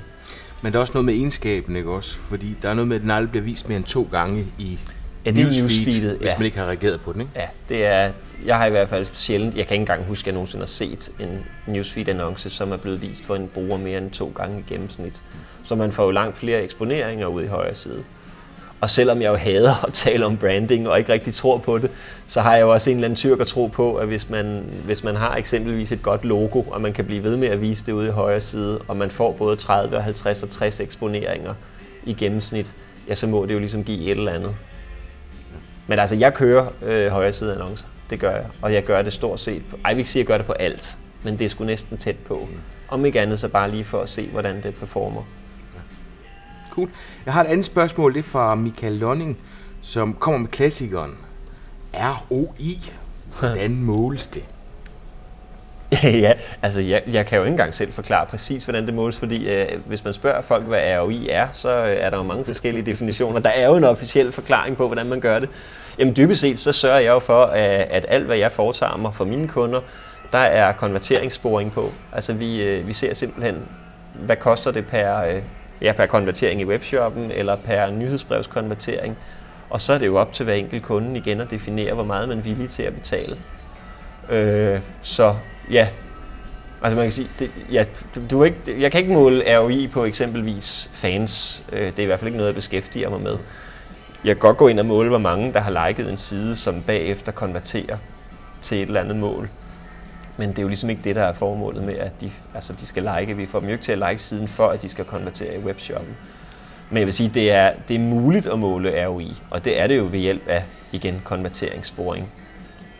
Men 0.61 0.71
der 0.71 0.77
er 0.77 0.81
også 0.81 0.93
noget 0.93 1.05
med 1.05 1.13
egenskaben, 1.13 1.75
ikke 1.75 1.91
også? 1.91 2.17
Fordi 2.17 2.55
der 2.61 2.69
er 2.69 2.73
noget 2.73 2.87
med, 2.87 2.95
at 2.95 3.01
den 3.01 3.11
aldrig 3.11 3.29
bliver 3.29 3.43
vist 3.43 3.69
mere 3.69 3.77
end 3.77 3.85
to 3.85 4.07
gange 4.11 4.45
i 4.59 4.79
ja, 5.27 5.31
det 5.31 5.57
er 5.57 5.61
newsfeed, 5.61 6.17
hvis 6.17 6.27
ja. 6.29 6.37
man 6.37 6.45
ikke 6.45 6.57
har 6.57 6.65
reageret 6.65 7.01
på 7.01 7.13
den, 7.13 7.21
ikke? 7.21 7.33
Ja, 7.35 7.47
det 7.69 7.85
er, 7.85 8.11
jeg 8.45 8.57
har 8.57 8.65
i 8.65 8.69
hvert 8.69 8.89
fald 8.89 9.07
sjældent, 9.13 9.57
jeg 9.57 9.67
kan 9.67 9.75
ikke 9.75 9.81
engang 9.81 10.05
huske, 10.05 10.23
at 10.23 10.27
jeg 10.27 10.33
nogensinde 10.33 10.61
har 10.61 10.67
set 10.67 11.09
en 11.19 11.45
newsfeed-annonce, 11.67 12.49
som 12.49 12.71
er 12.71 12.77
blevet 12.77 13.01
vist 13.01 13.23
for 13.23 13.35
en 13.35 13.47
bruger 13.53 13.77
mere 13.77 13.97
end 13.97 14.11
to 14.11 14.31
gange 14.35 14.59
i 14.59 14.73
gennemsnit. 14.73 15.23
Så 15.65 15.75
man 15.75 15.91
får 15.91 16.03
jo 16.03 16.11
langt 16.11 16.37
flere 16.37 16.61
eksponeringer 16.61 17.27
ud 17.27 17.43
i 17.43 17.47
højre 17.47 17.75
side. 17.75 18.03
Og 18.81 18.89
selvom 18.89 19.21
jeg 19.21 19.29
jo 19.29 19.35
hader 19.35 19.85
at 19.87 19.93
tale 19.93 20.25
om 20.25 20.37
branding 20.37 20.89
og 20.89 20.99
ikke 20.99 21.13
rigtig 21.13 21.33
tror 21.33 21.57
på 21.57 21.77
det, 21.77 21.91
så 22.27 22.41
har 22.41 22.55
jeg 22.55 22.61
jo 22.61 22.73
også 22.73 22.89
en 22.89 22.95
eller 22.95 23.05
anden 23.05 23.17
tyrk 23.17 23.41
at 23.41 23.47
tro 23.47 23.67
på, 23.67 23.95
at 23.95 24.07
hvis 24.07 24.29
man, 24.29 24.63
hvis 24.85 25.03
man 25.03 25.15
har 25.15 25.35
eksempelvis 25.35 25.91
et 25.91 26.03
godt 26.03 26.25
logo, 26.25 26.61
og 26.61 26.81
man 26.81 26.93
kan 26.93 27.05
blive 27.05 27.23
ved 27.23 27.37
med 27.37 27.47
at 27.47 27.61
vise 27.61 27.85
det 27.85 27.91
ude 27.91 28.07
i 28.07 28.11
højre 28.11 28.41
side, 28.41 28.79
og 28.87 28.97
man 28.97 29.11
får 29.11 29.31
både 29.31 29.55
30, 29.55 30.01
50 30.01 30.43
og 30.43 30.49
60 30.49 30.79
eksponeringer 30.79 31.53
i 32.05 32.13
gennemsnit, 32.13 32.71
ja, 33.07 33.15
så 33.15 33.27
må 33.27 33.45
det 33.45 33.53
jo 33.53 33.59
ligesom 33.59 33.83
give 33.83 33.99
et 33.99 34.17
eller 34.17 34.31
andet. 34.31 34.55
Men 35.87 35.99
altså, 35.99 36.15
jeg 36.15 36.33
kører 36.33 36.67
øh, 36.81 37.11
højre 37.11 37.33
side 37.33 37.53
annoncer. 37.53 37.85
Det 38.09 38.19
gør 38.19 38.31
jeg. 38.31 38.45
Og 38.61 38.73
jeg 38.73 38.83
gør 38.83 39.01
det 39.01 39.13
stort 39.13 39.39
set 39.39 39.63
på, 39.69 39.75
ej, 39.75 39.89
jeg 39.89 39.95
vil 39.95 39.99
ikke 39.99 40.09
sige, 40.09 40.21
at 40.21 40.29
jeg 40.29 40.33
gør 40.33 40.37
det 40.37 40.45
på 40.45 40.53
alt, 40.53 40.97
men 41.23 41.39
det 41.39 41.45
er 41.45 41.49
sgu 41.49 41.63
næsten 41.63 41.97
tæt 41.97 42.17
på. 42.17 42.47
Om 42.89 43.05
ikke 43.05 43.21
andet, 43.21 43.39
så 43.39 43.47
bare 43.47 43.71
lige 43.71 43.83
for 43.83 44.01
at 44.01 44.09
se, 44.09 44.27
hvordan 44.27 44.63
det 44.63 44.75
performer. 44.75 45.23
Cool. 46.71 46.89
Jeg 47.25 47.33
har 47.33 47.43
et 47.43 47.47
andet 47.47 47.65
spørgsmål, 47.65 48.13
det 48.13 48.19
er 48.19 48.23
fra 48.23 48.55
Michael 48.55 48.93
Lonning, 48.93 49.37
som 49.81 50.13
kommer 50.13 50.39
med 50.39 50.49
klassikeren. 50.49 51.17
ROI. 51.93 52.91
Hvordan 53.39 53.75
måles 53.75 54.27
det? 54.27 54.43
ja, 56.03 56.33
altså 56.61 56.81
jeg, 56.81 57.03
jeg 57.11 57.25
kan 57.25 57.37
jo 57.37 57.43
ikke 57.43 57.51
engang 57.51 57.73
selv 57.73 57.93
forklare 57.93 58.25
præcis, 58.25 58.63
hvordan 58.63 58.85
det 58.85 58.93
måles, 58.93 59.19
fordi 59.19 59.49
øh, 59.49 59.67
hvis 59.85 60.03
man 60.03 60.13
spørger 60.13 60.41
folk, 60.41 60.65
hvad 60.65 60.99
ROI 60.99 61.27
er, 61.29 61.47
så 61.53 61.69
øh, 61.69 61.97
er 61.99 62.09
der 62.09 62.17
jo 62.17 62.23
mange 62.23 62.45
forskellige 62.45 62.85
definitioner. 62.85 63.39
Der 63.39 63.49
er 63.49 63.67
jo 63.67 63.75
en 63.75 63.83
officiel 63.83 64.31
forklaring 64.31 64.77
på, 64.77 64.87
hvordan 64.87 65.05
man 65.05 65.19
gør 65.19 65.39
det. 65.39 65.49
Jamen 65.99 66.15
dybest 66.15 66.41
set, 66.41 66.59
så 66.59 66.71
sørger 66.71 66.99
jeg 66.99 67.09
jo 67.09 67.19
for, 67.19 67.43
at, 67.43 67.87
at 67.89 68.05
alt, 68.07 68.25
hvad 68.25 68.37
jeg 68.37 68.51
foretager 68.51 68.97
mig 68.97 69.15
for 69.15 69.25
mine 69.25 69.47
kunder, 69.47 69.79
der 70.31 70.37
er 70.37 70.71
konverteringssporing 70.71 71.71
på. 71.71 71.91
Altså 72.13 72.33
vi, 72.33 72.61
øh, 72.63 72.87
vi 72.87 72.93
ser 72.93 73.13
simpelthen, 73.13 73.55
hvad 74.13 74.35
koster 74.35 74.71
det 74.71 74.87
per, 74.87 75.23
øh, 75.23 75.41
ja, 75.81 75.91
per 75.91 76.05
konvertering 76.05 76.61
i 76.61 76.65
webshoppen, 76.65 77.31
eller 77.31 77.55
per 77.55 77.89
nyhedsbrevskonvertering. 77.89 79.17
Og 79.69 79.81
så 79.81 79.93
er 79.93 79.97
det 79.97 80.05
jo 80.05 80.15
op 80.17 80.33
til 80.33 80.43
hver 80.43 80.53
enkelt 80.53 80.83
kunde 80.83 81.17
igen 81.17 81.41
at 81.41 81.51
definere, 81.51 81.93
hvor 81.93 82.03
meget 82.03 82.29
man 82.29 82.37
er 82.37 82.41
villig 82.41 82.69
til 82.69 82.83
at 82.83 82.93
betale. 82.93 83.37
Øh, 84.29 84.79
så 85.01 85.35
ja, 85.71 85.87
altså 86.81 86.95
man 86.95 87.05
kan 87.05 87.11
sige, 87.11 87.29
det, 87.39 87.51
ja, 87.71 87.85
du, 88.15 88.21
du 88.31 88.43
ikke, 88.43 88.81
jeg 88.81 88.91
kan 88.91 89.01
ikke 89.01 89.13
måle 89.13 89.57
ROI 89.59 89.87
på 89.87 90.05
eksempelvis 90.05 90.89
fans. 90.93 91.65
Øh, 91.71 91.87
det 91.87 91.99
er 91.99 92.03
i 92.03 92.05
hvert 92.05 92.19
fald 92.19 92.27
ikke 92.27 92.37
noget, 92.37 92.47
jeg 92.47 92.55
beskæftiger 92.55 93.09
mig 93.09 93.21
med. 93.21 93.37
Jeg 94.23 94.35
kan 94.35 94.39
godt 94.39 94.57
gå 94.57 94.67
ind 94.67 94.79
og 94.79 94.85
måle, 94.85 95.09
hvor 95.09 95.17
mange 95.17 95.53
der 95.53 95.59
har 95.59 95.87
liket 95.87 96.09
en 96.09 96.17
side, 96.17 96.55
som 96.55 96.81
bagefter 96.81 97.31
konverterer 97.31 97.97
til 98.61 98.77
et 98.77 98.87
eller 98.87 99.01
andet 99.01 99.17
mål. 99.17 99.49
Men 100.37 100.49
det 100.49 100.57
er 100.57 100.61
jo 100.61 100.67
ligesom 100.67 100.89
ikke 100.89 101.01
det, 101.03 101.15
der 101.15 101.23
er 101.23 101.33
formålet 101.33 101.83
med, 101.83 101.95
at 101.95 102.21
de, 102.21 102.31
altså 102.55 102.73
de 102.73 102.85
skal 102.85 103.09
like. 103.17 103.37
Vi 103.37 103.45
får 103.45 103.59
dem 103.59 103.67
jo 103.67 103.73
ikke 103.73 103.83
til 103.83 103.91
at 103.91 104.09
like 104.09 104.17
siden, 104.17 104.47
for 104.47 104.67
at 104.67 104.81
de 104.81 104.89
skal 104.89 105.05
konvertere 105.05 105.55
i 105.55 105.59
webshoppen. 105.59 106.17
Men 106.89 106.97
jeg 106.97 107.05
vil 107.05 107.13
sige, 107.13 107.31
det 107.33 107.51
er, 107.51 107.73
det 107.87 107.95
er 107.95 107.99
muligt 107.99 108.47
at 108.47 108.59
måle 108.59 109.07
ROI, 109.07 109.35
og 109.49 109.65
det 109.65 109.79
er 109.79 109.87
det 109.87 109.97
jo 109.97 110.07
ved 110.11 110.19
hjælp 110.19 110.47
af, 110.47 110.63
igen, 110.91 111.21
konverteringssporing. 111.23 112.31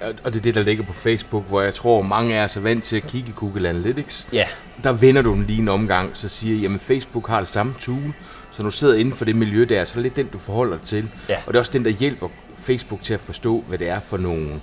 Og 0.02 0.34
det 0.34 0.36
er 0.36 0.44
det, 0.44 0.56
der 0.56 0.64
ligger 0.64 0.84
på 0.84 0.94
Facebook, 0.94 1.48
hvor 1.48 1.62
jeg 1.62 1.74
tror, 1.74 2.02
mange 2.02 2.36
er 2.36 2.48
så 2.48 2.60
vant 2.60 2.84
til 2.84 2.96
at 2.96 3.04
kigge 3.04 3.30
i 3.30 3.34
Google 3.36 3.70
Analytics. 3.70 4.28
Ja. 4.34 4.46
Der 4.84 4.92
vender 4.92 5.22
du 5.22 5.34
den 5.34 5.46
lige 5.46 5.60
en 5.62 5.68
omgang, 5.68 6.12
så 6.14 6.30
siger 6.30 6.58
jamen 6.58 6.80
Facebook 6.80 7.28
har 7.28 7.40
det 7.40 7.50
samme 7.50 7.76
tool, 7.80 8.14
så 8.52 8.64
du 8.64 8.72
sidder 8.72 8.96
inden 8.96 9.14
for 9.14 9.26
det 9.26 9.36
miljø 9.36 9.66
der, 9.70 9.86
så 9.86 9.92
er 9.92 9.96
det 9.96 10.04
lidt 10.04 10.16
den, 10.16 10.28
du 10.28 10.38
forholder 10.38 10.78
dig 10.78 10.86
til. 10.86 11.10
Ja. 11.30 11.36
Og 11.38 11.54
det 11.54 11.56
er 11.56 11.60
også 11.60 11.72
den, 11.72 11.86
der 11.86 11.92
hjælper 11.92 12.28
Facebook 12.58 13.02
til 13.02 13.14
at 13.14 13.20
forstå, 13.20 13.64
hvad 13.68 13.78
det 13.78 13.90
er 13.90 14.00
for 14.00 14.18
nogle 14.18 14.62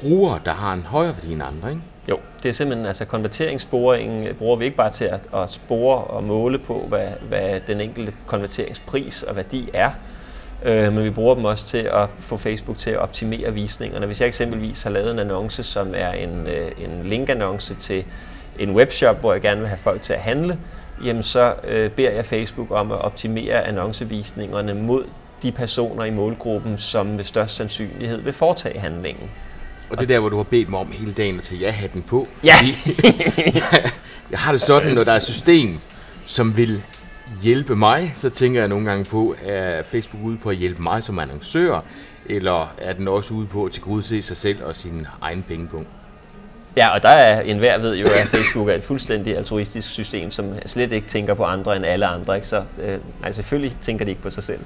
brugere, 0.00 0.40
der 0.44 0.52
har 0.52 0.72
en 0.72 0.82
højere 0.82 1.14
værdi 1.16 1.32
end 1.32 1.42
andre, 1.42 1.70
ikke? 1.70 1.82
Jo, 2.08 2.18
det 2.42 2.48
er 2.48 2.52
simpelthen, 2.52 2.86
altså 2.86 3.04
konverteringssporingen 3.04 4.34
bruger 4.34 4.56
vi 4.56 4.64
ikke 4.64 4.76
bare 4.76 4.90
til 4.90 5.04
at, 5.04 5.20
at 5.34 5.52
spore 5.52 6.04
og 6.04 6.24
måle 6.24 6.58
på, 6.58 6.84
hvad, 6.88 7.08
hvad 7.28 7.60
den 7.66 7.80
enkelte 7.80 8.14
konverteringspris 8.26 9.22
og 9.22 9.36
værdi 9.36 9.70
er, 9.72 9.90
øh, 10.64 10.92
men 10.92 11.04
vi 11.04 11.10
bruger 11.10 11.34
dem 11.34 11.44
også 11.44 11.66
til 11.66 11.78
at 11.92 12.08
få 12.20 12.36
Facebook 12.36 12.78
til 12.78 12.90
at 12.90 12.98
optimere 12.98 13.54
visningerne. 13.54 14.06
Hvis 14.06 14.20
jeg 14.20 14.26
eksempelvis 14.26 14.82
har 14.82 14.90
lavet 14.90 15.10
en 15.10 15.18
annonce, 15.18 15.62
som 15.62 15.94
er 15.96 16.12
en, 16.12 16.46
øh, 16.46 16.70
en 16.78 17.08
linkannonce 17.08 17.74
til 17.74 18.04
en 18.58 18.70
webshop, 18.70 19.20
hvor 19.20 19.32
jeg 19.32 19.42
gerne 19.42 19.60
vil 19.60 19.68
have 19.68 19.78
folk 19.78 20.02
til 20.02 20.12
at 20.12 20.20
handle, 20.20 20.58
jamen 21.04 21.22
så 21.22 21.54
øh, 21.68 21.90
beder 21.90 22.10
jeg 22.10 22.26
Facebook 22.26 22.70
om 22.70 22.92
at 22.92 22.98
optimere 22.98 23.66
annoncevisningerne 23.66 24.74
mod 24.74 25.04
de 25.42 25.52
personer 25.52 26.04
i 26.04 26.10
målgruppen, 26.10 26.78
som 26.78 27.06
med 27.06 27.24
størst 27.24 27.56
sandsynlighed 27.56 28.20
vil 28.20 28.32
foretage 28.32 28.78
handlingen. 28.78 29.30
Og 29.90 29.96
det 29.96 30.02
er 30.02 30.14
der, 30.14 30.18
hvor 30.18 30.28
du 30.28 30.36
har 30.36 30.42
bedt 30.42 30.68
mig 30.68 30.80
om 30.80 30.92
hele 30.92 31.12
dagen 31.12 31.38
at 31.38 31.44
tage 31.44 31.60
ja-hatten 31.60 32.02
på. 32.02 32.28
Ja. 32.44 32.54
jeg 34.30 34.38
har 34.38 34.52
det 34.52 34.60
sådan, 34.60 34.94
når 34.94 35.04
der 35.04 35.12
er 35.12 35.16
et 35.16 35.22
system, 35.22 35.78
som 36.26 36.56
vil 36.56 36.82
hjælpe 37.42 37.76
mig, 37.76 38.12
så 38.14 38.30
tænker 38.30 38.60
jeg 38.60 38.68
nogle 38.68 38.86
gange 38.86 39.04
på, 39.04 39.34
er 39.46 39.82
Facebook 39.82 40.24
ude 40.24 40.36
på 40.36 40.50
at 40.50 40.56
hjælpe 40.56 40.82
mig 40.82 41.02
som 41.02 41.18
annoncør, 41.18 41.84
eller 42.26 42.74
er 42.78 42.92
den 42.92 43.08
også 43.08 43.34
ude 43.34 43.46
på 43.46 43.64
at 43.64 43.72
tilgodese 43.72 44.22
sig 44.22 44.36
selv 44.36 44.64
og 44.64 44.74
sin 44.74 45.06
egen 45.20 45.44
pengepunkt? 45.48 45.88
Ja, 46.76 46.94
og 46.94 47.02
der 47.02 47.08
er 47.08 47.40
enhver 47.40 47.78
ved 47.78 47.96
jo, 47.96 48.06
at 48.06 48.26
Facebook 48.26 48.68
er 48.68 48.74
et 48.74 48.84
fuldstændig 48.84 49.36
altruistisk 49.36 49.90
system, 49.90 50.30
som 50.30 50.54
slet 50.66 50.92
ikke 50.92 51.08
tænker 51.08 51.34
på 51.34 51.44
andre 51.44 51.76
end 51.76 51.86
alle 51.86 52.06
andre. 52.06 52.36
Ikke? 52.36 52.46
Så 52.46 52.62
øh, 52.82 52.98
nej, 53.20 53.32
selvfølgelig 53.32 53.76
tænker 53.80 54.04
de 54.04 54.10
ikke 54.10 54.22
på 54.22 54.30
sig 54.30 54.44
selv. 54.44 54.60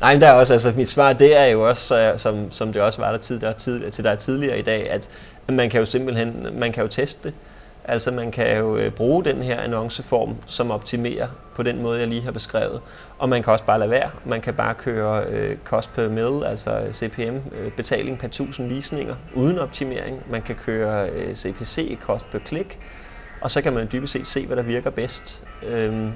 Nej, 0.00 0.12
men 0.12 0.20
der 0.20 0.28
er 0.28 0.32
også, 0.32 0.52
altså 0.52 0.72
mit 0.76 0.88
svar, 0.88 1.12
det 1.12 1.38
er 1.38 1.44
jo 1.44 1.68
også, 1.68 2.00
øh, 2.00 2.18
som, 2.18 2.52
som 2.52 2.72
det 2.72 2.82
også 2.82 3.00
var 3.00 3.10
der, 3.10 3.18
tid, 3.18 3.40
der 3.40 3.52
tid, 3.52 3.90
til 3.90 4.04
dig 4.04 4.18
tidligere 4.18 4.58
i 4.58 4.62
dag, 4.62 4.90
at 4.90 5.08
man 5.48 5.70
kan 5.70 5.80
jo 5.80 5.86
simpelthen, 5.86 6.46
man 6.52 6.72
kan 6.72 6.82
jo 6.82 6.88
teste 6.88 7.20
det. 7.24 7.34
Altså 7.84 8.10
man 8.10 8.30
kan 8.30 8.58
jo 8.58 8.76
øh, 8.76 8.90
bruge 8.90 9.24
den 9.24 9.42
her 9.42 9.60
annonceform, 9.60 10.36
som 10.46 10.70
optimerer 10.70 11.26
på 11.54 11.62
den 11.62 11.82
måde, 11.82 11.98
jeg 12.00 12.08
lige 12.08 12.22
har 12.22 12.32
beskrevet. 12.32 12.80
Og 13.18 13.28
man 13.28 13.42
kan 13.42 13.52
også 13.52 13.64
bare 13.64 13.78
lade 13.78 13.90
være. 13.90 14.10
Man 14.24 14.40
kan 14.40 14.54
bare 14.54 14.74
køre 14.74 15.24
øh, 15.24 15.56
cost 15.64 15.92
per 15.94 16.08
mill, 16.08 16.44
altså 16.46 16.70
øh, 16.70 16.92
CPM, 16.92 17.36
øh, 17.58 17.72
betaling 17.76 18.18
per 18.18 18.26
1000 18.26 18.68
visninger, 18.68 19.14
uden 19.34 19.58
optimering. 19.58 20.22
Man 20.30 20.42
kan 20.42 20.54
køre 20.54 21.10
øh, 21.10 21.34
CPC, 21.34 21.98
cost 22.00 22.30
per 22.30 22.38
klik. 22.38 22.78
Og 23.40 23.50
så 23.50 23.62
kan 23.62 23.72
man 23.72 23.88
dybest 23.92 24.12
set 24.12 24.26
se, 24.26 24.46
hvad 24.46 24.56
der 24.56 24.62
virker 24.62 24.90
bedst. 24.90 25.44
Øhm, 25.62 26.12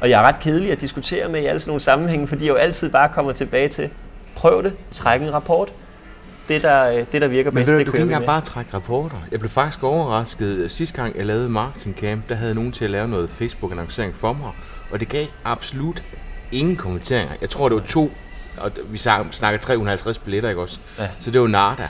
og 0.00 0.10
jeg 0.10 0.22
er 0.22 0.26
ret 0.26 0.40
kedelig 0.40 0.72
at 0.72 0.80
diskutere 0.80 1.28
med 1.28 1.42
i 1.42 1.46
alle 1.46 1.60
sådan 1.60 1.70
nogle 1.70 1.80
sammenhænge, 1.80 2.26
fordi 2.26 2.44
jeg 2.44 2.50
jo 2.50 2.56
altid 2.56 2.90
bare 2.90 3.08
kommer 3.08 3.32
tilbage 3.32 3.68
til, 3.68 3.90
prøv 4.36 4.62
det, 4.62 4.72
træk 4.90 5.22
en 5.22 5.32
rapport, 5.32 5.72
det, 6.48 6.62
der, 6.62 6.88
øh, 6.88 7.04
det, 7.12 7.22
der 7.22 7.28
virker 7.28 7.50
bedst, 7.50 7.68
Men 7.68 7.78
det 7.78 7.86
du 7.86 7.92
kan 7.92 8.00
ikke 8.02 8.26
bare 8.26 8.40
trække 8.40 8.74
rapporter. 8.74 9.16
Jeg 9.30 9.40
blev 9.40 9.50
faktisk 9.50 9.82
overrasket. 9.82 10.70
Sidste 10.70 11.02
gang, 11.02 11.16
jeg 11.16 11.26
lavede 11.26 11.48
Marketing 11.48 11.96
Camp, 11.96 12.28
der 12.28 12.34
havde 12.34 12.54
nogen 12.54 12.72
til 12.72 12.84
at 12.84 12.90
lave 12.90 13.08
noget 13.08 13.30
Facebook-annoncering 13.30 14.16
for 14.16 14.32
mig, 14.32 14.50
og 14.90 15.00
det 15.00 15.08
gav 15.08 15.26
absolut 15.44 16.02
ingen 16.52 16.76
kommenteringer. 16.76 17.34
Jeg 17.40 17.50
tror, 17.50 17.68
det 17.68 17.76
var 17.76 17.82
to, 17.82 18.12
og 18.56 18.70
vi 18.86 18.98
snakker 18.98 19.58
350 19.60 20.18
billetter, 20.18 20.48
ikke 20.48 20.62
også? 20.62 20.78
Ja. 20.98 21.08
Så 21.18 21.30
det 21.30 21.40
var 21.40 21.46
nada. 21.46 21.88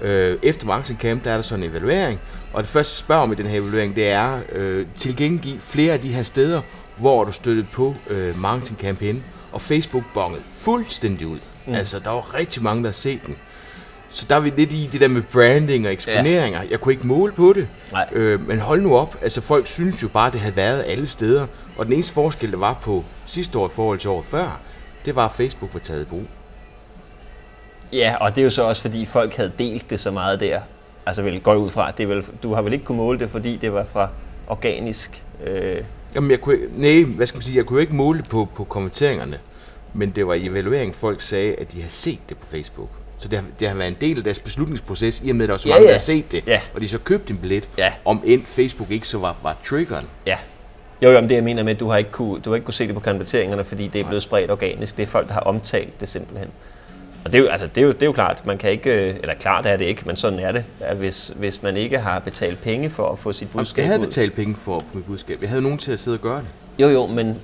Øh, 0.00 0.38
efter 0.42 0.66
Marketing 0.66 1.00
Camp, 1.00 1.24
der 1.24 1.30
er 1.30 1.34
der 1.34 1.42
sådan 1.42 1.64
en 1.64 1.70
evaluering, 1.70 2.20
og 2.52 2.62
det 2.62 2.70
første, 2.70 2.96
spørger 2.96 3.22
om 3.22 3.32
i 3.32 3.34
den 3.34 3.46
her 3.46 3.60
evaluering, 3.60 3.96
det 3.96 4.08
er 4.10 4.40
øh, 4.52 4.86
tilgængelige 4.96 5.60
flere 5.60 5.92
af 5.92 6.00
de 6.00 6.08
her 6.08 6.22
steder, 6.22 6.60
hvor 6.96 7.24
du 7.24 7.32
støttede 7.32 7.66
på 7.72 7.94
øh, 8.10 8.40
Marketing 8.40 8.78
Camp 8.78 9.00
hen, 9.00 9.24
og 9.52 9.60
Facebook 9.60 10.04
bongede 10.14 10.42
fuldstændig 10.46 11.26
ud. 11.26 11.38
Mm. 11.66 11.74
Altså, 11.74 11.98
der 11.98 12.10
var 12.10 12.34
rigtig 12.34 12.62
mange, 12.62 12.82
der 12.82 12.88
har 12.88 12.92
set 12.92 13.26
den. 13.26 13.36
Så 14.12 14.26
der 14.28 14.36
er 14.36 14.40
vi 14.40 14.52
lidt 14.56 14.72
i 14.72 14.88
det 14.92 15.00
der 15.00 15.08
med 15.08 15.22
branding 15.22 15.86
og 15.86 15.92
eksponeringer. 15.92 16.62
Ja. 16.62 16.68
Jeg 16.70 16.80
kunne 16.80 16.92
ikke 16.94 17.06
måle 17.06 17.32
på 17.32 17.52
det. 17.52 17.68
Nej. 17.92 18.08
Øh, 18.12 18.48
men 18.48 18.58
hold 18.58 18.82
nu 18.82 18.96
op. 18.96 19.16
Altså 19.22 19.40
folk 19.40 19.66
synes 19.66 20.02
jo 20.02 20.08
bare, 20.08 20.26
at 20.26 20.32
det 20.32 20.40
havde 20.40 20.56
været 20.56 20.84
alle 20.86 21.06
steder. 21.06 21.46
Og 21.76 21.84
den 21.86 21.94
eneste 21.94 22.12
forskel, 22.12 22.52
der 22.52 22.58
var 22.58 22.78
på 22.82 23.04
sidste 23.26 23.58
år 23.58 23.68
i 23.68 23.70
forhold 23.74 23.98
til 23.98 24.10
året 24.10 24.24
før, 24.24 24.60
det 25.04 25.16
var, 25.16 25.24
at 25.24 25.32
Facebook 25.32 25.74
var 25.74 25.80
taget 25.80 26.02
i 26.02 26.04
brug. 26.04 26.22
Ja, 27.92 28.16
og 28.20 28.34
det 28.34 28.40
er 28.40 28.44
jo 28.44 28.50
så 28.50 28.62
også, 28.62 28.82
fordi 28.82 29.04
folk 29.04 29.34
havde 29.34 29.52
delt 29.58 29.90
det 29.90 30.00
så 30.00 30.10
meget 30.10 30.40
der. 30.40 30.60
Altså 31.06 31.22
vel, 31.22 31.40
går 31.40 31.54
ud 31.54 31.70
fra, 31.70 31.90
det 31.90 32.02
er 32.02 32.06
vel, 32.06 32.24
du 32.42 32.54
har 32.54 32.62
vel 32.62 32.72
ikke 32.72 32.84
kunne 32.84 32.98
måle 32.98 33.18
det, 33.18 33.30
fordi 33.30 33.56
det 33.56 33.72
var 33.72 33.84
fra 33.84 34.08
organisk... 34.46 35.24
Øh... 35.44 35.84
Jamen, 36.14 36.30
jeg 36.30 36.40
kunne, 36.40 36.58
nej, 36.76 37.04
hvad 37.04 37.26
skal 37.26 37.36
man 37.36 37.42
sige, 37.42 37.56
jeg 37.56 37.66
kunne 37.66 37.80
ikke 37.80 37.94
måle 37.94 38.22
på, 38.30 38.48
på 38.54 38.64
kommenteringerne. 38.64 39.38
Men 39.94 40.10
det 40.10 40.26
var 40.26 40.34
i 40.34 40.46
evalueringen, 40.46 40.94
folk 40.94 41.20
sagde, 41.20 41.54
at 41.54 41.72
de 41.72 41.78
havde 41.78 41.92
set 41.92 42.20
det 42.28 42.36
på 42.36 42.46
Facebook. 42.46 42.88
Så 43.22 43.28
det 43.28 43.38
har, 43.38 43.46
det 43.60 43.68
har 43.68 43.74
været 43.74 43.88
en 43.88 43.96
del 44.00 44.18
af 44.18 44.24
deres 44.24 44.38
beslutningsproces, 44.38 45.22
i 45.24 45.30
og 45.30 45.36
med, 45.36 45.44
at 45.44 45.48
der 45.48 45.52
var 45.52 45.58
så 45.58 45.68
Ja, 45.68 45.74
mange, 45.74 45.82
ja. 45.84 45.88
der 45.88 45.94
har 45.94 45.98
set 46.00 46.32
det. 46.32 46.44
Ja. 46.46 46.60
Og 46.74 46.80
de 46.80 46.88
så 46.88 46.98
købte 46.98 47.30
en 47.32 47.38
billet, 47.38 47.68
Ja. 47.78 47.92
om 48.04 48.22
end 48.24 48.42
Facebook 48.46 48.90
ikke 48.90 49.08
så 49.08 49.18
var, 49.18 49.36
var 49.42 49.56
triggeren. 49.64 50.06
Ja. 50.26 50.36
Jo, 51.02 51.10
jo, 51.10 51.20
men 51.20 51.28
det 51.28 51.34
jeg 51.34 51.44
mener 51.44 51.62
med, 51.62 51.74
at 51.74 51.80
du 51.80 51.88
har 51.88 51.96
ikke 51.98 52.10
kunne, 52.10 52.40
du 52.40 52.50
har 52.50 52.54
ikke 52.54 52.64
kunne 52.64 52.74
se 52.74 52.86
det 52.86 52.94
på 52.94 53.00
konverteringerne, 53.00 53.64
fordi 53.64 53.88
det 53.88 54.00
er 54.00 54.04
blevet 54.04 54.22
spredt 54.22 54.50
organisk. 54.50 54.96
Det 54.96 55.02
er 55.02 55.06
folk, 55.06 55.26
der 55.28 55.32
har 55.34 55.40
omtalt 55.40 56.00
det 56.00 56.08
simpelthen. 56.08 56.48
Og 57.24 57.32
det 57.32 57.38
er 57.38 57.42
jo, 57.42 57.48
altså, 57.48 57.66
det 57.66 57.80
er 57.80 57.82
jo, 57.86 57.92
det 57.92 58.02
er 58.02 58.06
jo 58.06 58.12
klart, 58.12 58.46
man 58.46 58.58
kan 58.58 58.70
ikke, 58.70 58.90
øh, 59.08 59.14
eller 59.20 59.34
klart 59.34 59.66
er 59.66 59.76
det 59.76 59.84
ikke, 59.84 60.02
men 60.06 60.16
sådan 60.16 60.38
er 60.38 60.52
det, 60.52 60.64
at 60.80 60.96
hvis, 60.96 61.32
hvis 61.36 61.62
man 61.62 61.76
ikke 61.76 61.98
har 61.98 62.18
betalt 62.18 62.62
penge 62.62 62.90
for 62.90 63.08
at 63.12 63.18
få 63.18 63.32
sit 63.32 63.50
budskab 63.50 63.78
Jeg 63.82 63.86
havde 63.86 64.00
ud. 64.00 64.06
betalt 64.06 64.34
penge 64.34 64.56
for 64.62 64.76
at 64.76 64.82
få 64.90 64.96
mit 64.96 65.04
budskab. 65.04 65.38
Jeg 65.40 65.48
havde 65.48 65.62
nogen 65.62 65.78
til 65.78 65.92
at 65.92 65.98
sidde 66.00 66.14
og 66.16 66.20
gøre 66.20 66.38
det. 66.38 66.46
Jo, 66.78 66.88
jo, 66.88 67.06
men 67.06 67.36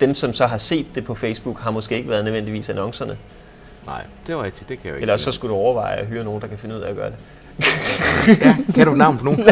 dem, 0.00 0.14
som 0.14 0.32
så 0.32 0.46
har 0.46 0.58
set 0.58 0.86
det 0.94 1.04
på 1.04 1.14
Facebook, 1.14 1.60
har 1.60 1.70
måske 1.70 1.96
ikke 1.96 2.08
været 2.10 2.24
nødvendigvis 2.24 2.68
annoncerne. 2.70 3.16
Nej, 3.86 4.04
det 4.26 4.36
var 4.36 4.42
rigtigt. 4.44 4.68
Det 4.68 4.78
kan 4.82 4.86
jeg 4.86 4.94
ikke. 4.94 5.02
Eller 5.02 5.16
så 5.16 5.32
skulle 5.32 5.50
du 5.54 5.58
overveje 5.58 5.96
at 5.96 6.06
hyre 6.06 6.24
nogen, 6.24 6.42
der 6.42 6.46
kan 6.48 6.58
finde 6.58 6.76
ud 6.76 6.80
af 6.80 6.90
at 6.90 6.96
gøre 6.96 7.10
det. 7.10 7.16
Ja, 8.40 8.56
kan 8.74 8.86
du 8.86 8.92
navn 8.94 9.18
på 9.18 9.24
nogen? 9.24 9.40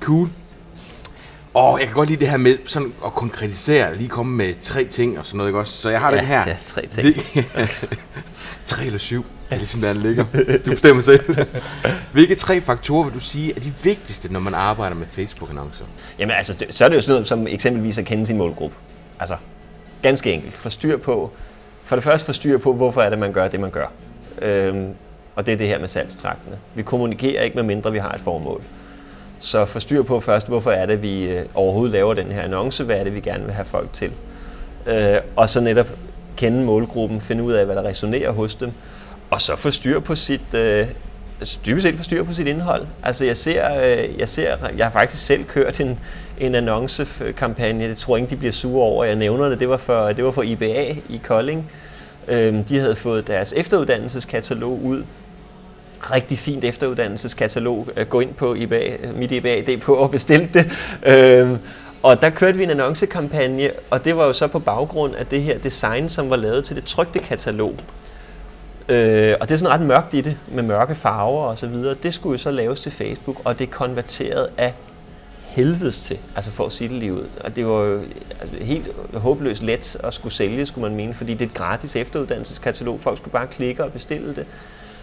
cool. 0.00 0.28
Og 1.54 1.78
jeg 1.80 1.86
kan 1.88 1.94
godt 1.94 2.08
lide 2.08 2.20
det 2.20 2.28
her 2.30 2.36
med 2.36 2.56
sådan 2.66 2.92
at 3.06 3.12
konkretisere, 3.14 3.96
lige 3.96 4.08
komme 4.08 4.36
med 4.36 4.54
tre 4.62 4.84
ting 4.84 5.18
og 5.18 5.26
sådan 5.26 5.38
noget, 5.38 5.48
ikke 5.50 5.58
også? 5.58 5.72
Så 5.72 5.90
jeg 5.90 6.00
har 6.00 6.10
Ja, 6.10 6.16
den 6.16 6.24
her. 6.26 6.42
ja, 6.46 6.56
tre 6.66 6.86
ting. 6.86 7.14
Tre 8.66 8.84
eller 8.86 8.98
syv, 8.98 9.24
det 9.24 9.54
er 9.54 9.56
ligesom 9.56 9.80
der 9.80 9.92
den 9.92 10.02
ligger. 10.02 10.24
Du 10.66 10.70
bestemmer 10.70 11.02
selv. 11.02 11.36
Hvilke 12.12 12.34
tre 12.34 12.60
faktorer 12.60 13.04
vil 13.04 13.14
du 13.14 13.20
sige 13.20 13.52
er 13.56 13.60
de 13.60 13.72
vigtigste, 13.82 14.32
når 14.32 14.40
man 14.40 14.54
arbejder 14.54 14.96
med 14.96 15.06
Facebook-annoncer? 15.06 15.84
Jamen 16.18 16.36
altså, 16.36 16.64
så 16.70 16.84
er 16.84 16.88
det 16.88 16.96
jo 16.96 17.00
sådan 17.00 17.12
noget 17.12 17.28
som 17.28 17.46
eksempelvis 17.46 17.98
at 17.98 18.04
kende 18.04 18.26
sin 18.26 18.36
målgruppe. 18.38 18.76
Altså, 19.20 19.36
ganske 20.04 20.32
enkelt. 20.32 20.56
Få 20.56 20.70
styr 20.70 20.96
på, 20.96 21.30
for 21.84 21.96
det 21.96 22.02
første 22.04 22.26
få 22.26 22.32
styr 22.32 22.58
på, 22.58 22.72
hvorfor 22.72 23.02
er 23.02 23.10
det, 23.10 23.18
man 23.18 23.32
gør 23.32 23.48
det, 23.48 23.60
man 23.60 23.70
gør. 23.70 23.86
Øhm, 24.42 24.94
og 25.36 25.46
det 25.46 25.52
er 25.52 25.56
det 25.56 25.66
her 25.66 25.78
med 25.78 25.88
salgstraktene. 25.88 26.56
Vi 26.74 26.82
kommunikerer 26.82 27.42
ikke, 27.42 27.54
med 27.54 27.62
mindre 27.62 27.92
vi 27.92 27.98
har 27.98 28.12
et 28.12 28.20
formål. 28.20 28.62
Så 29.38 29.64
få 29.64 29.80
styr 29.80 30.02
på 30.02 30.20
først, 30.20 30.48
hvorfor 30.48 30.70
er 30.70 30.86
det, 30.86 31.02
vi 31.02 31.24
øh, 31.24 31.46
overhovedet 31.54 31.92
laver 31.92 32.14
den 32.14 32.26
her 32.26 32.42
annonce, 32.42 32.84
hvad 32.84 32.96
er 32.96 33.04
det, 33.04 33.14
vi 33.14 33.20
gerne 33.20 33.44
vil 33.44 33.52
have 33.52 33.64
folk 33.64 33.92
til. 33.92 34.12
Øh, 34.86 35.16
og 35.36 35.48
så 35.48 35.60
netop 35.60 35.86
kende 36.36 36.64
målgruppen, 36.64 37.20
finde 37.20 37.42
ud 37.42 37.52
af, 37.52 37.66
hvad 37.66 37.76
der 37.76 37.82
resonerer 37.82 38.30
hos 38.32 38.54
dem, 38.54 38.72
og 39.30 39.40
så 39.40 39.56
få 39.56 39.70
styr 39.70 40.00
på 40.00 40.14
sit, 40.14 40.54
øh, 40.54 40.86
altså 41.40 41.60
dybest 41.66 41.86
set 41.86 41.96
få 41.96 42.02
styr 42.02 42.24
på 42.24 42.32
sit 42.32 42.46
indhold. 42.46 42.86
Altså 43.02 43.24
jeg 43.24 43.36
ser, 43.36 43.82
øh, 43.82 44.18
jeg 44.18 44.28
ser, 44.28 44.56
jeg 44.76 44.86
har 44.86 44.92
faktisk 44.92 45.26
selv 45.26 45.44
kørt 45.44 45.80
en, 45.80 45.98
en 46.40 46.54
annoncekampagne, 46.54 47.88
det 47.88 47.96
tror 47.96 48.16
jeg 48.16 48.22
ikke, 48.22 48.30
de 48.30 48.36
bliver 48.36 48.52
sure 48.52 48.84
over, 48.84 49.04
jeg 49.04 49.16
nævner 49.16 49.48
det, 49.48 49.60
det 49.60 49.68
var 49.68 49.76
for, 49.76 50.06
det 50.06 50.24
var 50.24 50.30
for 50.30 50.42
IBA 50.42 50.94
i 51.08 51.20
Kolding. 51.24 51.70
Øhm, 52.28 52.64
de 52.64 52.78
havde 52.78 52.96
fået 52.96 53.26
deres 53.26 53.52
efteruddannelseskatalog 53.56 54.84
ud, 54.84 55.04
rigtig 56.00 56.38
fint 56.38 56.64
efteruddannelseskatalog. 56.64 57.88
Øh, 57.96 58.06
gå 58.06 58.20
ind 58.20 58.34
på 58.34 58.54
IBA, 58.54 58.96
øh, 59.02 59.18
mit 59.18 59.32
IBA.dk 59.32 59.88
og 59.88 60.10
bestil 60.10 60.54
det. 60.54 60.70
Øhm, 61.06 61.58
og 62.02 62.20
der 62.20 62.30
kørte 62.30 62.58
vi 62.58 62.64
en 62.64 62.70
annoncekampagne, 62.70 63.70
og 63.90 64.04
det 64.04 64.16
var 64.16 64.26
jo 64.26 64.32
så 64.32 64.46
på 64.46 64.58
baggrund 64.58 65.14
af 65.14 65.26
det 65.26 65.42
her 65.42 65.58
design, 65.58 66.08
som 66.08 66.30
var 66.30 66.36
lavet 66.36 66.64
til 66.64 66.76
det 66.76 66.84
trygte 66.84 67.18
katalog. 67.18 67.74
Øh, 68.88 69.34
og 69.40 69.48
det 69.48 69.54
er 69.54 69.58
sådan 69.58 69.74
ret 69.74 69.86
mørkt 69.86 70.14
i 70.14 70.20
det, 70.20 70.36
med 70.48 70.62
mørke 70.62 70.94
farver 70.94 71.44
og 71.44 71.58
så 71.58 71.66
videre. 71.66 71.94
Det 72.02 72.14
skulle 72.14 72.32
jo 72.32 72.38
så 72.38 72.50
laves 72.50 72.80
til 72.80 72.92
Facebook, 72.92 73.40
og 73.44 73.58
det 73.58 73.70
konverterede 73.70 74.48
af 74.58 74.74
helvedes 75.54 76.00
til, 76.00 76.18
altså 76.36 76.50
for 76.50 76.66
at 76.66 76.72
sige 76.72 76.88
det 76.88 76.96
lige 76.96 77.12
ud. 77.12 77.26
Og 77.40 77.56
det 77.56 77.66
var 77.66 77.80
jo 77.80 78.00
altså, 78.40 78.56
helt 78.60 78.88
håbløst 79.14 79.62
let 79.62 79.96
at 80.04 80.14
skulle 80.14 80.32
sælge, 80.32 80.66
skulle 80.66 80.88
man 80.88 80.96
mene, 80.96 81.14
fordi 81.14 81.32
det 81.32 81.40
er 81.40 81.48
et 81.48 81.54
gratis 81.54 81.96
efteruddannelseskatalog. 81.96 83.00
Folk 83.00 83.18
skulle 83.18 83.32
bare 83.32 83.46
klikke 83.46 83.84
og 83.84 83.92
bestille 83.92 84.34
det. 84.34 84.46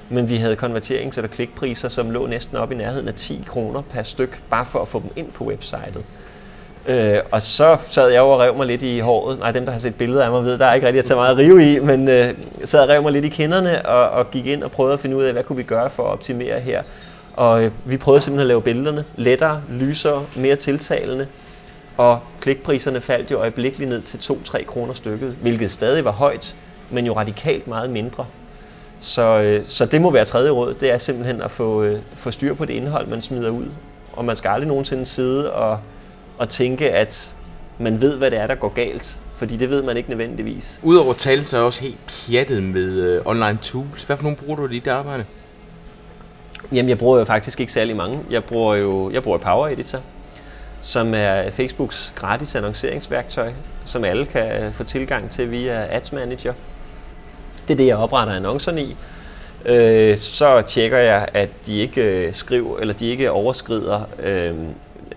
Men 0.09 0.29
vi 0.29 0.35
havde 0.35 0.55
konverterings- 0.55 1.17
eller 1.17 1.27
klikpriser, 1.27 1.87
som 1.87 2.11
lå 2.11 2.27
næsten 2.27 2.57
op 2.57 2.71
i 2.71 2.75
nærheden 2.75 3.07
af 3.07 3.13
10 3.13 3.43
kroner 3.47 3.81
per 3.81 4.03
styk, 4.03 4.41
bare 4.49 4.65
for 4.65 4.79
at 4.79 4.87
få 4.87 4.99
dem 4.99 5.09
ind 5.15 5.31
på 5.31 5.43
websitet. 5.43 6.03
Øh, 6.87 7.17
og 7.31 7.41
så 7.41 7.77
sad 7.89 8.09
jeg 8.09 8.21
over 8.21 8.35
og 8.35 8.41
rev 8.41 8.57
mig 8.57 8.67
lidt 8.67 8.81
i 8.81 8.99
håret. 8.99 9.39
Nej, 9.39 9.51
dem, 9.51 9.65
der 9.65 9.71
har 9.71 9.79
set 9.79 9.95
billeder 9.95 10.25
af 10.25 10.31
mig, 10.31 10.43
ved, 10.43 10.57
der 10.57 10.65
er 10.65 10.73
ikke 10.73 10.87
rigtig 10.87 10.99
at 10.99 11.05
tage 11.05 11.15
meget 11.15 11.31
at 11.31 11.37
rive 11.37 11.73
i, 11.73 11.79
men 11.79 12.07
øh, 12.07 12.33
sad 12.65 12.83
og 12.83 12.89
rev 12.89 13.01
mig 13.01 13.11
lidt 13.11 13.25
i 13.25 13.29
kinderne 13.29 13.85
og, 13.85 14.09
og 14.09 14.31
gik 14.31 14.47
ind 14.47 14.63
og 14.63 14.71
prøvede 14.71 14.93
at 14.93 14.99
finde 14.99 15.17
ud 15.17 15.23
af, 15.23 15.33
hvad 15.33 15.43
kunne 15.43 15.57
vi 15.57 15.63
gøre 15.63 15.89
for 15.89 16.03
at 16.03 16.09
optimere 16.09 16.59
her. 16.59 16.83
Og 17.33 17.63
øh, 17.63 17.71
vi 17.85 17.97
prøvede 17.97 18.21
simpelthen 18.21 18.41
at 18.41 18.47
lave 18.47 18.61
billederne 18.61 19.05
lettere, 19.15 19.61
lysere, 19.69 20.25
mere 20.35 20.55
tiltalende. 20.55 21.27
Og 21.97 22.19
klikpriserne 22.41 23.01
faldt 23.01 23.31
jo 23.31 23.37
øjeblikkeligt 23.37 23.89
ned 23.89 24.01
til 24.01 24.17
2-3 24.17 24.63
kroner 24.63 24.93
stykket, 24.93 25.35
hvilket 25.41 25.71
stadig 25.71 26.05
var 26.05 26.11
højt, 26.11 26.55
men 26.89 27.05
jo 27.05 27.15
radikalt 27.15 27.67
meget 27.67 27.89
mindre. 27.89 28.25
Så, 28.99 29.41
øh, 29.41 29.63
så 29.67 29.85
det 29.85 30.01
må 30.01 30.11
være 30.11 30.25
tredje 30.25 30.51
råd, 30.51 30.73
det 30.73 30.91
er 30.91 30.97
simpelthen 30.97 31.41
at 31.41 31.51
få, 31.51 31.83
øh, 31.83 31.99
få 32.15 32.31
styr 32.31 32.53
på 32.53 32.65
det 32.65 32.73
indhold, 32.73 33.07
man 33.07 33.21
smider 33.21 33.49
ud. 33.49 33.65
Og 34.13 34.25
man 34.25 34.35
skal 34.35 34.49
aldrig 34.49 34.67
nogensinde 34.67 35.05
sidde 35.05 35.53
og, 35.53 35.79
og 36.37 36.49
tænke, 36.49 36.91
at 36.91 37.33
man 37.79 38.01
ved, 38.01 38.17
hvad 38.17 38.31
det 38.31 38.39
er, 38.39 38.47
der 38.47 38.55
går 38.55 38.69
galt. 38.69 39.19
Fordi 39.35 39.57
det 39.57 39.69
ved 39.69 39.83
man 39.83 39.97
ikke 39.97 40.09
nødvendigvis. 40.09 40.79
Udover 40.83 41.13
tal, 41.13 41.45
så 41.45 41.57
er 41.57 41.61
jeg 41.61 41.65
også 41.65 41.81
helt 41.81 42.25
pjattet 42.27 42.63
med 42.63 42.95
øh, 42.97 43.21
online 43.25 43.59
tools. 43.61 44.03
Hvad 44.03 44.17
for 44.17 44.23
nogle 44.23 44.37
bruger 44.37 44.55
du 44.55 44.67
i 44.67 44.73
dit 44.73 44.87
arbejde? 44.87 45.25
Jamen, 46.71 46.89
jeg 46.89 46.97
bruger 46.97 47.19
jo 47.19 47.25
faktisk 47.25 47.59
ikke 47.59 47.71
særlig 47.71 47.95
mange. 47.95 48.19
Jeg 48.29 48.43
bruger 48.43 48.75
jo 48.75 49.11
jeg 49.11 49.23
bruger 49.23 49.37
Power 49.37 49.67
Editor, 49.67 49.99
som 50.81 51.13
er 51.13 51.51
Facebooks 51.51 52.13
gratis 52.15 52.55
annonceringsværktøj, 52.55 53.51
som 53.85 54.03
alle 54.03 54.25
kan 54.25 54.63
øh, 54.63 54.73
få 54.73 54.83
tilgang 54.83 55.29
til 55.29 55.51
via 55.51 55.95
Ads 55.95 56.11
Manager. 56.11 56.53
Det 57.67 57.73
er 57.73 57.77
det, 57.77 57.87
jeg 57.87 57.97
opretter 57.97 58.33
annoncerne 58.33 58.81
i. 58.81 58.95
Øh, 59.65 60.17
så 60.17 60.61
tjekker 60.61 60.97
jeg, 60.97 61.27
at 61.33 61.49
de 61.65 61.77
ikke 61.77 62.27
øh, 62.27 62.33
skriver, 62.33 62.79
eller 62.79 62.93
de 62.93 63.09
ikke 63.09 63.31
overskrider 63.31 64.01
øh, 64.23 64.55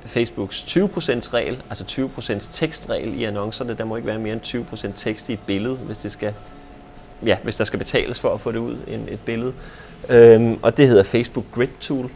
Facebooks 0.07 0.63
20% 0.63 1.35
regel, 1.35 1.63
altså 1.69 1.85
20% 2.19 2.49
tekstregel 2.53 3.21
i 3.21 3.25
annoncerne. 3.25 3.75
Der 3.75 3.85
må 3.85 3.97
ikke 3.97 4.09
være 4.09 4.19
mere 4.19 4.33
end 4.33 4.67
20% 4.73 4.93
tekst 4.97 5.29
i 5.29 5.33
et 5.33 5.39
billede, 5.47 5.75
hvis 5.75 5.99
det 5.99 6.13
skal 6.13 6.35
ja, 7.27 7.37
hvis 7.43 7.57
der 7.57 7.65
skal 7.65 7.79
betales 7.79 8.21
for 8.21 8.35
at 8.35 8.41
få 8.41 8.53
det 8.53 8.59
ud, 8.59 8.77
en, 8.89 9.09
et 9.11 9.21
billede. 9.21 9.53
Øhm, 10.09 10.59
og 10.63 10.77
det 10.77 10.89
hedder 10.89 11.03
Facebook 11.03 11.45
Grid 11.55 11.69
Tool. 11.81 12.11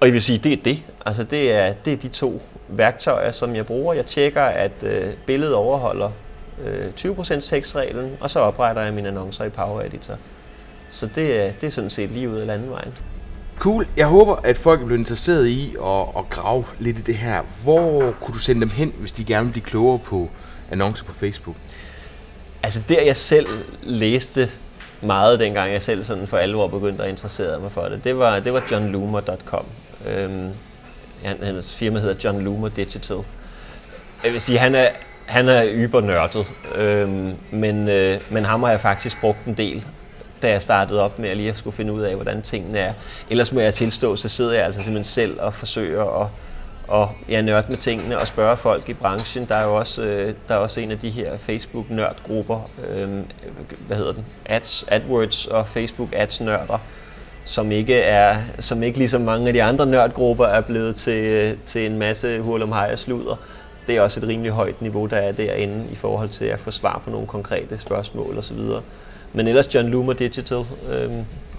Og 0.00 0.06
jeg 0.06 0.12
vil 0.12 0.22
sige, 0.22 0.38
det 0.38 0.52
er 0.52 0.62
det. 0.64 0.82
Altså 1.06 1.24
det 1.24 1.52
er, 1.52 1.72
det 1.84 1.92
er 1.92 1.96
de 1.96 2.08
to 2.08 2.42
værktøjer, 2.68 3.30
som 3.30 3.56
jeg 3.56 3.66
bruger. 3.66 3.94
Jeg 3.94 4.06
tjekker, 4.06 4.42
at 4.42 4.72
øh, 4.82 5.12
billedet 5.26 5.54
overholder 5.54 6.10
øh, 6.64 6.86
20% 6.98 7.40
tekstreglen, 7.40 8.16
og 8.20 8.30
så 8.30 8.40
opretter 8.40 8.82
jeg 8.82 8.92
mine 8.94 9.08
annoncer 9.08 9.44
i 9.44 9.48
Power 9.48 9.82
Editor. 9.82 10.14
Så 10.90 11.06
det 11.06 11.40
er, 11.40 11.52
det 11.60 11.66
er 11.66 11.70
sådan 11.70 11.90
set 11.90 12.10
lige 12.10 12.30
ud 12.30 12.38
af 12.38 12.46
landevejen. 12.46 12.92
Cool. 13.58 13.86
Jeg 13.96 14.06
håber, 14.06 14.36
at 14.36 14.58
folk 14.58 14.80
er 14.80 14.86
blevet 14.86 14.98
interesseret 14.98 15.46
i 15.46 15.76
at, 15.84 16.00
at 16.18 16.30
grave 16.30 16.64
lidt 16.78 16.98
i 16.98 17.02
det 17.02 17.16
her. 17.16 17.42
Hvor 17.62 18.14
kunne 18.20 18.34
du 18.34 18.38
sende 18.38 18.60
dem 18.60 18.70
hen, 18.70 18.92
hvis 18.98 19.12
de 19.12 19.24
gerne 19.24 19.46
vil 19.46 19.52
blive 19.52 19.64
klogere 19.64 19.98
på 19.98 20.30
annoncer 20.70 21.04
på 21.04 21.12
Facebook? 21.12 21.56
Altså 22.62 22.80
der 22.88 23.02
jeg 23.02 23.16
selv 23.16 23.46
læste 23.82 24.50
meget, 25.00 25.40
dengang 25.40 25.72
jeg 25.72 25.82
selv 25.82 26.04
sådan 26.04 26.26
for 26.26 26.36
alvor 26.36 26.66
begyndte 26.66 27.04
at 27.04 27.10
interessere 27.10 27.60
mig 27.60 27.72
for 27.72 27.82
det, 27.82 28.04
det 28.04 28.18
var, 28.18 28.40
det 28.40 28.52
var 28.52 28.62
johnloomer.com. 28.72 29.66
Øhm, 30.06 30.50
hans 31.22 31.74
firma 31.74 32.00
hedder 32.00 32.14
John 32.24 32.44
Loomer 32.44 32.68
Digital. 32.68 33.16
Jeg 34.24 34.32
vil 34.32 34.40
sige, 34.40 34.58
han 34.58 34.74
er, 34.74 34.88
han 35.26 35.48
er 35.48 35.64
ybernørdet, 35.72 36.46
øhm, 36.74 37.34
men, 37.50 37.88
øh, 37.88 38.20
men 38.30 38.44
ham 38.44 38.62
har 38.62 38.70
jeg 38.70 38.80
faktisk 38.80 39.20
brugt 39.20 39.44
en 39.44 39.54
del, 39.54 39.84
da 40.42 40.50
jeg 40.50 40.62
startede 40.62 41.02
op 41.02 41.18
med 41.18 41.28
at 41.28 41.36
lige 41.36 41.48
at 41.50 41.56
skulle 41.56 41.76
finde 41.76 41.92
ud 41.92 42.02
af, 42.02 42.14
hvordan 42.14 42.42
tingene 42.42 42.78
er. 42.78 42.92
Ellers 43.30 43.52
må 43.52 43.60
jeg 43.60 43.74
tilstå, 43.74 44.16
så 44.16 44.28
sidder 44.28 44.52
jeg 44.52 44.64
altså 44.64 44.82
simpelthen 44.82 45.04
selv 45.04 45.40
og 45.40 45.54
forsøger 45.54 46.22
at, 46.22 46.26
og 46.90 47.10
ja, 47.28 47.40
nørde 47.40 47.66
med 47.68 47.76
tingene 47.76 48.18
og 48.18 48.26
spørge 48.26 48.56
folk 48.56 48.88
i 48.88 48.94
branchen. 48.94 49.44
Der 49.48 49.54
er 49.54 49.64
jo 49.64 49.74
også, 49.74 50.02
øh, 50.02 50.34
der 50.48 50.54
er 50.54 50.58
også 50.58 50.80
en 50.80 50.90
af 50.90 50.98
de 50.98 51.10
her 51.10 51.36
Facebook-nørdgrupper, 51.38 52.70
øh, 52.88 53.08
hvad 53.86 53.96
hedder 53.96 54.12
den, 54.12 54.24
Ads, 54.44 54.84
AdWords 54.88 55.46
og 55.46 55.68
Facebook 55.68 56.08
Ads-nørder, 56.12 56.78
som 57.44 57.72
ikke 57.72 57.94
er, 57.94 58.36
som 58.58 58.82
ikke 58.82 58.98
ligesom 58.98 59.20
mange 59.20 59.46
af 59.46 59.52
de 59.52 59.62
andre 59.62 59.86
nørdgrupper 59.86 60.44
er 60.46 60.60
blevet 60.60 60.96
til, 60.96 61.24
øh, 61.24 61.54
til 61.64 61.86
en 61.86 61.98
masse 61.98 62.40
hul 62.40 62.62
om 62.62 62.72
og 62.72 62.98
sludder. 62.98 63.36
Det 63.86 63.96
er 63.96 64.00
også 64.00 64.20
et 64.20 64.28
rimelig 64.28 64.52
højt 64.52 64.82
niveau, 64.82 65.06
der 65.06 65.16
er 65.16 65.32
derinde 65.32 65.84
i 65.92 65.94
forhold 65.94 66.28
til 66.28 66.44
at 66.44 66.60
få 66.60 66.70
svar 66.70 67.00
på 67.04 67.10
nogle 67.10 67.26
konkrete 67.26 67.78
spørgsmål 67.78 68.38
osv. 68.38 68.58
Men 69.32 69.48
ellers 69.48 69.74
John 69.74 69.88
Loomer 69.88 70.12
Digital, 70.12 70.64
øh, 70.92 71.10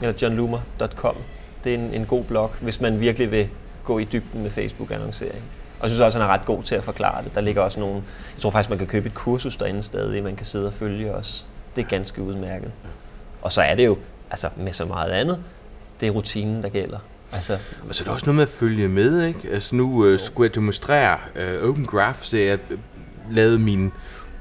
eller 0.02 0.14
johnloomer.com, 0.22 1.16
det 1.64 1.74
er 1.74 1.78
en, 1.78 1.94
en 1.94 2.06
god 2.06 2.24
blog, 2.24 2.52
hvis 2.62 2.82
man 2.82 3.00
virkelig 3.00 3.32
vil 3.32 3.48
gå 3.84 4.00
i 4.00 4.04
dybden 4.04 4.44
med 4.44 4.52
Facebook-annoncering. 4.52 5.44
Og 5.80 5.84
jeg 5.84 5.90
synes 5.90 6.00
også, 6.00 6.20
at 6.20 6.22
han 6.24 6.30
er 6.32 6.34
ret 6.34 6.46
god 6.46 6.64
til 6.64 6.76
at 6.76 6.84
forklare 6.84 7.24
det. 7.24 7.36
Der 7.36 7.42
ligger 7.42 7.62
også 7.62 7.80
nogle... 7.80 7.96
Jeg 8.36 8.42
tror 8.42 8.50
faktisk, 8.50 8.70
man 8.70 8.78
kan 8.78 8.88
købe 8.88 9.08
et 9.08 9.14
kursus 9.14 9.58
derinde 9.58 9.84
stadig, 9.84 10.24
man 10.24 10.36
kan 10.36 10.46
sidde 10.46 10.68
og 10.68 10.74
følge 10.74 11.14
os. 11.14 11.46
Det 11.76 11.84
er 11.84 11.88
ganske 11.88 12.22
udmærket. 12.22 12.72
Og 13.42 13.52
så 13.52 13.62
er 13.62 13.76
det 13.76 13.86
jo, 13.86 13.98
altså 14.32 14.50
med 14.58 14.74
så 14.74 14.86
meget 14.86 15.12
andet, 15.12 15.40
det 16.00 16.08
er 16.08 16.12
rutinen, 16.12 16.64
der 16.64 16.70
gælder. 16.70 16.98
Altså, 17.34 17.58
og 17.90 17.96
så 17.96 18.04
er 18.04 18.06
der 18.06 18.12
også 18.12 18.26
noget 18.26 18.36
med 18.36 18.44
at 18.44 18.50
følge 18.50 18.88
med, 18.88 19.26
ikke? 19.26 19.40
Altså 19.52 19.76
nu 19.76 20.06
øh, 20.06 20.20
skulle 20.20 20.48
jeg 20.50 20.56
demonstrere 20.56 21.18
øh, 21.36 21.70
Open 21.70 21.86
Graph, 21.86 22.20
så 22.22 22.38
jeg 22.38 22.60
øh, 22.70 22.78
lavede 23.32 23.60
min 23.60 23.92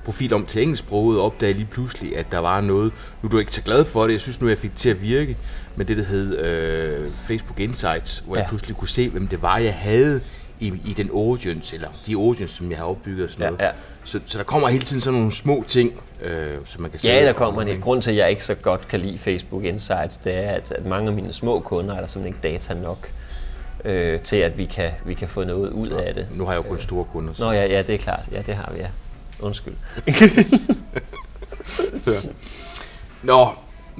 profil 0.05 0.33
om 0.33 0.47
til 0.47 0.63
engelsksproget 0.63 1.19
og 1.19 1.27
opdagede 1.27 1.59
lige 1.59 1.69
pludselig, 1.71 2.19
at 2.19 2.33
der 2.33 2.39
var 2.39 2.61
noget. 2.61 2.93
Nu 3.23 3.27
er 3.27 3.31
du 3.31 3.39
ikke 3.39 3.55
så 3.55 3.63
glad 3.63 3.85
for 3.85 4.05
det, 4.05 4.13
jeg 4.13 4.21
synes 4.21 4.41
nu, 4.41 4.49
jeg 4.49 4.59
fik 4.59 4.71
det 4.71 4.79
til 4.79 4.91
at 4.91 5.03
virke 5.03 5.37
med 5.77 5.87
det, 5.87 5.97
der 5.97 6.05
hed 6.05 6.39
øh, 6.39 7.11
Facebook 7.27 7.61
Insights, 7.61 8.23
hvor 8.27 8.37
ja. 8.37 8.41
jeg 8.41 8.49
pludselig 8.49 8.77
kunne 8.77 8.89
se, 8.89 9.09
hvem 9.09 9.29
det 9.29 9.43
var, 9.43 9.59
jeg 9.59 9.75
havde 9.75 10.21
i, 10.61 10.73
i 10.85 10.93
den 10.93 11.11
audience, 11.11 11.77
eller 11.77 11.89
de 12.07 12.15
audience, 12.15 12.57
som 12.57 12.71
jeg 12.71 12.79
har 12.79 12.85
opbygget 12.85 13.25
og 13.25 13.31
sådan 13.31 13.45
ja, 13.45 13.51
noget. 13.51 13.65
Ja. 13.65 13.71
Så, 14.05 14.21
så 14.27 14.39
der 14.39 14.45
kommer 14.45 14.69
hele 14.69 14.85
tiden 14.85 15.01
sådan 15.01 15.19
nogle 15.19 15.33
små 15.33 15.65
ting, 15.69 15.93
øh, 16.23 16.57
som 16.65 16.83
man 16.83 16.91
kan 16.91 17.01
se. 17.01 17.09
Ja, 17.09 17.27
der 17.27 17.33
kommer 17.33 17.63
en 17.63 17.81
grund 17.81 18.03
til, 18.03 18.11
at 18.11 18.17
jeg 18.17 18.31
ikke 18.31 18.45
så 18.45 18.55
godt 18.55 18.89
kan 18.89 19.01
lide 19.01 19.19
Facebook 19.19 19.65
Insights, 19.65 20.17
det 20.17 20.45
er, 20.45 20.51
at, 20.51 20.73
at 20.73 20.87
mange 20.87 21.09
af 21.09 21.15
mine 21.15 21.33
små 21.33 21.61
kunder 21.61 21.95
er 21.95 22.01
der 22.01 22.07
simpelthen 22.07 22.49
ikke 22.49 22.59
data 22.59 22.75
nok 22.75 23.11
øh, 23.85 24.21
til, 24.21 24.37
at 24.37 24.59
vi 24.59 24.65
kan, 24.65 24.91
vi 25.05 25.15
kan 25.15 25.29
få 25.29 25.45
noget 25.45 25.71
ud 25.71 25.89
af 25.89 26.15
det. 26.15 26.27
Nu 26.35 26.45
har 26.45 26.53
jeg 26.53 26.65
jo 26.65 26.69
kun 26.69 26.81
store 26.81 27.05
kunder. 27.05 27.35
Så. 27.35 27.45
Nå 27.45 27.53
ja, 27.53 27.67
ja, 27.67 27.83
det 27.83 27.95
er 27.95 27.99
klart. 27.99 28.25
Ja, 28.33 28.43
det 28.47 28.55
har 28.55 28.73
vi, 28.73 28.79
ja. 28.79 28.89
Undskyld. 29.41 29.75
så. 32.05 32.29
Nå, 33.23 33.49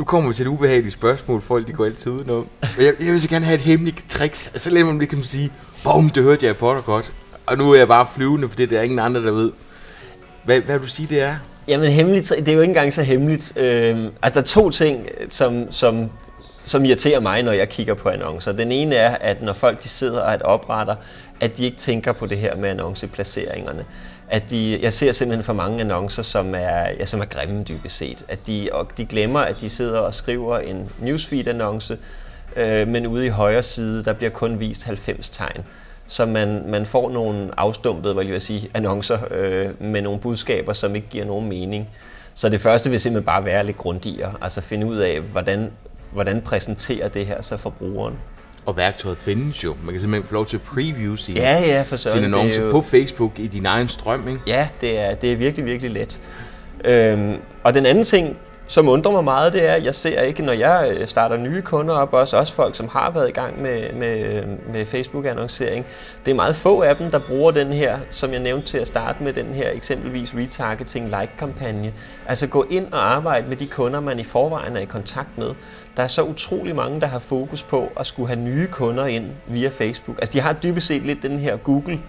nu 0.01 0.05
kommer 0.05 0.29
vi 0.29 0.35
til 0.35 0.47
et 0.47 0.51
ubehageligt 0.51 0.93
spørgsmål. 0.95 1.43
Folk 1.43 1.67
de 1.67 1.73
går 1.73 1.85
altid 1.85 2.11
udenom. 2.11 2.47
Men 2.77 2.87
jeg, 2.87 2.95
jeg 3.01 3.13
vil 3.13 3.21
så 3.21 3.29
gerne 3.29 3.45
have 3.45 3.55
et 3.55 3.61
hemmeligt 3.61 4.05
tricks. 4.09 4.47
Altså, 4.47 4.65
så 4.65 4.71
lader 4.71 4.87
man 4.87 5.01
det 5.01 5.09
kan 5.09 5.19
man 5.19 5.25
sige, 5.25 5.53
bum, 5.85 6.11
det 6.11 6.23
hørte 6.23 6.47
jeg 6.47 6.57
på 6.57 6.75
dig 6.75 6.85
godt. 6.85 7.13
Og 7.47 7.59
nu 7.59 7.73
er 7.73 7.79
jeg 7.79 7.89
bare 7.89 8.07
flyvende, 8.15 8.49
for 8.49 8.57
det 8.57 8.73
er 8.73 8.83
ingen 8.83 8.99
andre, 8.99 9.25
der 9.25 9.33
ved. 9.33 9.51
Hvad, 10.45 10.61
hvad 10.61 10.79
vil 10.79 10.87
du 10.87 10.91
sige, 10.91 11.07
det 11.11 11.21
er? 11.23 11.37
Jamen 11.69 11.91
hemmeligt, 11.91 12.33
det 12.39 12.49
er 12.49 12.53
jo 12.53 12.61
ikke 12.61 12.71
engang 12.71 12.93
så 12.93 13.03
hemmeligt. 13.03 13.53
Øh, 13.57 14.05
altså 14.23 14.41
der 14.41 14.41
er 14.41 14.43
to 14.43 14.71
ting, 14.71 15.07
som, 15.29 15.73
som, 15.73 16.11
som 16.65 16.85
irriterer 16.85 17.21
mig, 17.21 17.43
når 17.43 17.53
jeg 17.53 17.69
kigger 17.69 17.95
på 17.95 18.09
annoncer. 18.09 18.53
Den 18.53 18.73
ene 18.73 18.95
er, 18.95 19.17
at 19.21 19.43
når 19.43 19.53
folk 19.53 19.83
de 19.83 19.89
sidder 19.89 20.21
og 20.21 20.39
opretter, 20.45 20.97
at 21.41 21.57
de 21.57 21.65
ikke 21.65 21.77
tænker 21.77 22.13
på 22.13 22.27
det 22.27 22.39
her 22.39 22.57
med 22.57 22.69
annonceplaceringerne 22.69 23.85
at 24.31 24.51
de, 24.51 24.79
jeg 24.83 24.93
ser 24.93 25.13
simpelthen 25.13 25.45
for 25.45 25.53
mange 25.53 25.81
annoncer, 25.81 26.23
som 26.23 26.55
er, 26.55 26.91
ja, 26.99 27.05
som 27.05 27.21
er 27.21 27.25
grimme 27.25 27.63
dybest 27.63 27.97
set. 27.97 28.25
At 28.29 28.47
de, 28.47 28.69
og 28.73 28.89
de 28.97 29.05
glemmer, 29.07 29.41
at 29.41 29.61
de 29.61 29.69
sidder 29.69 29.99
og 29.99 30.15
skriver 30.15 30.59
en 30.59 30.89
newsfeed-annonce, 30.99 31.99
øh, 32.57 32.89
men 32.89 33.07
ude 33.07 33.27
i 33.27 33.29
højre 33.29 33.63
side, 33.63 34.05
der 34.05 34.13
bliver 34.13 34.31
kun 34.31 34.61
vist 34.61 34.85
90 34.85 35.29
tegn. 35.29 35.65
Så 36.07 36.27
man, 36.27 36.65
man 36.67 36.87
får 36.87 37.11
nogle 37.11 37.51
afstumpede, 37.57 38.15
hvad 38.15 38.25
jeg 38.25 38.33
vil 38.33 38.41
sige, 38.41 38.71
annoncer 38.75 39.19
øh, 39.31 39.83
med 39.83 40.03
nogle 40.03 40.21
budskaber, 40.21 40.73
som 40.73 40.95
ikke 40.95 41.09
giver 41.11 41.25
nogen 41.25 41.49
mening. 41.49 41.89
Så 42.35 42.49
det 42.49 42.61
første 42.61 42.91
vil 42.91 43.01
simpelthen 43.01 43.27
bare 43.27 43.45
være 43.45 43.67
lidt 43.67 43.77
grundigere, 43.77 44.35
altså 44.41 44.61
finde 44.61 44.87
ud 44.87 44.97
af, 44.97 45.21
hvordan, 45.21 45.71
hvordan 46.13 46.41
præsenterer 46.41 47.09
det 47.09 47.27
her 47.27 47.43
så 47.43 47.57
for 47.57 47.71
brugeren. 47.71 48.19
Og 48.67 48.77
værktøjet 48.77 49.19
findes 49.19 49.65
jo. 49.65 49.77
Man 49.85 49.93
kan 49.93 50.01
simpelthen 50.01 50.29
få 50.29 50.35
lov 50.35 50.47
til 50.47 50.57
at 50.57 50.63
preview 50.63 51.15
sine, 51.15 51.41
ja, 51.41 51.61
ja, 51.61 51.83
for 51.83 51.97
sine 51.97 52.25
annoncer 52.25 52.65
jo... 52.65 52.71
på 52.71 52.83
Facebook 52.83 53.33
i 53.39 53.47
din 53.47 53.67
egen 53.67 53.89
strøm. 53.89 54.29
Ikke? 54.29 54.41
Ja, 54.47 54.69
det 54.81 54.99
er, 54.99 55.15
det 55.15 55.33
er 55.33 55.37
virkelig, 55.37 55.65
virkelig 55.65 55.91
let. 55.91 56.21
Øhm, 56.85 57.37
og 57.63 57.75
den 57.75 57.87
anden 57.87 58.05
ting, 58.05 58.39
som 58.67 58.89
undrer 58.89 59.13
mig 59.13 59.25
meget, 59.25 59.53
det 59.53 59.69
er, 59.69 59.73
at 59.73 59.85
jeg 59.85 59.95
ser 59.95 60.21
ikke, 60.21 60.43
når 60.43 60.53
jeg 60.53 60.93
øh, 60.97 61.07
starter 61.07 61.37
nye 61.37 61.63
kunder 61.63 61.95
op, 61.95 62.13
også, 62.13 62.37
også 62.37 62.55
folk, 62.55 62.77
som 62.77 62.89
har 62.89 63.11
været 63.11 63.29
i 63.29 63.33
gang 63.33 63.63
med, 63.63 63.93
med, 63.93 64.43
med 64.73 64.87
Facebook-annoncering, 64.87 65.87
det 66.25 66.31
er 66.31 66.35
meget 66.35 66.57
få 66.57 66.83
af 66.83 66.97
dem, 66.97 67.11
der 67.11 67.19
bruger 67.19 67.51
den 67.51 67.73
her, 67.73 67.99
som 68.11 68.33
jeg 68.33 68.41
nævnte 68.41 68.67
til 68.67 68.79
at 68.79 68.89
starte 68.89 69.23
med, 69.23 69.33
den 69.33 69.47
her 69.47 69.71
eksempelvis 69.71 70.35
retargeting 70.37 71.07
like-kampagne. 71.07 71.93
Altså 72.27 72.47
gå 72.47 72.67
ind 72.71 72.93
og 72.93 73.15
arbejde 73.15 73.49
med 73.49 73.57
de 73.57 73.67
kunder, 73.67 74.01
man 74.01 74.19
i 74.19 74.25
forvejen 74.25 74.77
er 74.77 74.81
i 74.81 74.85
kontakt 74.85 75.39
med. 75.39 75.51
Der 76.01 76.05
er 76.05 76.09
så 76.09 76.23
utrolig 76.23 76.77
mange, 76.77 77.01
der 77.01 77.07
har 77.07 77.19
fokus 77.19 77.63
på 77.63 77.93
at 77.97 78.07
skulle 78.07 78.29
have 78.29 78.41
nye 78.41 78.67
kunder 78.67 79.07
ind 79.07 79.31
via 79.47 79.69
Facebook. 79.69 80.19
Altså 80.19 80.33
de 80.33 80.41
har 80.41 80.53
dybest 80.53 80.87
set 80.87 81.03
lidt 81.03 81.23
den 81.23 81.39
her 81.39 81.57
Google 81.57 82.01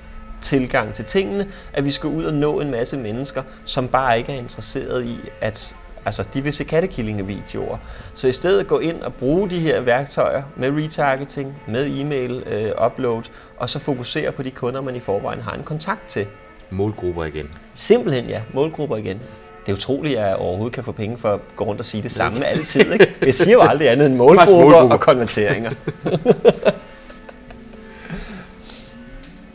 tilgang 0.41 0.93
til 0.93 1.05
tingene, 1.05 1.47
at 1.73 1.85
vi 1.85 1.91
skal 1.91 2.09
ud 2.09 2.23
og 2.23 2.33
nå 2.33 2.59
en 2.59 2.71
masse 2.71 2.97
mennesker, 2.97 3.43
som 3.65 3.87
bare 3.87 4.17
ikke 4.17 4.33
er 4.33 4.37
interesseret 4.37 5.05
i 5.05 5.19
at 5.41 5.75
Altså, 6.05 6.27
de 6.33 6.43
vil 6.43 6.53
se 6.53 6.63
kattekillingevideoer. 6.63 7.77
Så 8.13 8.27
i 8.27 8.31
stedet 8.31 8.67
gå 8.67 8.79
ind 8.79 9.01
og 9.01 9.13
bruge 9.13 9.49
de 9.49 9.59
her 9.59 9.81
værktøjer 9.81 10.43
med 10.55 10.71
retargeting, 10.71 11.55
med 11.67 11.99
e-mail 11.99 12.43
øh, 12.47 12.85
upload, 12.85 13.23
og 13.57 13.69
så 13.69 13.79
fokusere 13.79 14.31
på 14.31 14.43
de 14.43 14.51
kunder, 14.51 14.81
man 14.81 14.95
i 14.95 14.99
forvejen 14.99 15.41
har 15.41 15.53
en 15.53 15.63
kontakt 15.63 16.07
til. 16.07 16.27
Målgrupper 16.69 17.23
igen. 17.23 17.51
Simpelthen 17.75 18.25
ja, 18.25 18.41
målgrupper 18.53 18.97
igen. 18.97 19.21
Det 19.65 19.71
er 19.71 19.75
utroligt, 19.75 20.19
at 20.19 20.27
jeg 20.27 20.35
overhovedet 20.35 20.73
kan 20.73 20.83
få 20.83 20.91
penge 20.91 21.17
for 21.17 21.33
at 21.33 21.39
gå 21.55 21.63
rundt 21.63 21.79
og 21.79 21.85
sige 21.85 22.03
det 22.03 22.11
samme 22.11 22.45
altid. 22.45 22.93
Ikke? 22.93 23.13
Jeg 23.21 23.33
siger 23.33 23.51
jo 23.51 23.61
aldrig 23.61 23.89
andet 23.89 24.05
end 24.05 24.15
målgrupper, 24.15 24.55
målgrupper. 24.55 24.95
og 24.95 24.99
konverteringer. 24.99 25.71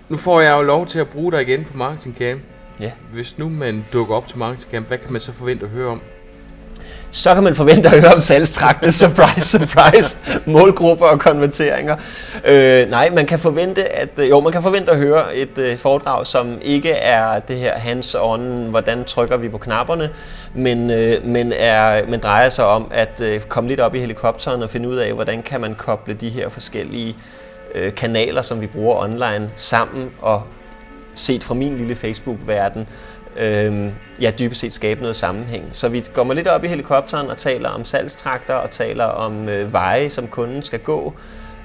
nu 0.09 0.17
får 0.17 0.41
jeg 0.41 0.57
jo 0.57 0.63
lov 0.63 0.87
til 0.87 0.99
at 0.99 1.09
bruge 1.09 1.33
dig 1.33 1.43
igen 1.43 1.65
på 1.65 1.77
Marketing 1.77 2.17
Camp. 2.19 2.41
Ja. 2.81 2.93
Hvis 3.13 3.39
nu 3.39 3.49
man 3.49 3.85
dukker 3.93 4.15
op 4.15 4.29
til 4.29 4.39
Marketing 4.39 4.73
Camp, 4.73 4.87
hvad 4.87 4.99
kan 4.99 5.13
man 5.13 5.21
så 5.21 5.33
forvente 5.33 5.65
at 5.65 5.71
høre 5.71 5.89
om? 5.89 6.01
Så 7.11 7.35
kan 7.35 7.43
man 7.43 7.55
forvente 7.55 7.89
at 7.89 8.01
høre 8.01 8.15
om 8.15 8.21
salgstrakte, 8.21 8.93
surprise, 9.03 9.59
surprise, 9.59 10.17
målgrupper 10.45 11.07
og 11.07 11.21
konverteringer. 11.21 11.97
Øh, 12.45 12.91
nej, 12.91 13.11
man 13.11 13.27
kan 13.27 13.39
forvente 13.39 13.93
at 13.93 14.09
øh, 14.19 14.31
jo, 14.31 14.41
man 14.41 14.53
kan 14.53 14.63
forvente 14.63 14.93
at 14.93 14.99
høre 14.99 15.37
et 15.37 15.59
øh, 15.59 15.79
foredrag, 15.79 16.27
som 16.27 16.59
ikke 16.63 16.91
er 16.91 17.39
det 17.41 17.57
her 17.57 17.75
hands-on, 17.75 18.71
hvordan 18.71 19.05
trykker 19.05 19.37
vi 19.37 19.49
på 19.49 19.59
knapperne, 19.59 20.11
men, 20.55 20.91
øh, 20.91 21.25
men, 21.25 21.53
er, 21.53 22.07
men 22.09 22.21
drejer 22.21 22.49
sig 22.49 22.65
om 22.65 22.91
at 22.95 23.21
øh, 23.21 23.41
komme 23.41 23.69
lidt 23.69 23.81
op 23.81 23.95
i 23.95 24.01
helikopteren 24.01 24.63
og 24.63 24.71
finde 24.71 24.89
ud 24.89 24.97
af, 24.97 25.13
hvordan 25.13 25.43
kan 25.43 25.61
man 25.61 25.75
koble 25.75 26.15
de 26.15 26.31
her 26.31 26.49
forskellige 26.49 27.17
øh, 27.75 27.95
kanaler, 27.95 28.43
som 28.43 28.61
vi 28.61 28.67
bruger 28.67 28.97
online, 28.97 29.51
sammen 29.57 30.11
og 30.21 30.43
set 31.15 31.45
fra 31.45 31.55
min 31.55 31.77
lille 31.77 31.97
Facebook-verden, 31.97 32.89
øh, 33.39 33.93
ja, 34.20 34.32
dybest 34.39 34.61
set 34.61 34.72
skabe 34.72 35.01
noget 35.01 35.16
sammenhæng. 35.16 35.70
Så 35.72 35.89
vi 35.89 36.05
går 36.14 36.32
lidt 36.32 36.49
op 36.49 36.64
i 36.64 36.68
helikopteren 36.68 37.30
og 37.30 37.39
taler 37.39 37.68
om 37.68 37.84
salgstrakter 37.84 38.55
og 38.55 38.70
taler 38.70 39.05
om 39.05 39.49
øh, 39.49 39.72
veje, 39.72 40.11
som 40.11 40.28
kunden 40.28 40.62
skal 40.62 40.78
gå, 40.78 41.14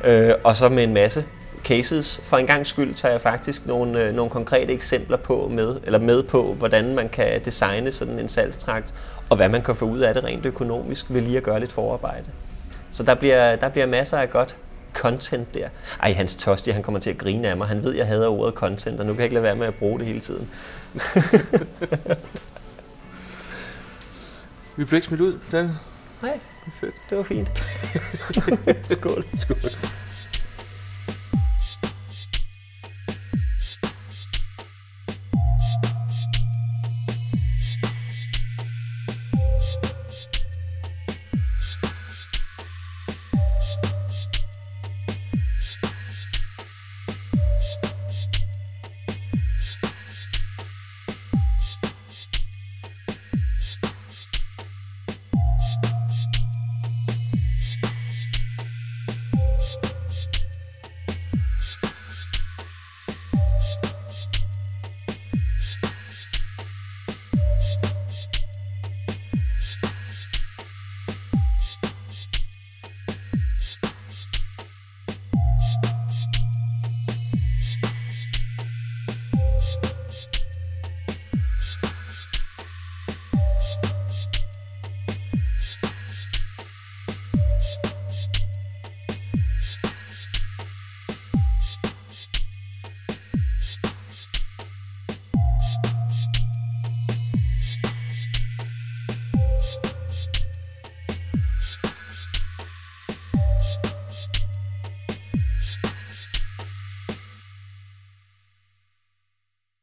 øh, 0.04 0.34
og 0.44 0.56
så 0.56 0.70
med 0.70 0.84
en 0.84 0.94
masse 0.94 1.26
cases. 1.64 2.22
For 2.24 2.38
en 2.38 2.48
gang 2.48 2.66
skyld 2.66 2.94
tager 2.94 3.12
jeg 3.12 3.22
faktisk 3.22 3.66
nogle, 3.66 4.04
øh, 4.04 4.16
nogle 4.16 4.32
konkrete 4.32 4.74
eksempler 4.74 5.18
på 5.18 5.48
med, 5.52 5.76
eller 5.84 6.00
med 6.00 6.24
på, 6.24 6.54
hvordan 6.54 6.96
man 6.96 7.10
kan 7.10 7.42
designe 7.46 7.92
sådan 7.92 8.20
en 8.20 8.28
salgstrakt, 8.28 8.94
og 9.30 9.38
hvad 9.38 9.50
man 9.50 9.62
kan 9.62 9.76
få 9.76 9.86
ud 9.86 10.00
af 10.00 10.14
det 10.14 10.24
rent 10.24 10.46
økonomisk 10.46 11.06
ved 11.10 11.22
lige 11.22 11.38
at 11.38 11.44
gøre 11.44 11.60
lidt 11.60 11.72
forarbejde. 11.72 12.26
Så 12.92 13.04
der 13.04 13.16
bliver, 13.16 13.56
der 13.56 13.70
bliver 13.70 13.86
masser 13.86 14.18
af 14.18 14.30
godt 14.30 14.58
content 14.94 15.54
der. 15.54 15.70
Ej, 16.00 16.14
Hans 16.14 16.36
Tosti, 16.36 16.72
han 16.72 16.84
kommer 16.84 17.00
til 17.00 17.10
at 17.10 17.18
grine 17.18 17.50
af 17.50 17.58
mig. 17.58 17.68
Han 17.68 17.84
ved, 17.84 17.96
jeg 17.96 18.08
hader 18.08 18.28
ordet 18.28 18.54
content, 18.54 19.00
og 19.00 19.06
nu 19.06 19.14
kan 19.14 19.18
jeg 19.20 19.26
ikke 19.26 19.34
lade 19.34 19.44
være 19.44 19.56
med 19.56 19.68
at 19.68 19.76
bruge 19.76 20.00
det 20.00 20.08
hele 20.08 20.20
tiden. 20.20 20.50
Vi 24.76 24.86
blev 24.86 24.98
ikke 24.98 25.08
smidt 25.08 25.22
ud, 25.22 25.40
Daniel. 25.52 25.76
Nej, 26.22 26.40
fedt. 26.80 26.96
det 27.10 27.18
var 27.18 27.24
fint. 27.24 27.50
Skål. 28.92 29.26
Skål. 29.38 29.58